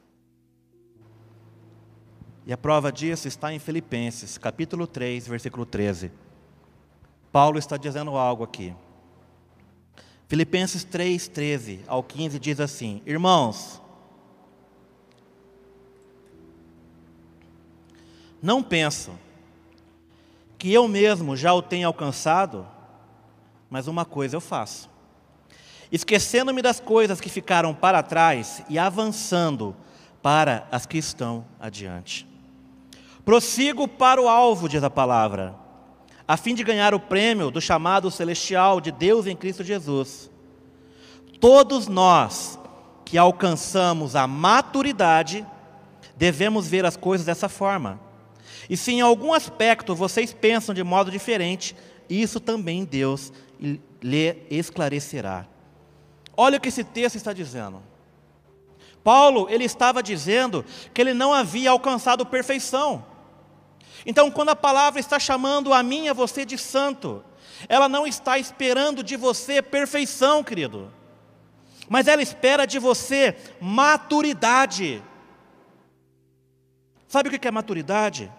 E 2.44 2.52
a 2.52 2.58
prova 2.58 2.90
disso 2.90 3.28
está 3.28 3.52
em 3.52 3.58
Filipenses, 3.58 4.36
capítulo 4.36 4.86
3, 4.86 5.28
versículo 5.28 5.64
13. 5.64 6.10
Paulo 7.30 7.58
está 7.58 7.76
dizendo 7.76 8.16
algo 8.16 8.42
aqui. 8.42 8.74
Filipenses 10.30 10.84
3, 10.84 11.28
13 11.28 11.80
ao 11.86 12.02
15 12.02 12.38
diz 12.38 12.58
assim: 12.58 13.02
Irmãos, 13.04 13.82
não 18.40 18.62
penso 18.62 19.12
que 20.56 20.72
eu 20.72 20.88
mesmo 20.88 21.36
já 21.36 21.52
o 21.52 21.60
tenha 21.60 21.86
alcançado, 21.86 22.66
mas 23.68 23.86
uma 23.86 24.06
coisa 24.06 24.36
eu 24.36 24.40
faço 24.40 24.88
esquecendo-me 25.92 26.62
das 26.62 26.78
coisas 26.78 27.20
que 27.20 27.28
ficaram 27.28 27.74
para 27.74 28.02
trás 28.02 28.62
e 28.68 28.78
avançando 28.78 29.74
para 30.22 30.66
as 30.70 30.86
que 30.86 30.98
estão 30.98 31.44
adiante. 31.58 32.28
Prossigo 33.24 33.88
para 33.88 34.22
o 34.22 34.28
alvo, 34.28 34.68
diz 34.68 34.82
a 34.82 34.90
palavra, 34.90 35.54
a 36.30 36.36
fim 36.36 36.54
de 36.54 36.62
ganhar 36.62 36.94
o 36.94 37.00
prêmio 37.00 37.50
do 37.50 37.60
chamado 37.60 38.08
celestial 38.08 38.80
de 38.80 38.92
Deus 38.92 39.26
em 39.26 39.34
Cristo 39.34 39.64
Jesus. 39.64 40.30
Todos 41.40 41.88
nós 41.88 42.56
que 43.04 43.18
alcançamos 43.18 44.14
a 44.14 44.28
maturidade, 44.28 45.44
devemos 46.16 46.68
ver 46.68 46.86
as 46.86 46.96
coisas 46.96 47.26
dessa 47.26 47.48
forma. 47.48 47.98
E 48.68 48.76
se 48.76 48.92
em 48.92 49.00
algum 49.00 49.34
aspecto 49.34 49.92
vocês 49.92 50.32
pensam 50.32 50.72
de 50.72 50.84
modo 50.84 51.10
diferente, 51.10 51.74
isso 52.08 52.38
também 52.38 52.84
Deus 52.84 53.32
lhe 54.00 54.36
esclarecerá. 54.48 55.48
Olha 56.36 56.58
o 56.58 56.60
que 56.60 56.68
esse 56.68 56.84
texto 56.84 57.16
está 57.16 57.32
dizendo. 57.32 57.82
Paulo, 59.02 59.48
ele 59.50 59.64
estava 59.64 60.00
dizendo 60.00 60.64
que 60.94 61.00
ele 61.00 61.12
não 61.12 61.34
havia 61.34 61.72
alcançado 61.72 62.24
perfeição. 62.24 63.09
Então, 64.06 64.30
quando 64.30 64.50
a 64.50 64.56
palavra 64.56 65.00
está 65.00 65.18
chamando 65.18 65.72
a 65.72 65.82
mim 65.82 66.06
e 66.06 66.08
a 66.08 66.14
você 66.14 66.44
de 66.44 66.56
santo, 66.56 67.22
ela 67.68 67.88
não 67.88 68.06
está 68.06 68.38
esperando 68.38 69.02
de 69.02 69.16
você 69.16 69.60
perfeição, 69.60 70.42
querido, 70.42 70.90
mas 71.88 72.06
ela 72.06 72.22
espera 72.22 72.66
de 72.66 72.78
você 72.78 73.36
maturidade. 73.60 75.02
Sabe 77.08 77.28
o 77.28 77.38
que 77.38 77.48
é 77.48 77.50
maturidade? 77.50 78.30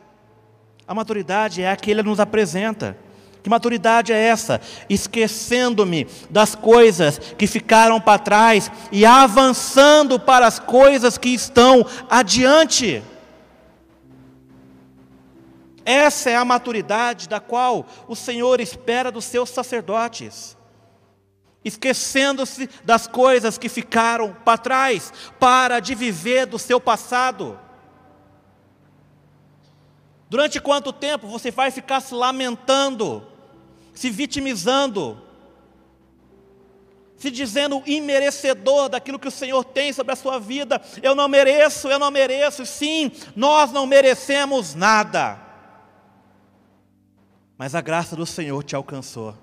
A 0.87 0.93
maturidade 0.93 1.61
é 1.61 1.69
a 1.69 1.75
que 1.75 1.91
ele 1.91 2.01
nos 2.01 2.19
apresenta. 2.19 2.97
Que 3.43 3.49
maturidade 3.49 4.13
é 4.13 4.17
essa? 4.17 4.61
Esquecendo-me 4.89 6.07
das 6.29 6.53
coisas 6.55 7.17
que 7.37 7.47
ficaram 7.47 7.99
para 7.99 8.19
trás 8.19 8.71
e 8.91 9.05
avançando 9.05 10.19
para 10.19 10.45
as 10.45 10.59
coisas 10.59 11.17
que 11.17 11.29
estão 11.29 11.85
adiante. 12.09 13.03
Essa 15.85 16.29
é 16.29 16.35
a 16.35 16.45
maturidade 16.45 17.27
da 17.27 17.39
qual 17.39 17.85
o 18.07 18.15
Senhor 18.15 18.59
espera 18.59 19.11
dos 19.11 19.25
seus 19.25 19.49
sacerdotes. 19.49 20.57
Esquecendo-se 21.63 22.69
das 22.83 23.07
coisas 23.07 23.57
que 23.57 23.69
ficaram 23.69 24.35
para 24.45 24.57
trás, 24.57 25.13
para 25.39 25.79
de 25.79 25.93
viver 25.93 26.45
do 26.45 26.57
seu 26.57 26.79
passado. 26.79 27.59
Durante 30.29 30.59
quanto 30.59 30.93
tempo 30.93 31.27
você 31.27 31.51
vai 31.51 31.71
ficar 31.71 31.99
se 31.99 32.13
lamentando 32.13 33.27
se 33.93 34.09
vitimizando, 34.09 35.21
se 37.15 37.29
dizendo 37.29 37.83
imerecedor 37.85 38.89
daquilo 38.89 39.19
que 39.19 39.27
o 39.27 39.31
Senhor 39.31 39.63
tem 39.63 39.93
sobre 39.93 40.13
a 40.13 40.15
sua 40.15 40.39
vida. 40.39 40.81
Eu 41.03 41.13
não 41.13 41.27
mereço, 41.27 41.87
eu 41.87 41.99
não 41.99 42.09
mereço. 42.09 42.65
Sim, 42.65 43.11
nós 43.35 43.71
não 43.71 43.85
merecemos 43.85 44.73
nada. 44.73 45.39
Mas 47.61 47.75
a 47.75 47.81
graça 47.81 48.15
do 48.15 48.25
Senhor 48.25 48.63
te 48.63 48.75
alcançou. 48.75 49.35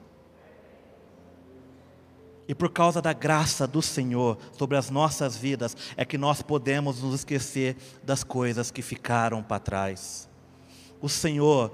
E 2.49 2.53
por 2.53 2.69
causa 2.69 3.01
da 3.01 3.13
graça 3.13 3.65
do 3.65 3.81
Senhor 3.81 4.37
sobre 4.59 4.77
as 4.77 4.91
nossas 4.91 5.37
vidas, 5.37 5.77
é 5.97 6.05
que 6.05 6.19
nós 6.19 6.43
podemos 6.43 7.01
nos 7.01 7.15
esquecer 7.15 7.77
das 8.03 8.25
coisas 8.25 8.73
que 8.73 8.83
ficaram 8.83 9.41
para 9.41 9.61
trás. 9.61 10.29
O 11.01 11.09
Senhor 11.09 11.71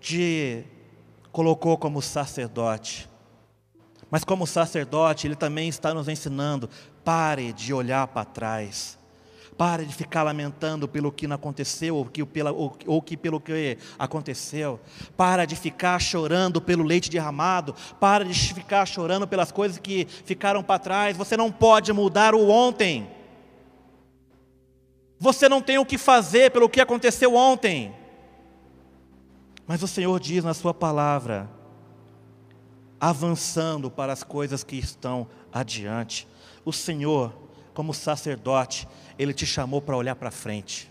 te 0.00 0.64
colocou 1.30 1.76
como 1.76 2.00
sacerdote. 2.00 3.10
Mas 4.10 4.24
como 4.24 4.46
sacerdote, 4.46 5.26
ele 5.26 5.36
também 5.36 5.68
está 5.68 5.92
nos 5.92 6.08
ensinando: 6.08 6.70
pare 7.04 7.52
de 7.52 7.74
olhar 7.74 8.06
para 8.06 8.24
trás. 8.24 8.97
Pare 9.58 9.84
de 9.84 9.92
ficar 9.92 10.22
lamentando 10.22 10.86
pelo 10.86 11.10
que 11.10 11.26
não 11.26 11.34
aconteceu 11.34 11.96
ou, 11.96 12.04
que, 12.04 12.24
pela, 12.24 12.52
ou, 12.52 12.78
ou 12.86 13.02
que 13.02 13.16
pelo 13.16 13.40
que 13.40 13.76
aconteceu. 13.98 14.78
Para 15.16 15.44
de 15.44 15.56
ficar 15.56 15.98
chorando 15.98 16.60
pelo 16.60 16.84
leite 16.84 17.10
derramado. 17.10 17.74
Para 17.98 18.24
de 18.24 18.54
ficar 18.54 18.86
chorando 18.86 19.26
pelas 19.26 19.50
coisas 19.50 19.76
que 19.76 20.06
ficaram 20.24 20.62
para 20.62 20.78
trás. 20.78 21.16
Você 21.16 21.36
não 21.36 21.50
pode 21.50 21.92
mudar 21.92 22.36
o 22.36 22.48
ontem. 22.48 23.10
Você 25.18 25.48
não 25.48 25.60
tem 25.60 25.76
o 25.76 25.84
que 25.84 25.98
fazer 25.98 26.52
pelo 26.52 26.68
que 26.68 26.80
aconteceu 26.80 27.34
ontem. 27.34 27.92
Mas 29.66 29.82
o 29.82 29.88
Senhor 29.88 30.20
diz 30.20 30.44
na 30.44 30.54
Sua 30.54 30.72
palavra, 30.72 31.50
avançando 33.00 33.90
para 33.90 34.12
as 34.12 34.22
coisas 34.22 34.62
que 34.62 34.76
estão 34.76 35.26
adiante. 35.52 36.28
O 36.64 36.72
Senhor, 36.72 37.47
como 37.78 37.94
sacerdote, 37.94 38.88
Ele 39.16 39.32
te 39.32 39.46
chamou 39.46 39.80
para 39.80 39.96
olhar 39.96 40.16
para 40.16 40.32
frente, 40.32 40.90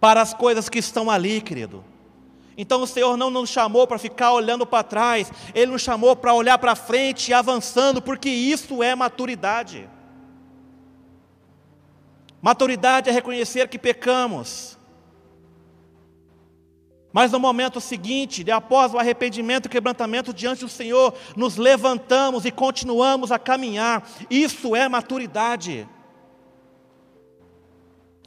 para 0.00 0.20
as 0.20 0.34
coisas 0.34 0.68
que 0.68 0.80
estão 0.80 1.08
ali, 1.08 1.40
querido. 1.40 1.84
Então 2.58 2.82
o 2.82 2.88
Senhor 2.88 3.16
não 3.16 3.30
nos 3.30 3.50
chamou 3.50 3.86
para 3.86 3.96
ficar 3.96 4.32
olhando 4.32 4.66
para 4.66 4.82
trás, 4.82 5.30
Ele 5.54 5.70
nos 5.70 5.82
chamou 5.82 6.16
para 6.16 6.34
olhar 6.34 6.58
para 6.58 6.74
frente 6.74 7.28
e 7.28 7.32
avançando, 7.32 8.02
porque 8.02 8.28
isso 8.28 8.82
é 8.82 8.96
maturidade. 8.96 9.88
Maturidade 12.42 13.08
é 13.08 13.12
reconhecer 13.12 13.68
que 13.68 13.78
pecamos, 13.78 14.76
mas 17.12 17.32
no 17.32 17.40
momento 17.40 17.80
seguinte, 17.80 18.44
de 18.44 18.52
após 18.52 18.94
o 18.94 18.98
arrependimento 18.98 19.66
e 19.66 19.68
quebrantamento 19.68 20.32
diante 20.32 20.60
do 20.60 20.68
Senhor, 20.68 21.12
nos 21.36 21.56
levantamos 21.56 22.44
e 22.44 22.52
continuamos 22.52 23.32
a 23.32 23.38
caminhar. 23.38 24.08
Isso 24.30 24.76
é 24.76 24.88
maturidade. 24.88 25.88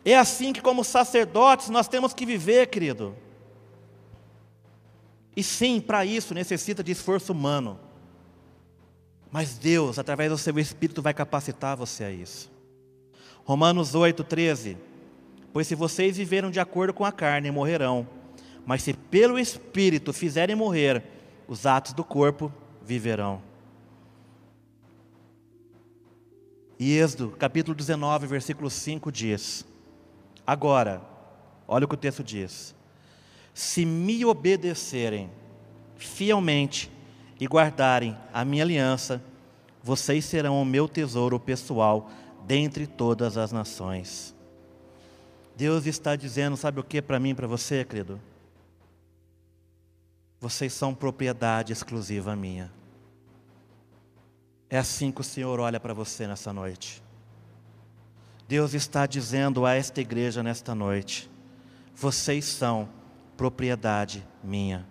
É 0.04 0.18
assim 0.18 0.52
que, 0.52 0.62
como 0.62 0.84
sacerdotes, 0.84 1.70
nós 1.70 1.88
temos 1.88 2.14
que 2.14 2.26
viver, 2.26 2.68
querido. 2.68 3.16
E 5.36 5.42
sim, 5.42 5.80
para 5.80 6.06
isso 6.06 6.34
necessita 6.34 6.84
de 6.84 6.92
esforço 6.92 7.32
humano. 7.32 7.80
Mas 9.32 9.58
Deus, 9.58 9.98
através 9.98 10.30
do 10.30 10.38
seu 10.38 10.60
Espírito, 10.60 11.02
vai 11.02 11.14
capacitar 11.14 11.78
você 11.78 12.04
a 12.04 12.12
isso. 12.12 12.52
Romanos 13.46 13.96
8, 13.96 14.26
13. 14.26 14.78
Pois 15.54 15.68
se 15.68 15.74
vocês 15.74 16.18
viveram 16.18 16.52
de 16.52 16.60
acordo 16.60 16.94
com 16.94 17.06
a 17.06 17.12
carne, 17.12 17.50
morrerão 17.50 18.08
mas 18.66 18.84
se 18.84 18.94
pelo 18.94 19.38
Espírito 19.38 20.14
fizerem 20.14 20.56
morrer, 20.56 21.04
os 21.48 21.66
atos 21.66 21.94
do 21.94 22.04
corpo 22.04 22.52
viverão. 22.82 23.42
E 26.80 26.98
Êxodo, 26.98 27.30
capítulo 27.32 27.76
19, 27.76 28.28
versículo 28.28 28.70
5 28.70 29.12
diz: 29.12 29.66
Agora, 30.46 31.02
olha 31.68 31.86
o 31.86 31.88
que 31.88 31.96
o 31.96 31.98
texto 31.98 32.24
diz: 32.24 32.76
Se 33.54 33.86
me 33.86 34.26
obedecerem 34.26 35.30
fielmente 35.96 36.92
e 37.40 37.48
guardarem 37.48 38.18
a 38.34 38.44
minha 38.44 38.64
aliança, 38.64 39.22
vocês 39.82 40.26
serão 40.26 40.62
o 40.62 40.66
meu 40.66 40.88
tesouro 40.88 41.40
pessoal 41.40 42.10
dentre 42.46 42.88
todas 42.88 43.38
as 43.38 43.52
nações. 43.52 44.34
Deus 45.56 45.86
está 45.86 46.16
dizendo, 46.16 46.58
sabe 46.58 46.80
o 46.80 46.84
que 46.84 47.02
para 47.02 47.20
mim 47.20 47.30
e 47.30 47.36
para 47.36 47.48
você, 47.48 47.86
querido? 47.86 48.20
Vocês 50.44 50.74
são 50.74 50.94
propriedade 50.94 51.72
exclusiva 51.72 52.36
minha. 52.36 52.70
É 54.70 54.78
assim 54.78 55.10
que 55.10 55.22
o 55.22 55.24
Senhor 55.24 55.58
olha 55.58 55.80
para 55.80 55.94
você 55.94 56.28
nessa 56.28 56.52
noite. 56.52 57.02
Deus 58.46 58.74
está 58.74 59.06
dizendo 59.06 59.66
a 59.66 59.74
esta 59.74 60.02
igreja 60.02 60.44
nesta 60.44 60.76
noite: 60.76 61.32
vocês 61.96 62.44
são 62.44 62.90
propriedade 63.38 64.28
minha. 64.44 64.86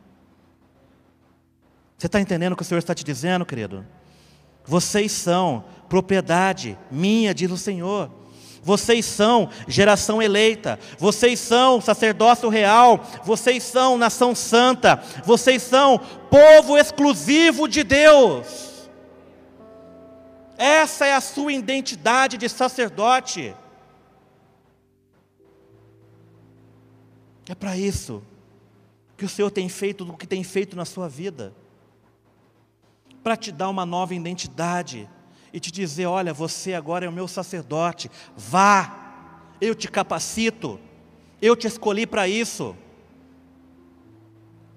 Você 1.98 2.06
está 2.06 2.18
entendendo 2.18 2.54
o 2.54 2.56
que 2.56 2.62
o 2.62 2.64
Senhor 2.64 2.78
está 2.78 2.94
te 2.94 3.04
dizendo, 3.04 3.44
querido? 3.44 3.86
Vocês 4.64 5.12
são 5.12 5.66
propriedade 5.86 6.78
minha, 6.90 7.34
diz 7.34 7.50
o 7.50 7.58
Senhor. 7.58 8.10
Vocês 8.62 9.04
são 9.04 9.50
geração 9.66 10.22
eleita, 10.22 10.78
vocês 10.96 11.40
são 11.40 11.80
sacerdócio 11.80 12.48
real, 12.48 13.04
vocês 13.24 13.62
são 13.64 13.98
nação 13.98 14.36
santa, 14.36 15.02
vocês 15.24 15.62
são 15.62 15.98
povo 16.30 16.78
exclusivo 16.78 17.66
de 17.66 17.82
Deus. 17.82 18.72
Essa 20.56 21.06
é 21.06 21.14
a 21.14 21.20
sua 21.20 21.52
identidade 21.52 22.38
de 22.38 22.48
sacerdote. 22.48 23.52
É 27.48 27.54
para 27.56 27.76
isso 27.76 28.22
que 29.16 29.24
o 29.24 29.28
Senhor 29.28 29.50
tem 29.50 29.68
feito 29.68 30.08
o 30.08 30.16
que 30.16 30.26
tem 30.26 30.44
feito 30.44 30.76
na 30.76 30.84
sua 30.84 31.08
vida. 31.08 31.52
Para 33.24 33.36
te 33.36 33.50
dar 33.50 33.68
uma 33.68 33.84
nova 33.84 34.14
identidade 34.14 35.08
e 35.52 35.60
te 35.60 35.70
dizer: 35.70 36.06
olha, 36.06 36.32
você 36.32 36.74
agora 36.74 37.06
é 37.06 37.08
o 37.08 37.12
meu 37.12 37.28
sacerdote, 37.28 38.10
vá, 38.36 39.50
eu 39.60 39.74
te 39.74 39.88
capacito, 39.88 40.78
eu 41.40 41.54
te 41.54 41.66
escolhi 41.66 42.06
para 42.06 42.26
isso. 42.26 42.76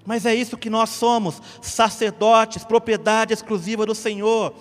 Mas 0.05 0.25
é 0.25 0.35
isso 0.35 0.57
que 0.57 0.69
nós 0.69 0.91
somos, 0.91 1.41
sacerdotes, 1.61 2.63
propriedade 2.63 3.33
exclusiva 3.33 3.85
do 3.85 3.95
Senhor, 3.95 4.53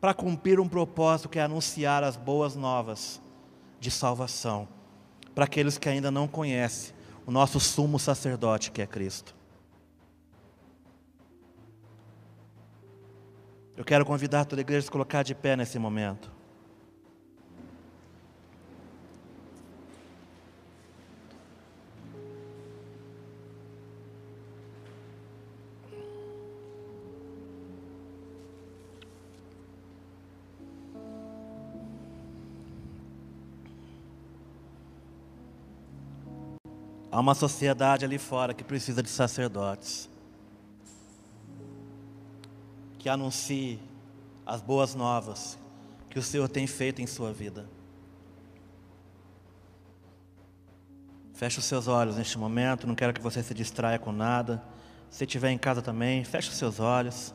para 0.00 0.12
cumprir 0.12 0.60
um 0.60 0.68
propósito 0.68 1.28
que 1.28 1.38
é 1.38 1.42
anunciar 1.42 2.04
as 2.04 2.16
boas 2.16 2.54
novas 2.54 3.20
de 3.80 3.90
salvação 3.90 4.68
para 5.34 5.44
aqueles 5.44 5.78
que 5.78 5.88
ainda 5.88 6.10
não 6.10 6.26
conhecem 6.26 6.92
o 7.24 7.30
nosso 7.30 7.60
sumo 7.60 7.96
sacerdote 7.96 8.72
que 8.72 8.82
é 8.82 8.86
Cristo. 8.86 9.37
Eu 13.78 13.84
quero 13.84 14.04
convidar 14.04 14.44
toda 14.44 14.60
a 14.60 14.62
igreja 14.62 14.80
a 14.80 14.82
se 14.86 14.90
colocar 14.90 15.22
de 15.22 15.36
pé 15.36 15.54
nesse 15.54 15.78
momento. 15.78 16.32
Há 37.12 37.20
uma 37.20 37.36
sociedade 37.36 38.04
ali 38.04 38.18
fora 38.18 38.52
que 38.52 38.64
precisa 38.64 39.00
de 39.00 39.08
sacerdotes 39.08 40.10
que 42.98 43.08
anuncie 43.08 43.80
as 44.44 44.60
boas 44.60 44.94
novas 44.94 45.58
que 46.10 46.18
o 46.18 46.22
Senhor 46.22 46.48
tem 46.48 46.66
feito 46.66 47.00
em 47.00 47.06
sua 47.06 47.32
vida. 47.32 47.66
Feche 51.34 51.58
os 51.58 51.64
seus 51.64 51.86
olhos 51.86 52.16
neste 52.16 52.36
momento, 52.36 52.86
não 52.86 52.94
quero 52.94 53.12
que 53.12 53.20
você 53.20 53.42
se 53.42 53.54
distraia 53.54 53.98
com 53.98 54.10
nada. 54.10 54.62
Se 55.10 55.24
estiver 55.24 55.50
em 55.50 55.58
casa 55.58 55.80
também, 55.80 56.24
feche 56.24 56.48
os 56.48 56.56
seus 56.56 56.80
olhos. 56.80 57.32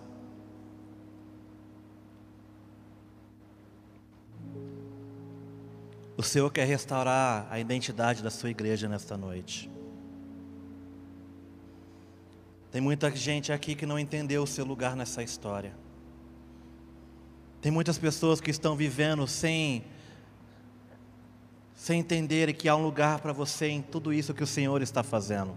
O 6.18 6.22
Senhor 6.22 6.52
quer 6.52 6.66
restaurar 6.66 7.48
a 7.50 7.60
identidade 7.60 8.22
da 8.22 8.30
sua 8.30 8.50
igreja 8.50 8.90
nesta 8.90 9.18
noite. 9.18 9.72
Tem 12.74 12.82
muita 12.82 13.16
gente 13.16 13.54
aqui 13.54 13.76
que 13.76 13.86
não 13.86 14.00
entendeu 14.00 14.42
o 14.42 14.48
seu 14.48 14.66
lugar 14.66 14.96
nessa 14.96 15.22
história. 15.22 15.76
Tem 17.62 17.72
muitas 17.72 18.00
pessoas 18.00 18.42
que 18.42 18.50
estão 18.50 18.76
vivendo 18.76 19.28
sem 19.28 19.86
sem 21.76 22.00
entenderem 22.00 22.56
que 22.56 22.68
há 22.68 22.76
um 22.76 22.82
lugar 22.82 23.20
para 23.20 23.32
você 23.32 23.68
em 23.68 23.80
tudo 23.80 24.12
isso 24.12 24.34
que 24.34 24.42
o 24.42 24.48
Senhor 24.48 24.82
está 24.82 25.04
fazendo. 25.04 25.56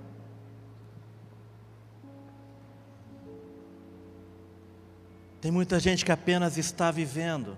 Tem 5.40 5.50
muita 5.50 5.80
gente 5.80 6.04
que 6.04 6.12
apenas 6.12 6.58
está 6.58 6.90
vivendo, 6.90 7.56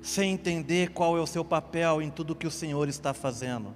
sem 0.00 0.32
entender 0.32 0.92
qual 0.92 1.18
é 1.18 1.20
o 1.20 1.26
seu 1.26 1.44
papel 1.44 2.00
em 2.00 2.08
tudo 2.08 2.34
que 2.34 2.46
o 2.46 2.50
Senhor 2.50 2.88
está 2.88 3.12
fazendo. 3.12 3.74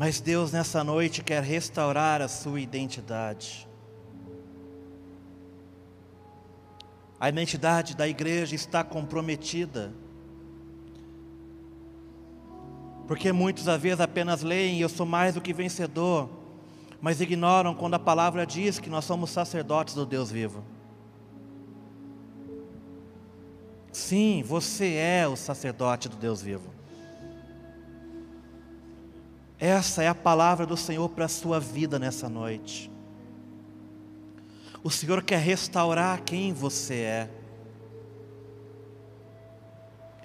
Mas 0.00 0.18
Deus 0.18 0.50
nessa 0.50 0.82
noite 0.82 1.22
quer 1.22 1.42
restaurar 1.42 2.22
a 2.22 2.26
sua 2.26 2.58
identidade. 2.58 3.68
A 7.20 7.28
identidade 7.28 7.94
da 7.94 8.08
igreja 8.08 8.54
está 8.54 8.82
comprometida. 8.82 9.92
Porque 13.06 13.30
muitos 13.30 13.68
às 13.68 13.78
vezes 13.78 14.00
apenas 14.00 14.40
leem, 14.40 14.80
eu 14.80 14.88
sou 14.88 15.04
mais 15.04 15.34
do 15.34 15.40
que 15.42 15.52
vencedor, 15.52 16.30
mas 16.98 17.20
ignoram 17.20 17.74
quando 17.74 17.92
a 17.92 17.98
palavra 17.98 18.46
diz 18.46 18.78
que 18.78 18.88
nós 18.88 19.04
somos 19.04 19.28
sacerdotes 19.28 19.94
do 19.94 20.06
Deus 20.06 20.30
vivo. 20.30 20.64
Sim, 23.92 24.42
você 24.46 24.94
é 24.94 25.28
o 25.28 25.36
sacerdote 25.36 26.08
do 26.08 26.16
Deus 26.16 26.40
vivo. 26.40 26.79
Essa 29.60 30.02
é 30.02 30.08
a 30.08 30.14
palavra 30.14 30.64
do 30.64 30.74
Senhor 30.74 31.06
para 31.10 31.26
a 31.26 31.28
sua 31.28 31.60
vida 31.60 31.98
nessa 31.98 32.30
noite. 32.30 32.90
O 34.82 34.88
Senhor 34.88 35.22
quer 35.22 35.38
restaurar 35.38 36.22
quem 36.22 36.54
você 36.54 36.94
é. 36.94 37.30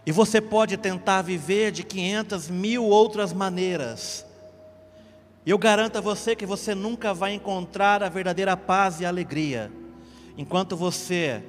E 0.06 0.12
você 0.14 0.40
pode 0.40 0.78
tentar 0.78 1.22
viver 1.22 1.74
de 1.74 1.84
500 1.84 2.50
mil 2.50 2.86
outras 2.86 3.34
maneiras. 3.34 4.26
Eu 5.46 5.58
garanto 5.58 5.98
a 5.98 6.02
você 6.02 6.34
que 6.34 6.46
você 6.46 6.74
nunca 6.74 7.14
vai 7.14 7.34
encontrar 7.34 8.02
a 8.02 8.08
verdadeira 8.08 8.56
paz 8.56 9.02
e 9.02 9.06
alegria, 9.06 9.70
enquanto 10.38 10.78
você 10.78 11.44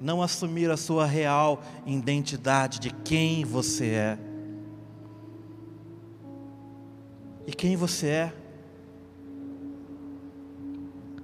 não 0.00 0.20
assumir 0.20 0.68
a 0.68 0.76
sua 0.76 1.06
real 1.06 1.62
identidade 1.86 2.80
de 2.80 2.90
quem 2.90 3.44
você 3.44 3.86
é. 3.86 4.29
E 7.46 7.52
quem 7.52 7.76
você 7.76 8.06
é. 8.06 8.32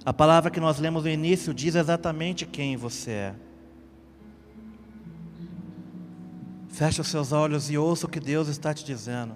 A 0.05 0.13
palavra 0.13 0.49
que 0.49 0.59
nós 0.59 0.79
lemos 0.79 1.03
no 1.03 1.09
início 1.09 1.53
diz 1.53 1.75
exatamente 1.75 2.45
quem 2.45 2.77
você 2.77 3.11
é. 3.11 3.35
Feche 6.69 7.01
os 7.01 7.07
seus 7.07 7.31
olhos 7.31 7.69
e 7.69 7.77
ouça 7.77 8.05
o 8.05 8.09
que 8.09 8.19
Deus 8.19 8.47
está 8.47 8.73
te 8.73 8.85
dizendo. 8.85 9.35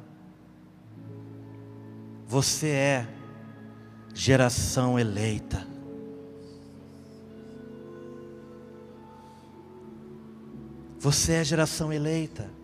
Você 2.27 2.67
é 2.67 3.07
geração 4.13 4.97
eleita. 4.97 5.67
Você 10.99 11.33
é 11.33 11.43
geração 11.43 11.91
eleita. 11.91 12.60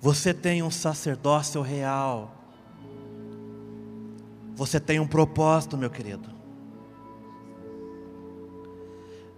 Você 0.00 0.32
tem 0.32 0.62
um 0.62 0.70
sacerdócio 0.70 1.60
real. 1.60 2.34
Você 4.54 4.80
tem 4.80 4.98
um 4.98 5.06
propósito, 5.06 5.76
meu 5.76 5.90
querido. 5.90 6.28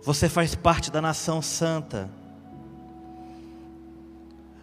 Você 0.02 0.28
faz 0.28 0.54
parte 0.54 0.90
da 0.90 1.00
nação 1.00 1.42
santa. 1.42 2.08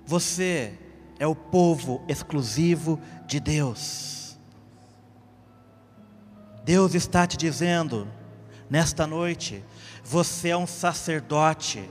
Você 0.05 0.73
é 1.19 1.27
o 1.27 1.35
povo 1.35 2.01
exclusivo 2.07 2.99
de 3.27 3.39
Deus. 3.39 4.37
Deus 6.63 6.93
está 6.93 7.27
te 7.27 7.35
dizendo, 7.35 8.07
nesta 8.69 9.05
noite, 9.05 9.63
você 10.03 10.49
é 10.49 10.57
um 10.57 10.67
sacerdote 10.67 11.89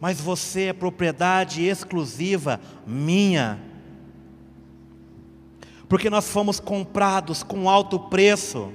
mas 0.00 0.20
você 0.20 0.64
é 0.64 0.72
propriedade 0.72 1.64
exclusiva 1.64 2.60
minha. 2.86 3.60
Porque 5.88 6.10
nós 6.10 6.28
fomos 6.28 6.60
comprados 6.60 7.42
com 7.42 7.68
alto 7.68 7.98
preço. 7.98 8.70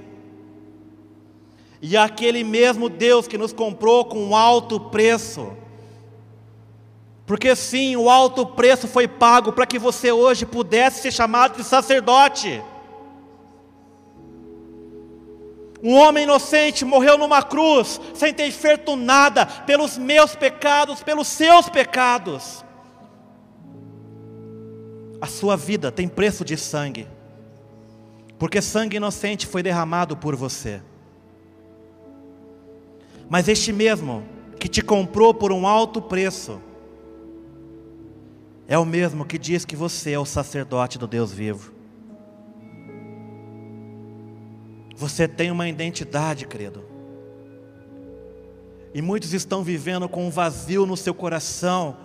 E 1.80 1.96
aquele 1.96 2.42
mesmo 2.42 2.88
Deus 2.88 3.28
que 3.28 3.38
nos 3.38 3.52
comprou 3.52 4.04
com 4.04 4.36
alto 4.36 4.80
preço. 4.80 5.52
Porque 7.26 7.56
sim, 7.56 7.96
o 7.96 8.10
alto 8.10 8.44
preço 8.44 8.86
foi 8.86 9.08
pago 9.08 9.52
para 9.52 9.66
que 9.66 9.78
você 9.78 10.12
hoje 10.12 10.44
pudesse 10.44 11.02
ser 11.02 11.12
chamado 11.12 11.56
de 11.56 11.64
sacerdote. 11.64 12.62
Um 15.86 15.96
homem 15.96 16.24
inocente 16.24 16.82
morreu 16.82 17.18
numa 17.18 17.42
cruz, 17.42 18.00
sem 18.14 18.32
ter 18.32 18.50
feito 18.50 18.96
nada, 18.96 19.44
pelos 19.44 19.98
meus 19.98 20.34
pecados, 20.34 21.02
pelos 21.02 21.28
seus 21.28 21.68
pecados. 21.68 22.64
A 25.20 25.26
sua 25.26 25.58
vida 25.58 25.92
tem 25.92 26.08
preço 26.08 26.42
de 26.42 26.56
sangue, 26.56 27.06
porque 28.38 28.62
sangue 28.62 28.96
inocente 28.96 29.46
foi 29.46 29.62
derramado 29.62 30.16
por 30.16 30.34
você. 30.34 30.80
Mas 33.28 33.46
este 33.46 33.70
mesmo 33.70 34.24
que 34.58 34.68
te 34.68 34.80
comprou 34.80 35.34
por 35.34 35.52
um 35.52 35.66
alto 35.66 36.00
preço, 36.00 36.62
é 38.66 38.78
o 38.78 38.86
mesmo 38.86 39.26
que 39.26 39.36
diz 39.36 39.66
que 39.66 39.76
você 39.76 40.12
é 40.12 40.18
o 40.18 40.24
sacerdote 40.24 40.98
do 40.98 41.06
Deus 41.06 41.30
vivo. 41.30 41.73
Você 44.96 45.26
tem 45.26 45.50
uma 45.50 45.68
identidade, 45.68 46.46
querido. 46.46 46.84
E 48.94 49.02
muitos 49.02 49.32
estão 49.34 49.64
vivendo 49.64 50.08
com 50.08 50.26
um 50.26 50.30
vazio 50.30 50.86
no 50.86 50.96
seu 50.96 51.12
coração, 51.12 51.96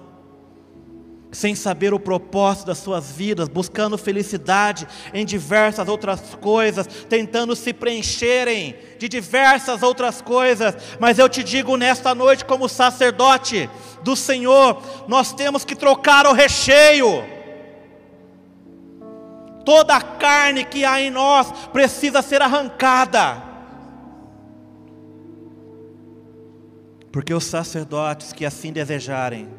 sem 1.32 1.54
saber 1.54 1.94
o 1.94 2.00
propósito 2.00 2.66
das 2.66 2.80
suas 2.80 3.12
vidas, 3.12 3.48
buscando 3.48 3.96
felicidade 3.96 4.88
em 5.14 5.24
diversas 5.24 5.88
outras 5.88 6.36
coisas, 6.42 6.88
tentando 7.08 7.56
se 7.56 7.72
preencherem 7.72 8.76
de 8.98 9.08
diversas 9.08 9.84
outras 9.84 10.22
coisas. 10.22 10.76
Mas 11.00 11.20
eu 11.20 11.30
te 11.30 11.44
digo 11.44 11.78
nesta 11.78 12.16
noite, 12.16 12.44
como 12.44 12.68
sacerdote 12.68 13.70
do 14.02 14.16
Senhor, 14.16 14.82
nós 15.08 15.32
temos 15.32 15.64
que 15.64 15.76
trocar 15.76 16.26
o 16.26 16.34
recheio. 16.34 17.24
Toda 19.66 19.96
a 19.96 20.02
carne 20.02 20.64
que 20.64 20.86
há 20.86 21.02
em 21.02 21.10
nós 21.10 21.52
precisa 21.68 22.22
ser 22.22 22.42
arrancada. 22.42 23.44
Porque 27.12 27.34
os 27.34 27.44
sacerdotes 27.44 28.32
que 28.32 28.46
assim 28.46 28.72
desejarem, 28.72 29.50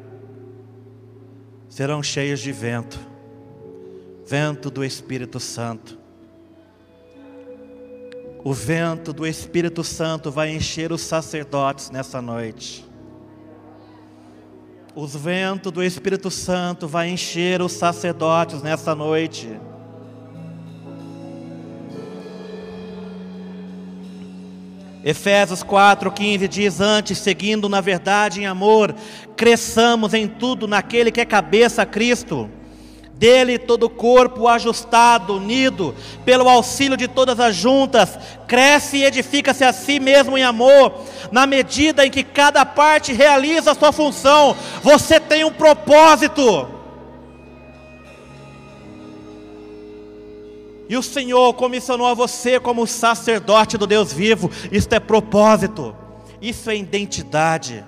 serão 1.69 2.03
cheios 2.03 2.39
de 2.39 2.51
vento, 2.51 2.99
vento 4.25 4.69
do 4.69 4.83
Espírito 4.83 5.39
Santo. 5.39 5.97
O 8.43 8.53
vento 8.53 9.13
do 9.13 9.25
Espírito 9.25 9.83
Santo 9.83 10.31
vai 10.31 10.49
encher 10.49 10.91
os 10.91 11.01
sacerdotes 11.01 11.89
nessa 11.89 12.21
noite. 12.21 12.85
O 14.93 15.07
vento 15.07 15.71
do 15.71 15.81
Espírito 15.81 16.29
Santo 16.29 16.87
vai 16.87 17.09
encher 17.09 17.61
os 17.61 17.71
sacerdotes 17.71 18.61
nessa 18.61 18.93
noite. 18.93 19.57
Efésios 25.03 25.63
4,15 25.63 26.47
diz: 26.47 26.79
Antes, 26.79 27.17
seguindo 27.17 27.67
na 27.67 27.81
verdade 27.81 28.41
em 28.41 28.45
amor, 28.45 28.95
cresçamos 29.35 30.13
em 30.13 30.27
tudo 30.27 30.67
naquele 30.67 31.11
que 31.11 31.21
é 31.21 31.25
cabeça, 31.25 31.85
Cristo. 31.85 32.49
Dele 33.13 33.59
todo 33.59 33.83
o 33.83 33.89
corpo 33.89 34.47
ajustado, 34.47 35.35
unido, 35.35 35.93
pelo 36.25 36.49
auxílio 36.49 36.97
de 36.97 37.07
todas 37.07 37.39
as 37.39 37.55
juntas, 37.55 38.17
cresce 38.47 38.97
e 38.97 39.03
edifica-se 39.03 39.63
a 39.63 39.71
si 39.71 39.99
mesmo 39.99 40.37
em 40.39 40.43
amor, 40.43 40.91
na 41.31 41.45
medida 41.45 42.03
em 42.03 42.09
que 42.09 42.23
cada 42.23 42.65
parte 42.65 43.13
realiza 43.13 43.71
a 43.71 43.75
sua 43.75 43.91
função. 43.91 44.55
Você 44.81 45.19
tem 45.19 45.43
um 45.43 45.51
propósito. 45.51 46.80
E 50.91 50.97
o 50.97 51.01
Senhor 51.01 51.53
comissionou 51.53 52.05
a 52.05 52.13
você 52.13 52.59
como 52.59 52.85
sacerdote 52.85 53.77
do 53.77 53.87
Deus 53.87 54.11
vivo. 54.11 54.51
Isso 54.69 54.89
é 54.91 54.99
propósito, 54.99 55.95
isso 56.41 56.69
é 56.69 56.75
identidade. 56.75 57.85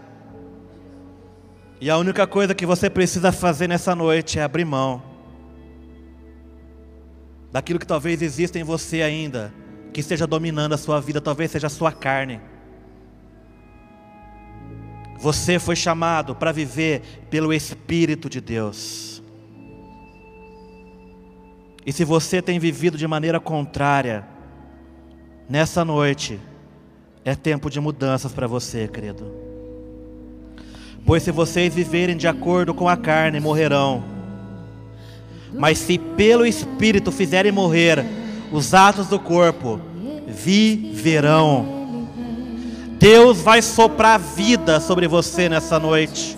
E 1.81 1.89
a 1.89 1.97
única 1.97 2.25
coisa 2.25 2.55
que 2.55 2.65
você 2.65 2.89
precisa 2.89 3.33
fazer 3.33 3.67
nessa 3.67 3.93
noite 3.93 4.39
é 4.39 4.43
abrir 4.43 4.63
mão 4.63 5.03
daquilo 7.51 7.77
que 7.77 7.85
talvez 7.85 8.21
exista 8.21 8.57
em 8.57 8.63
você 8.63 9.01
ainda, 9.01 9.53
que 9.91 9.99
esteja 9.99 10.25
dominando 10.25 10.71
a 10.71 10.77
sua 10.77 11.01
vida, 11.01 11.19
talvez 11.19 11.51
seja 11.51 11.67
a 11.67 11.69
sua 11.69 11.91
carne. 11.91 12.39
Você 15.19 15.59
foi 15.59 15.75
chamado 15.75 16.33
para 16.33 16.53
viver 16.53 17.01
pelo 17.29 17.53
Espírito 17.53 18.29
de 18.29 18.39
Deus. 18.39 19.12
E 21.85 21.91
se 21.91 22.05
você 22.05 22.41
tem 22.41 22.59
vivido 22.59 22.97
de 22.97 23.07
maneira 23.07 23.39
contrária, 23.39 24.25
nessa 25.49 25.83
noite 25.83 26.39
é 27.25 27.35
tempo 27.35 27.69
de 27.69 27.79
mudanças 27.79 28.31
para 28.31 28.47
você, 28.47 28.87
querido. 28.87 29.25
Pois 31.05 31.23
se 31.23 31.31
vocês 31.31 31.73
viverem 31.73 32.15
de 32.15 32.27
acordo 32.27 32.73
com 32.73 32.87
a 32.87 32.95
carne, 32.95 33.39
morrerão. 33.39 34.03
Mas 35.53 35.77
se 35.77 35.97
pelo 35.97 36.45
Espírito 36.45 37.11
fizerem 37.11 37.51
morrer 37.51 38.05
os 38.51 38.73
atos 38.73 39.07
do 39.07 39.19
corpo, 39.19 39.79
viverão. 40.27 42.07
Deus 42.97 43.41
vai 43.41 43.61
soprar 43.61 44.17
vida 44.17 44.79
sobre 44.79 45.07
você 45.07 45.49
nessa 45.49 45.77
noite. 45.77 46.37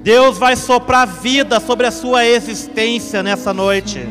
Deus 0.00 0.36
vai 0.36 0.56
soprar 0.56 1.06
vida 1.06 1.60
sobre 1.60 1.86
a 1.86 1.90
sua 1.90 2.26
existência 2.26 3.22
nessa 3.22 3.54
noite. 3.54 4.08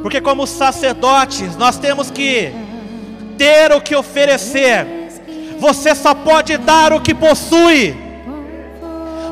Porque, 0.00 0.20
como 0.20 0.46
sacerdotes, 0.46 1.56
nós 1.56 1.76
temos 1.78 2.10
que 2.10 2.52
ter 3.36 3.72
o 3.72 3.80
que 3.80 3.94
oferecer. 3.94 4.86
Você 5.58 5.94
só 5.94 6.14
pode 6.14 6.56
dar 6.56 6.92
o 6.92 7.00
que 7.00 7.14
possui. 7.14 7.94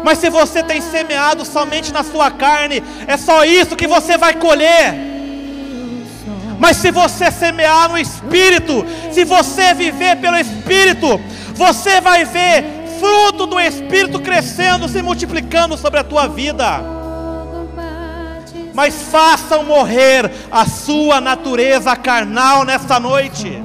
Mas 0.05 0.19
se 0.19 0.29
você 0.29 0.63
tem 0.63 0.81
semeado 0.81 1.45
somente 1.45 1.93
na 1.93 2.03
sua 2.03 2.31
carne, 2.31 2.83
é 3.07 3.17
só 3.17 3.45
isso 3.45 3.77
que 3.77 3.87
você 3.87 4.19
vai 4.19 4.35
colher. 4.35 4.95
Mas 6.59 6.77
se 6.77 6.91
você 6.91 7.31
semear 7.31 7.89
no 7.89 7.99
Espírito, 7.99 8.85
se 9.11 9.25
você 9.25 9.73
viver 9.73 10.17
pelo 10.17 10.37
Espírito, 10.37 11.21
você 11.55 12.01
vai 12.01 12.25
ver 12.25 12.65
fruto 12.99 13.47
do 13.47 13.59
Espírito 13.59 14.21
crescendo, 14.21 14.89
se 14.89 15.01
multiplicando 15.01 15.77
sobre 15.77 16.01
a 16.01 16.05
tua 16.05 16.29
vida 16.29 17.00
mas 18.75 19.03
façam 19.03 19.65
morrer 19.65 20.31
a 20.51 20.67
sua 20.67 21.21
natureza 21.21 21.95
carnal 21.97 22.65
nesta 22.65 22.99
noite, 23.01 23.63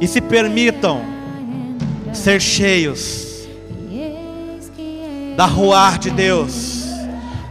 e 0.00 0.06
se 0.06 0.20
permitam 0.20 1.02
ser 2.12 2.40
cheios 2.40 3.46
da 5.36 5.46
ruar 5.46 5.98
de 5.98 6.10
Deus, 6.10 6.84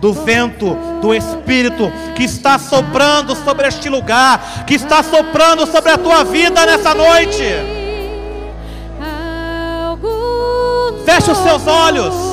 do 0.01 0.13
vento 0.13 0.77
do 1.01 1.13
Espírito 1.13 1.91
que 2.15 2.23
está 2.23 2.57
soprando 2.59 3.35
sobre 3.35 3.67
este 3.67 3.89
lugar, 3.89 4.65
que 4.65 4.75
está 4.75 5.01
soprando 5.03 5.65
sobre 5.65 5.91
a 5.91 5.97
tua 5.97 6.23
vida 6.23 6.65
nessa 6.65 6.93
noite. 6.93 7.43
Feche 11.05 11.31
os 11.31 11.37
seus 11.39 11.65
olhos. 11.65 12.28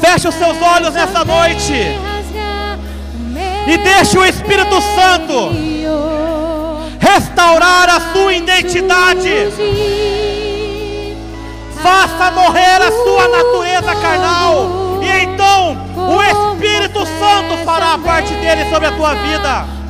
Feche 0.00 0.28
os 0.28 0.34
seus 0.34 0.60
olhos 0.60 0.94
nessa 0.94 1.24
noite. 1.24 1.74
E 3.66 3.76
deixe 3.78 4.18
o 4.18 4.24
Espírito 4.24 4.80
Santo 4.80 5.52
restaurar 6.98 7.88
a 7.88 8.00
sua 8.12 8.32
identidade. 8.32 9.48
Faça 11.82 12.30
morrer 12.30 12.82
a 12.82 12.90
sua 12.90 13.28
natureza 13.28 13.94
carnal. 13.96 15.00
E 15.02 15.22
então 15.24 15.76
o 15.96 16.22
Espírito 16.22 16.98
Santo 16.98 17.64
fará 17.64 17.94
a 17.94 17.98
parte 17.98 18.32
dele 18.34 18.68
sobre 18.70 18.88
a 18.88 18.92
tua 18.92 19.14
vida. 19.14 19.80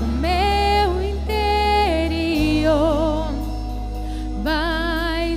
vai 4.42 5.36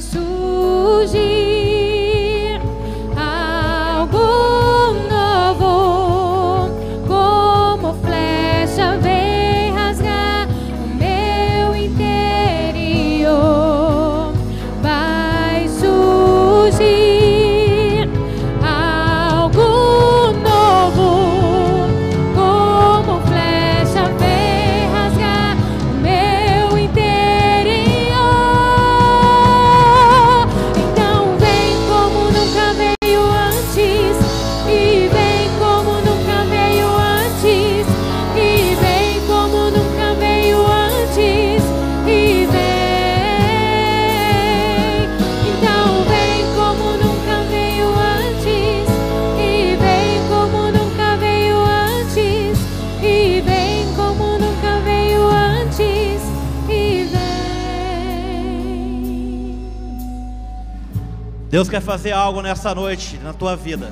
quer 61.74 61.82
fazer 61.82 62.12
algo 62.12 62.40
nessa 62.40 62.76
noite 62.76 63.18
na 63.24 63.34
tua 63.34 63.56
vida. 63.56 63.92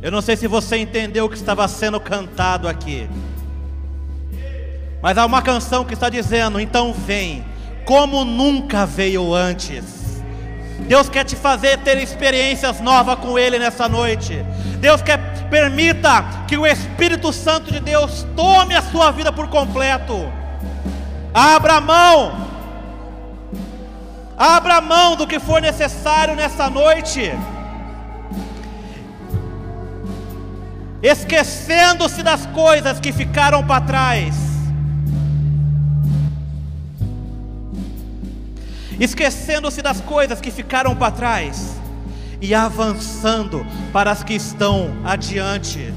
Eu 0.00 0.12
não 0.12 0.20
sei 0.20 0.36
se 0.36 0.46
você 0.46 0.76
entendeu 0.76 1.24
o 1.24 1.28
que 1.28 1.34
estava 1.34 1.66
sendo 1.66 1.98
cantado 1.98 2.68
aqui. 2.68 3.10
Mas 5.02 5.18
há 5.18 5.26
uma 5.26 5.42
canção 5.42 5.84
que 5.84 5.92
está 5.92 6.08
dizendo: 6.08 6.60
então 6.60 6.92
vem, 6.92 7.44
como 7.84 8.24
nunca 8.24 8.86
veio 8.86 9.34
antes. 9.34 10.22
Deus 10.86 11.08
quer 11.08 11.24
te 11.24 11.34
fazer 11.34 11.78
ter 11.78 11.98
experiências 11.98 12.80
novas 12.80 13.18
com 13.18 13.36
Ele 13.36 13.58
nessa 13.58 13.88
noite. 13.88 14.46
Deus 14.78 15.02
quer 15.02 15.18
permita 15.50 16.44
que 16.46 16.56
o 16.56 16.64
Espírito 16.64 17.32
Santo 17.32 17.72
de 17.72 17.80
Deus 17.80 18.24
tome 18.36 18.76
a 18.76 18.82
sua 18.82 19.10
vida 19.10 19.32
por 19.32 19.48
completo. 19.48 20.14
Abra 21.34 21.74
a 21.74 21.80
mão. 21.80 22.39
Abra 24.40 24.76
a 24.76 24.80
mão 24.80 25.16
do 25.16 25.26
que 25.26 25.38
for 25.38 25.60
necessário 25.60 26.34
nessa 26.34 26.70
noite. 26.70 27.30
Esquecendo-se 31.02 32.22
das 32.22 32.46
coisas 32.46 32.98
que 32.98 33.12
ficaram 33.12 33.66
para 33.66 33.84
trás 33.84 34.50
esquecendo-se 39.00 39.80
das 39.80 40.00
coisas 40.02 40.40
que 40.42 40.50
ficaram 40.50 40.94
para 40.94 41.10
trás 41.10 41.74
e 42.40 42.54
avançando 42.54 43.66
para 43.92 44.10
as 44.10 44.22
que 44.22 44.34
estão 44.34 44.94
adiante. 45.02 45.92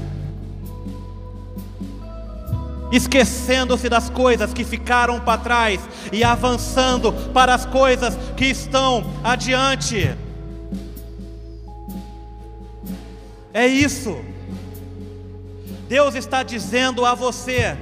Esquecendo-se 2.92 3.88
das 3.88 4.08
coisas 4.10 4.52
que 4.52 4.64
ficaram 4.64 5.20
para 5.20 5.38
trás 5.38 5.80
e 6.12 6.22
avançando 6.22 7.12
para 7.32 7.54
as 7.54 7.66
coisas 7.66 8.16
que 8.36 8.44
estão 8.46 9.04
adiante. 9.22 10.14
É 13.52 13.66
isso. 13.66 14.16
Deus 15.88 16.14
está 16.14 16.42
dizendo 16.42 17.06
a 17.06 17.14
você: 17.14 17.76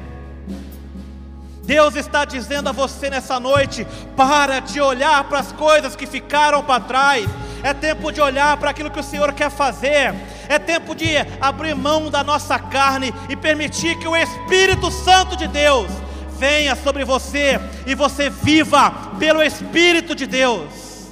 Deus 1.64 1.94
está 1.94 2.24
dizendo 2.24 2.68
a 2.68 2.72
você 2.72 3.08
nessa 3.08 3.38
noite: 3.38 3.86
para 4.16 4.60
de 4.60 4.80
olhar 4.80 5.24
para 5.24 5.38
as 5.38 5.52
coisas 5.52 5.96
que 5.96 6.06
ficaram 6.06 6.62
para 6.62 6.80
trás. 6.80 7.26
É 7.62 7.72
tempo 7.72 8.10
de 8.10 8.20
olhar 8.20 8.56
para 8.56 8.70
aquilo 8.70 8.90
que 8.90 8.98
o 8.98 9.04
Senhor 9.04 9.32
quer 9.32 9.50
fazer. 9.50 10.12
É 10.52 10.58
tempo 10.58 10.94
de 10.94 11.06
abrir 11.40 11.74
mão 11.74 12.10
da 12.10 12.22
nossa 12.22 12.58
carne 12.58 13.10
e 13.30 13.34
permitir 13.34 13.96
que 13.96 14.06
o 14.06 14.14
Espírito 14.14 14.90
Santo 14.90 15.34
de 15.34 15.48
Deus 15.48 15.90
venha 16.38 16.76
sobre 16.76 17.06
você 17.06 17.58
e 17.86 17.94
você 17.94 18.28
viva 18.28 18.90
pelo 19.18 19.42
Espírito 19.42 20.14
de 20.14 20.26
Deus. 20.26 21.08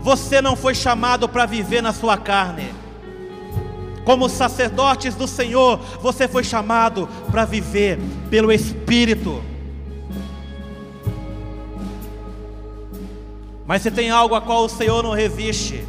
Você 0.00 0.40
não 0.40 0.56
foi 0.56 0.74
chamado 0.74 1.28
para 1.28 1.44
viver 1.44 1.82
na 1.82 1.92
sua 1.92 2.16
carne. 2.16 2.72
Como 4.06 4.26
sacerdotes 4.26 5.14
do 5.14 5.28
Senhor, 5.28 5.78
você 6.00 6.26
foi 6.26 6.44
chamado 6.44 7.06
para 7.30 7.44
viver 7.44 7.98
pelo 8.30 8.50
Espírito. 8.50 9.44
Mas 13.66 13.82
se 13.82 13.90
tem 13.90 14.08
algo 14.08 14.34
a 14.34 14.40
qual 14.40 14.64
o 14.64 14.68
Senhor 14.70 15.02
não 15.02 15.12
resiste, 15.12 15.84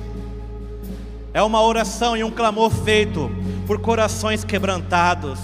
é 1.33 1.41
uma 1.41 1.61
oração 1.61 2.17
e 2.17 2.23
um 2.23 2.31
clamor 2.31 2.71
feito 2.71 3.29
por 3.67 3.79
corações 3.79 4.43
quebrantados. 4.43 5.39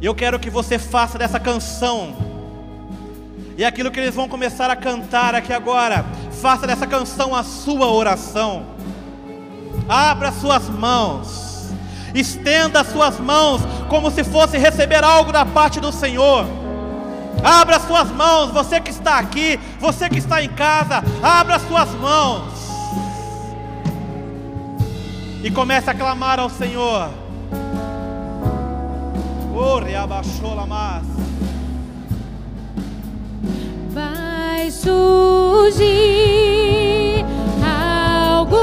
E 0.00 0.06
eu 0.06 0.14
quero 0.14 0.38
que 0.38 0.50
você 0.50 0.78
faça 0.78 1.18
dessa 1.18 1.40
canção, 1.40 2.16
e 3.56 3.64
aquilo 3.64 3.90
que 3.90 3.98
eles 3.98 4.14
vão 4.14 4.28
começar 4.28 4.70
a 4.70 4.76
cantar 4.76 5.34
aqui 5.34 5.52
agora, 5.52 6.04
faça 6.40 6.66
dessa 6.66 6.86
canção 6.86 7.34
a 7.34 7.42
sua 7.42 7.90
oração. 7.90 8.66
Abra 9.88 10.32
suas 10.32 10.68
mãos, 10.68 11.70
estenda 12.14 12.84
suas 12.84 13.18
mãos 13.18 13.62
como 13.88 14.10
se 14.10 14.24
fosse 14.24 14.58
receber 14.58 15.02
algo 15.02 15.32
da 15.32 15.46
parte 15.46 15.80
do 15.80 15.92
Senhor. 15.92 16.46
Abra 17.42 17.78
suas 17.80 18.10
mãos, 18.10 18.50
você 18.50 18.80
que 18.80 18.90
está 18.90 19.18
aqui, 19.18 19.58
você 19.78 20.08
que 20.08 20.18
está 20.18 20.42
em 20.42 20.48
casa, 20.48 21.02
abra 21.22 21.58
suas 21.58 21.90
mãos 21.94 22.65
e 25.46 25.50
comece 25.52 25.88
a 25.88 25.94
clamar 25.94 26.40
ao 26.40 26.50
Senhor. 26.50 27.08
Vai 33.90 34.68
surgir 34.72 35.84
algo 37.64 38.56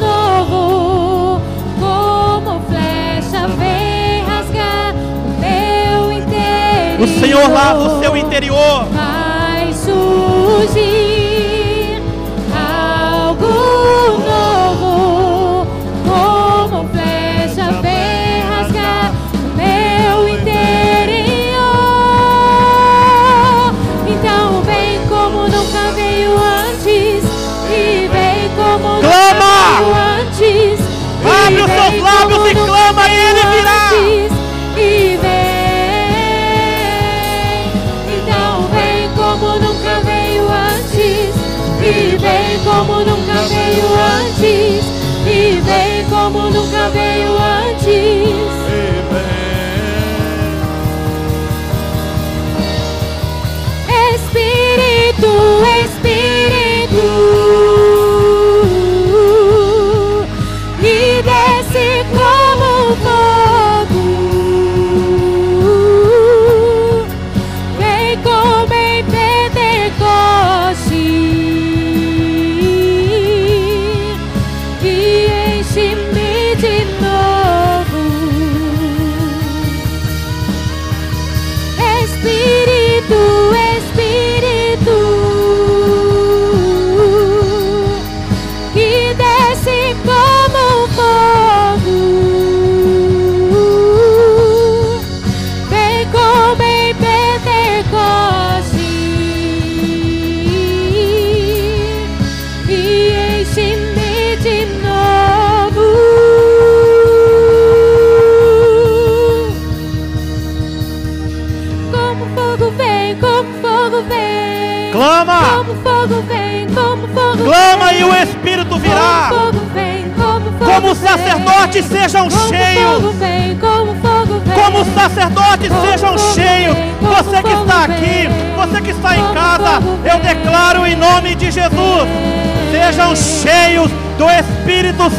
novo, 0.00 1.42
como 1.78 2.60
flecha 2.62 3.46
vem 3.48 4.24
rasgar 4.24 4.94
o 4.94 5.28
meu 5.38 6.10
interior. 6.10 7.02
O 7.02 7.06
Senhor 7.20 7.50
lava 7.50 7.80
o 7.80 8.00
seu 8.00 8.16
interior. 8.16 8.86
Vai 8.86 9.74
surgir 9.74 11.17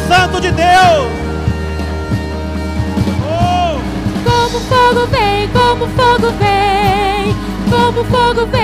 Santo 0.08 0.40
de 0.40 0.50
Deus. 0.52 1.08
Oh, 3.26 3.78
Como 4.24 4.60
fogo 4.60 5.06
vem, 5.06 5.48
como 5.48 5.86
fogo 5.88 6.32
vem, 6.38 7.34
como 7.70 8.04
fogo 8.04 8.46
vem, 8.46 8.59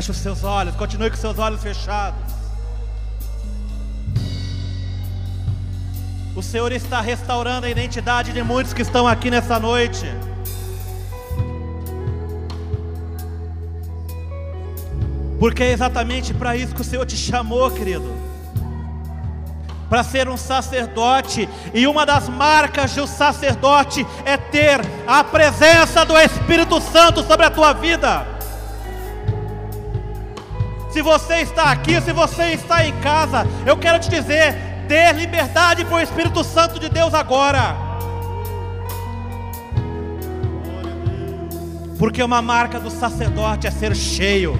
Feche 0.00 0.12
os 0.12 0.16
seus 0.16 0.44
olhos, 0.44 0.74
continue 0.76 1.10
com 1.10 1.16
seus 1.18 1.38
olhos 1.38 1.62
fechados. 1.62 2.18
O 6.34 6.42
Senhor 6.42 6.72
está 6.72 7.02
restaurando 7.02 7.66
a 7.66 7.68
identidade 7.68 8.32
de 8.32 8.42
muitos 8.42 8.72
que 8.72 8.80
estão 8.80 9.06
aqui 9.06 9.30
nessa 9.30 9.60
noite. 9.60 10.06
Porque 15.38 15.64
é 15.64 15.70
exatamente 15.70 16.32
para 16.32 16.56
isso 16.56 16.74
que 16.74 16.80
o 16.80 16.84
Senhor 16.84 17.04
te 17.04 17.18
chamou, 17.18 17.70
querido. 17.70 18.10
Para 19.90 20.02
ser 20.02 20.30
um 20.30 20.36
sacerdote, 20.38 21.46
e 21.74 21.86
uma 21.86 22.06
das 22.06 22.26
marcas 22.26 22.94
de 22.94 23.02
um 23.02 23.06
sacerdote 23.06 24.06
é 24.24 24.38
ter 24.38 24.80
a 25.06 25.22
presença 25.22 26.06
do 26.06 26.16
Espírito 26.16 26.80
Santo 26.80 27.22
sobre 27.22 27.44
a 27.44 27.50
tua 27.50 27.74
vida. 27.74 28.39
Se 30.92 31.02
você 31.02 31.36
está 31.36 31.70
aqui, 31.70 32.00
se 32.00 32.12
você 32.12 32.52
está 32.52 32.84
em 32.84 32.92
casa, 33.00 33.46
eu 33.64 33.76
quero 33.76 33.98
te 33.98 34.10
dizer: 34.10 34.54
dê 34.88 35.12
liberdade 35.12 35.84
para 35.84 35.94
o 35.94 36.00
Espírito 36.00 36.42
Santo 36.42 36.80
de 36.80 36.88
Deus 36.88 37.14
agora. 37.14 37.76
Porque 41.96 42.22
uma 42.22 42.42
marca 42.42 42.80
do 42.80 42.90
sacerdote 42.90 43.66
é 43.66 43.70
ser 43.70 43.94
cheio. 43.94 44.58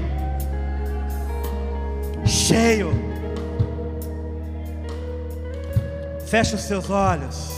Cheio. 2.24 2.92
Feche 6.26 6.54
os 6.54 6.60
seus 6.60 6.90
olhos. 6.90 7.50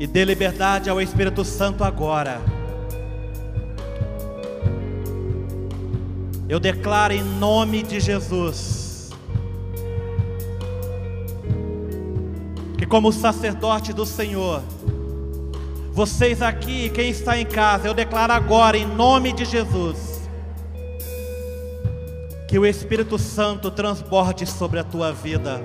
E 0.00 0.06
dê 0.06 0.24
liberdade 0.24 0.90
ao 0.90 1.00
Espírito 1.00 1.44
Santo 1.44 1.84
agora. 1.84 2.55
Eu 6.48 6.60
declaro 6.60 7.12
em 7.12 7.24
nome 7.24 7.82
de 7.82 7.98
Jesus 7.98 9.10
que, 12.78 12.86
como 12.86 13.12
sacerdote 13.12 13.92
do 13.92 14.06
Senhor, 14.06 14.62
vocês 15.90 16.40
aqui, 16.40 16.88
quem 16.90 17.10
está 17.10 17.36
em 17.36 17.44
casa, 17.44 17.88
eu 17.88 17.94
declaro 17.94 18.32
agora 18.32 18.78
em 18.78 18.86
nome 18.86 19.32
de 19.32 19.44
Jesus 19.44 20.16
que 22.46 22.60
o 22.60 22.64
Espírito 22.64 23.18
Santo 23.18 23.72
transborde 23.72 24.46
sobre 24.46 24.78
a 24.78 24.84
tua 24.84 25.12
vida, 25.12 25.60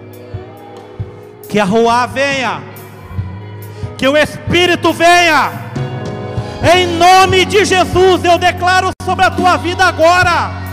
que 1.47 1.59
a 1.59 1.63
Ruá 1.63 2.07
venha, 2.07 2.59
que 3.99 4.07
o 4.07 4.17
Espírito 4.17 4.91
venha, 4.91 5.51
em 6.75 6.87
nome 6.97 7.45
de 7.45 7.65
Jesus, 7.65 8.23
eu 8.23 8.39
declaro 8.39 8.89
sobre 9.03 9.25
a 9.25 9.29
tua 9.29 9.57
vida 9.57 9.85
agora. 9.85 10.70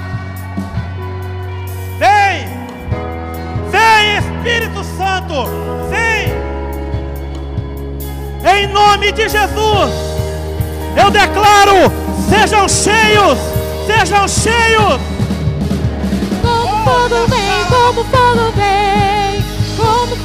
Vem 3.79 4.19
Espírito 4.19 4.85
Santo, 4.97 5.45
vem, 5.89 6.33
em 8.55 8.67
nome 8.69 9.13
de 9.13 9.29
Jesus, 9.29 9.93
eu 10.97 11.11
declaro: 11.11 11.93
sejam 12.29 12.69
cheios, 12.69 13.39
sejam 13.87 14.27
cheios. 14.27 15.01
Como 16.43 16.85
fogo 16.85 17.27
vem, 17.29 17.65
como 17.69 18.05
fogo 18.05 18.53
vem, 18.57 19.45
como 19.77 20.17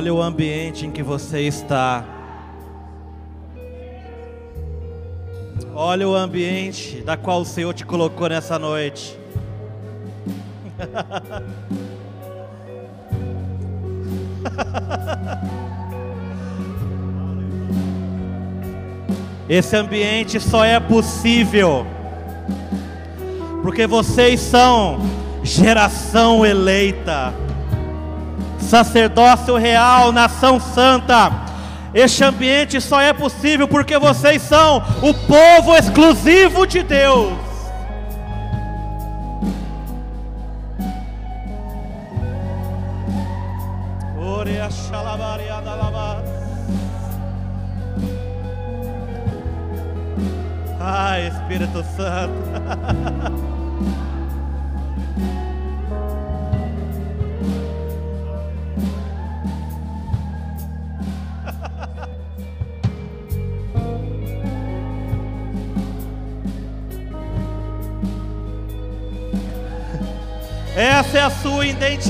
Olha 0.00 0.14
o 0.14 0.22
ambiente 0.22 0.86
em 0.86 0.90
que 0.90 1.02
você 1.02 1.42
está. 1.42 2.02
Olha 5.74 6.08
o 6.08 6.14
ambiente 6.14 7.02
da 7.02 7.18
qual 7.18 7.42
o 7.42 7.44
Senhor 7.44 7.74
te 7.74 7.84
colocou 7.84 8.30
nessa 8.30 8.58
noite. 8.58 9.14
Esse 19.46 19.76
ambiente 19.76 20.40
só 20.40 20.64
é 20.64 20.80
possível 20.80 21.86
porque 23.62 23.86
vocês 23.86 24.40
são 24.40 24.98
geração 25.44 26.46
eleita, 26.46 27.34
sacerdócio 28.70 29.56
real, 29.56 30.12
nação 30.12 30.60
santa. 30.60 31.32
Este 31.92 32.22
ambiente 32.22 32.80
só 32.80 33.00
é 33.00 33.12
possível 33.12 33.66
porque 33.66 33.98
vocês 33.98 34.40
são 34.42 34.80
o 35.02 35.12
povo 35.12 35.76
exclusivo 35.76 36.64
de 36.64 36.84
Deus. 36.84 37.49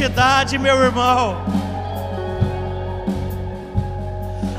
Identidade, 0.00 0.56
meu 0.56 0.82
irmão. 0.82 1.36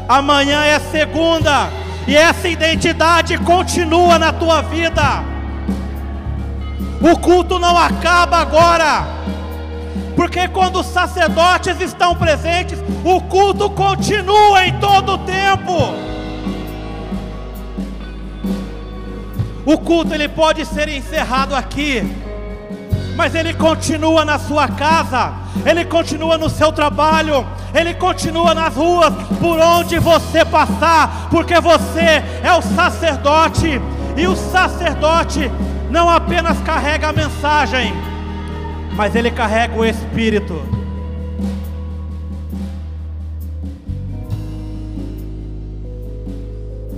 Amanhã 0.08 0.64
é 0.64 0.78
segunda 0.80 1.70
e 2.08 2.16
essa 2.16 2.48
identidade 2.48 3.38
continua 3.40 4.20
na 4.20 4.32
tua 4.32 4.62
vida. 4.62 5.24
O 7.02 7.18
culto 7.18 7.58
não 7.58 7.76
acaba 7.76 8.38
agora, 8.38 9.08
porque 10.16 10.48
quando 10.48 10.80
os 10.82 10.86
sacerdotes 10.86 11.82
estão 11.82 12.16
presentes, 12.16 12.78
o 13.04 13.20
culto 13.22 13.68
continua 13.72 14.68
em 14.68 14.80
todo 14.80 15.14
o 15.14 15.18
tempo. 15.18 15.96
O 19.66 19.78
culto 19.80 20.14
ele 20.14 20.28
pode 20.28 20.66
ser 20.66 20.88
encerrado 20.88 21.56
aqui, 21.56 22.04
mas 23.16 23.36
ele 23.36 23.54
continua 23.54 24.24
na 24.26 24.40
sua 24.40 24.68
casa, 24.68 25.34
ele 25.66 25.86
continua 25.86 26.38
no 26.38 26.50
seu 26.50 26.72
trabalho, 26.72 27.46
ele 27.74 27.94
continua 27.94 28.54
nas 28.54 28.76
ruas 28.76 29.14
por 29.40 29.60
onde 29.60 30.00
você 30.00 30.44
passar, 30.46 31.30
porque 31.30 31.60
você 31.60 32.24
é 32.44 32.54
o 32.54 32.62
sacerdote, 32.62 33.82
e 34.18 34.28
o 34.28 34.36
sacerdote 34.36 35.52
não 35.90 36.10
apenas 36.10 36.60
carrega 36.62 37.10
a 37.10 37.14
mensagem, 37.14 37.94
mas 38.96 39.16
ele 39.16 39.32
carrega 39.32 39.78
o 39.78 39.86
Espírito. 39.86 40.62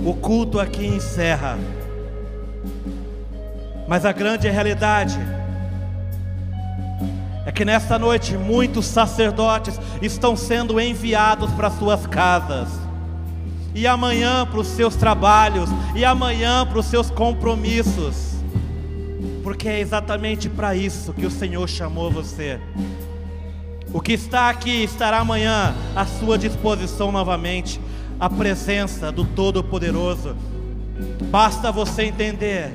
O 0.04 0.12
culto 0.14 0.60
aqui 0.60 0.86
encerra, 0.86 1.58
mas 3.88 4.04
a 4.04 4.12
grande 4.12 4.48
realidade 4.50 5.18
é 7.46 7.52
que 7.52 7.64
nesta 7.64 7.98
noite 7.98 8.36
muitos 8.36 8.86
sacerdotes 8.86 9.78
estão 10.00 10.36
sendo 10.36 10.80
enviados 10.80 11.50
para 11.52 11.70
suas 11.70 12.06
casas, 12.06 12.68
e 13.74 13.86
amanhã 13.86 14.46
para 14.46 14.60
os 14.60 14.68
seus 14.68 14.96
trabalhos, 14.96 15.68
e 15.94 16.04
amanhã 16.04 16.66
para 16.66 16.78
os 16.78 16.86
seus 16.86 17.10
compromissos, 17.10 18.34
porque 19.42 19.68
é 19.68 19.80
exatamente 19.80 20.48
para 20.48 20.74
isso 20.74 21.12
que 21.12 21.26
o 21.26 21.30
Senhor 21.30 21.68
chamou 21.68 22.10
você. 22.10 22.58
O 23.92 24.00
que 24.00 24.12
está 24.12 24.48
aqui 24.48 24.82
estará 24.82 25.18
amanhã 25.18 25.74
à 25.94 26.06
sua 26.06 26.38
disposição 26.38 27.12
novamente, 27.12 27.80
a 28.18 28.30
presença 28.30 29.12
do 29.12 29.24
Todo-Poderoso. 29.24 30.34
Basta 31.30 31.70
você 31.70 32.04
entender 32.04 32.72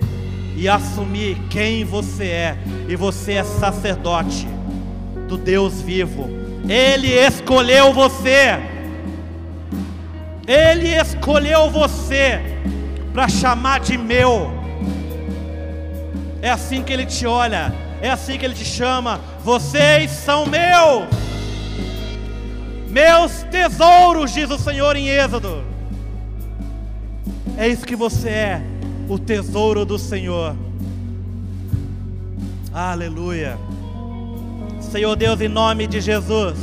e 0.55 0.69
assumir 0.69 1.37
quem 1.49 1.83
você 1.83 2.25
é, 2.25 2.57
e 2.87 2.95
você 2.95 3.33
é 3.33 3.43
sacerdote 3.43 4.58
do 5.29 5.37
Deus 5.37 5.81
vivo. 5.81 6.27
Ele 6.67 7.13
escolheu 7.13 7.93
você. 7.93 8.59
Ele 10.45 10.89
escolheu 10.89 11.69
você 11.69 12.41
para 13.13 13.29
chamar 13.29 13.79
de 13.79 13.97
meu. 13.97 14.51
É 16.41 16.49
assim 16.49 16.81
que 16.81 16.91
ele 16.91 17.05
te 17.05 17.27
olha, 17.27 17.71
é 18.01 18.09
assim 18.09 18.37
que 18.37 18.45
ele 18.45 18.55
te 18.55 18.65
chama. 18.65 19.21
Vocês 19.43 20.09
são 20.09 20.45
meus, 20.45 21.07
meus 22.89 23.43
tesouros, 23.43 24.33
diz 24.33 24.49
o 24.49 24.57
Senhor 24.57 24.95
em 24.95 25.07
Êxodo. 25.07 25.63
É 27.57 27.67
isso 27.67 27.85
que 27.85 27.95
você 27.95 28.29
é, 28.29 28.61
o 29.07 29.19
tesouro 29.19 29.85
do 29.85 29.99
Senhor. 29.99 30.55
Aleluia. 32.73 33.57
Senhor 34.89 35.15
Deus, 35.15 35.39
em 35.39 35.47
nome 35.47 35.85
de 35.85 36.01
Jesus, 36.01 36.57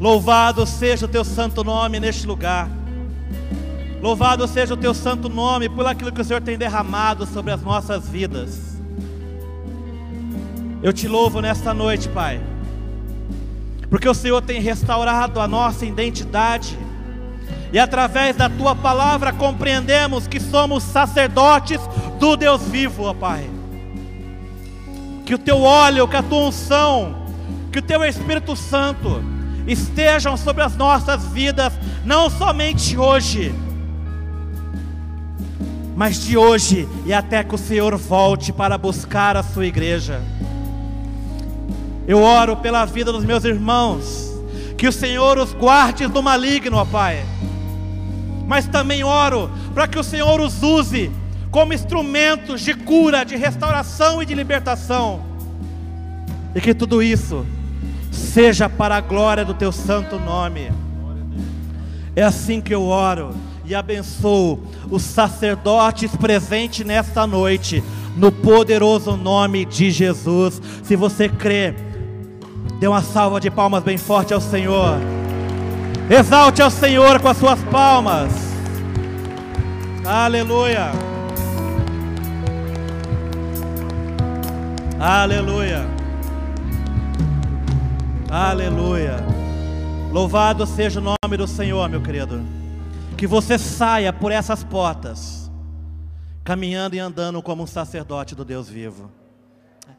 louvado 0.00 0.64
seja 0.64 1.04
o 1.04 1.08
teu 1.08 1.22
santo 1.22 1.62
nome 1.62 2.00
neste 2.00 2.26
lugar. 2.26 2.70
Louvado 4.00 4.48
seja 4.48 4.72
o 4.72 4.76
teu 4.76 4.94
santo 4.94 5.28
nome 5.28 5.68
por 5.68 5.86
aquilo 5.86 6.10
que 6.10 6.22
o 6.22 6.24
Senhor 6.24 6.40
tem 6.40 6.56
derramado 6.56 7.26
sobre 7.26 7.52
as 7.52 7.60
nossas 7.60 8.08
vidas. 8.08 8.78
Eu 10.82 10.90
te 10.90 11.06
louvo 11.06 11.42
nesta 11.42 11.74
noite, 11.74 12.08
Pai, 12.08 12.40
porque 13.90 14.08
o 14.08 14.14
Senhor 14.14 14.40
tem 14.40 14.58
restaurado 14.58 15.40
a 15.40 15.46
nossa 15.46 15.84
identidade, 15.84 16.78
e 17.74 17.78
através 17.78 18.36
da 18.36 18.48
tua 18.48 18.74
palavra 18.74 19.34
compreendemos 19.34 20.26
que 20.26 20.40
somos 20.40 20.82
sacerdotes 20.82 21.80
do 22.18 22.38
Deus 22.38 22.62
vivo, 22.62 23.04
ó 23.04 23.12
Pai 23.12 23.53
que 25.24 25.34
o 25.34 25.38
teu 25.38 25.62
óleo, 25.62 26.06
que 26.06 26.16
a 26.16 26.22
tua 26.22 26.48
unção, 26.48 27.26
que 27.72 27.78
o 27.78 27.82
teu 27.82 28.04
Espírito 28.04 28.54
Santo 28.54 29.22
estejam 29.66 30.36
sobre 30.36 30.62
as 30.62 30.76
nossas 30.76 31.24
vidas, 31.28 31.72
não 32.04 32.28
somente 32.28 32.96
hoje, 32.98 33.54
mas 35.96 36.22
de 36.22 36.36
hoje 36.36 36.88
e 37.06 37.12
até 37.12 37.42
que 37.42 37.54
o 37.54 37.58
Senhor 37.58 37.96
volte 37.96 38.52
para 38.52 38.76
buscar 38.76 39.36
a 39.36 39.42
sua 39.42 39.66
igreja. 39.66 40.20
Eu 42.06 42.22
oro 42.22 42.56
pela 42.56 42.84
vida 42.84 43.10
dos 43.10 43.24
meus 43.24 43.44
irmãos, 43.44 44.30
que 44.76 44.86
o 44.86 44.92
Senhor 44.92 45.38
os 45.38 45.52
guarde 45.52 46.06
do 46.06 46.22
maligno, 46.22 46.76
ó 46.76 46.84
Pai. 46.84 47.24
Mas 48.46 48.66
também 48.66 49.02
oro 49.02 49.50
para 49.72 49.88
que 49.88 49.98
o 49.98 50.04
Senhor 50.04 50.38
os 50.40 50.62
use 50.62 51.10
como 51.54 51.72
instrumentos 51.72 52.62
de 52.62 52.74
cura, 52.74 53.22
de 53.22 53.36
restauração 53.36 54.20
e 54.20 54.26
de 54.26 54.34
libertação. 54.34 55.22
E 56.52 56.60
que 56.60 56.74
tudo 56.74 57.00
isso 57.00 57.46
seja 58.10 58.68
para 58.68 58.96
a 58.96 59.00
glória 59.00 59.44
do 59.44 59.54
teu 59.54 59.70
santo 59.70 60.18
nome. 60.18 60.72
É 62.16 62.24
assim 62.24 62.60
que 62.60 62.74
eu 62.74 62.82
oro 62.82 63.30
e 63.64 63.72
abençoo 63.72 64.64
os 64.90 65.02
sacerdotes 65.04 66.16
presentes 66.16 66.84
nesta 66.84 67.24
noite, 67.24 67.84
no 68.16 68.32
poderoso 68.32 69.16
nome 69.16 69.64
de 69.64 69.92
Jesus. 69.92 70.60
Se 70.82 70.96
você 70.96 71.28
crê, 71.28 71.72
dê 72.80 72.88
uma 72.88 73.00
salva 73.00 73.38
de 73.38 73.48
palmas 73.48 73.84
bem 73.84 73.96
forte 73.96 74.34
ao 74.34 74.40
Senhor. 74.40 74.98
Exalte 76.10 76.60
ao 76.60 76.70
Senhor 76.70 77.20
com 77.20 77.28
as 77.28 77.36
suas 77.36 77.60
palmas. 77.70 78.32
Aleluia. 80.04 81.13
Aleluia. 84.98 85.84
Aleluia. 88.30 89.16
Louvado 90.12 90.64
seja 90.66 91.00
o 91.00 91.02
nome 91.02 91.36
do 91.36 91.48
Senhor, 91.48 91.88
meu 91.88 92.00
querido. 92.00 92.40
Que 93.18 93.26
você 93.26 93.58
saia 93.58 94.12
por 94.12 94.30
essas 94.30 94.62
portas, 94.62 95.50
caminhando 96.44 96.94
e 96.94 97.00
andando 97.00 97.42
como 97.42 97.64
um 97.64 97.66
sacerdote 97.66 98.36
do 98.36 98.44
Deus 98.44 98.68
vivo. 98.68 99.10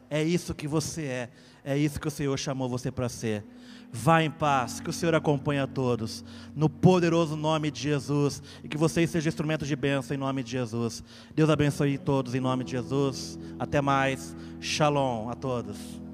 É 0.08 0.22
isso 0.22 0.54
que 0.54 0.66
você 0.66 1.02
é. 1.02 1.28
É 1.62 1.76
isso 1.76 2.00
que 2.00 2.08
o 2.08 2.10
Senhor 2.10 2.36
chamou 2.38 2.68
você 2.68 2.90
para 2.90 3.08
ser. 3.08 3.44
Vá 3.92 4.22
em 4.22 4.30
paz, 4.30 4.80
que 4.80 4.90
o 4.90 4.92
Senhor 4.92 5.14
acompanhe 5.14 5.60
a 5.60 5.66
todos, 5.66 6.24
no 6.54 6.68
poderoso 6.68 7.36
nome 7.36 7.70
de 7.70 7.80
Jesus, 7.80 8.42
e 8.62 8.68
que 8.68 8.76
vocês 8.76 9.10
sejam 9.10 9.28
instrumentos 9.28 9.66
de 9.66 9.76
bênção 9.76 10.14
em 10.14 10.18
nome 10.18 10.42
de 10.42 10.52
Jesus. 10.52 11.02
Deus 11.34 11.48
abençoe 11.48 11.96
todos 11.98 12.34
em 12.34 12.40
nome 12.40 12.64
de 12.64 12.72
Jesus. 12.72 13.38
Até 13.58 13.80
mais. 13.80 14.36
Shalom 14.60 15.28
a 15.30 15.34
todos. 15.34 16.05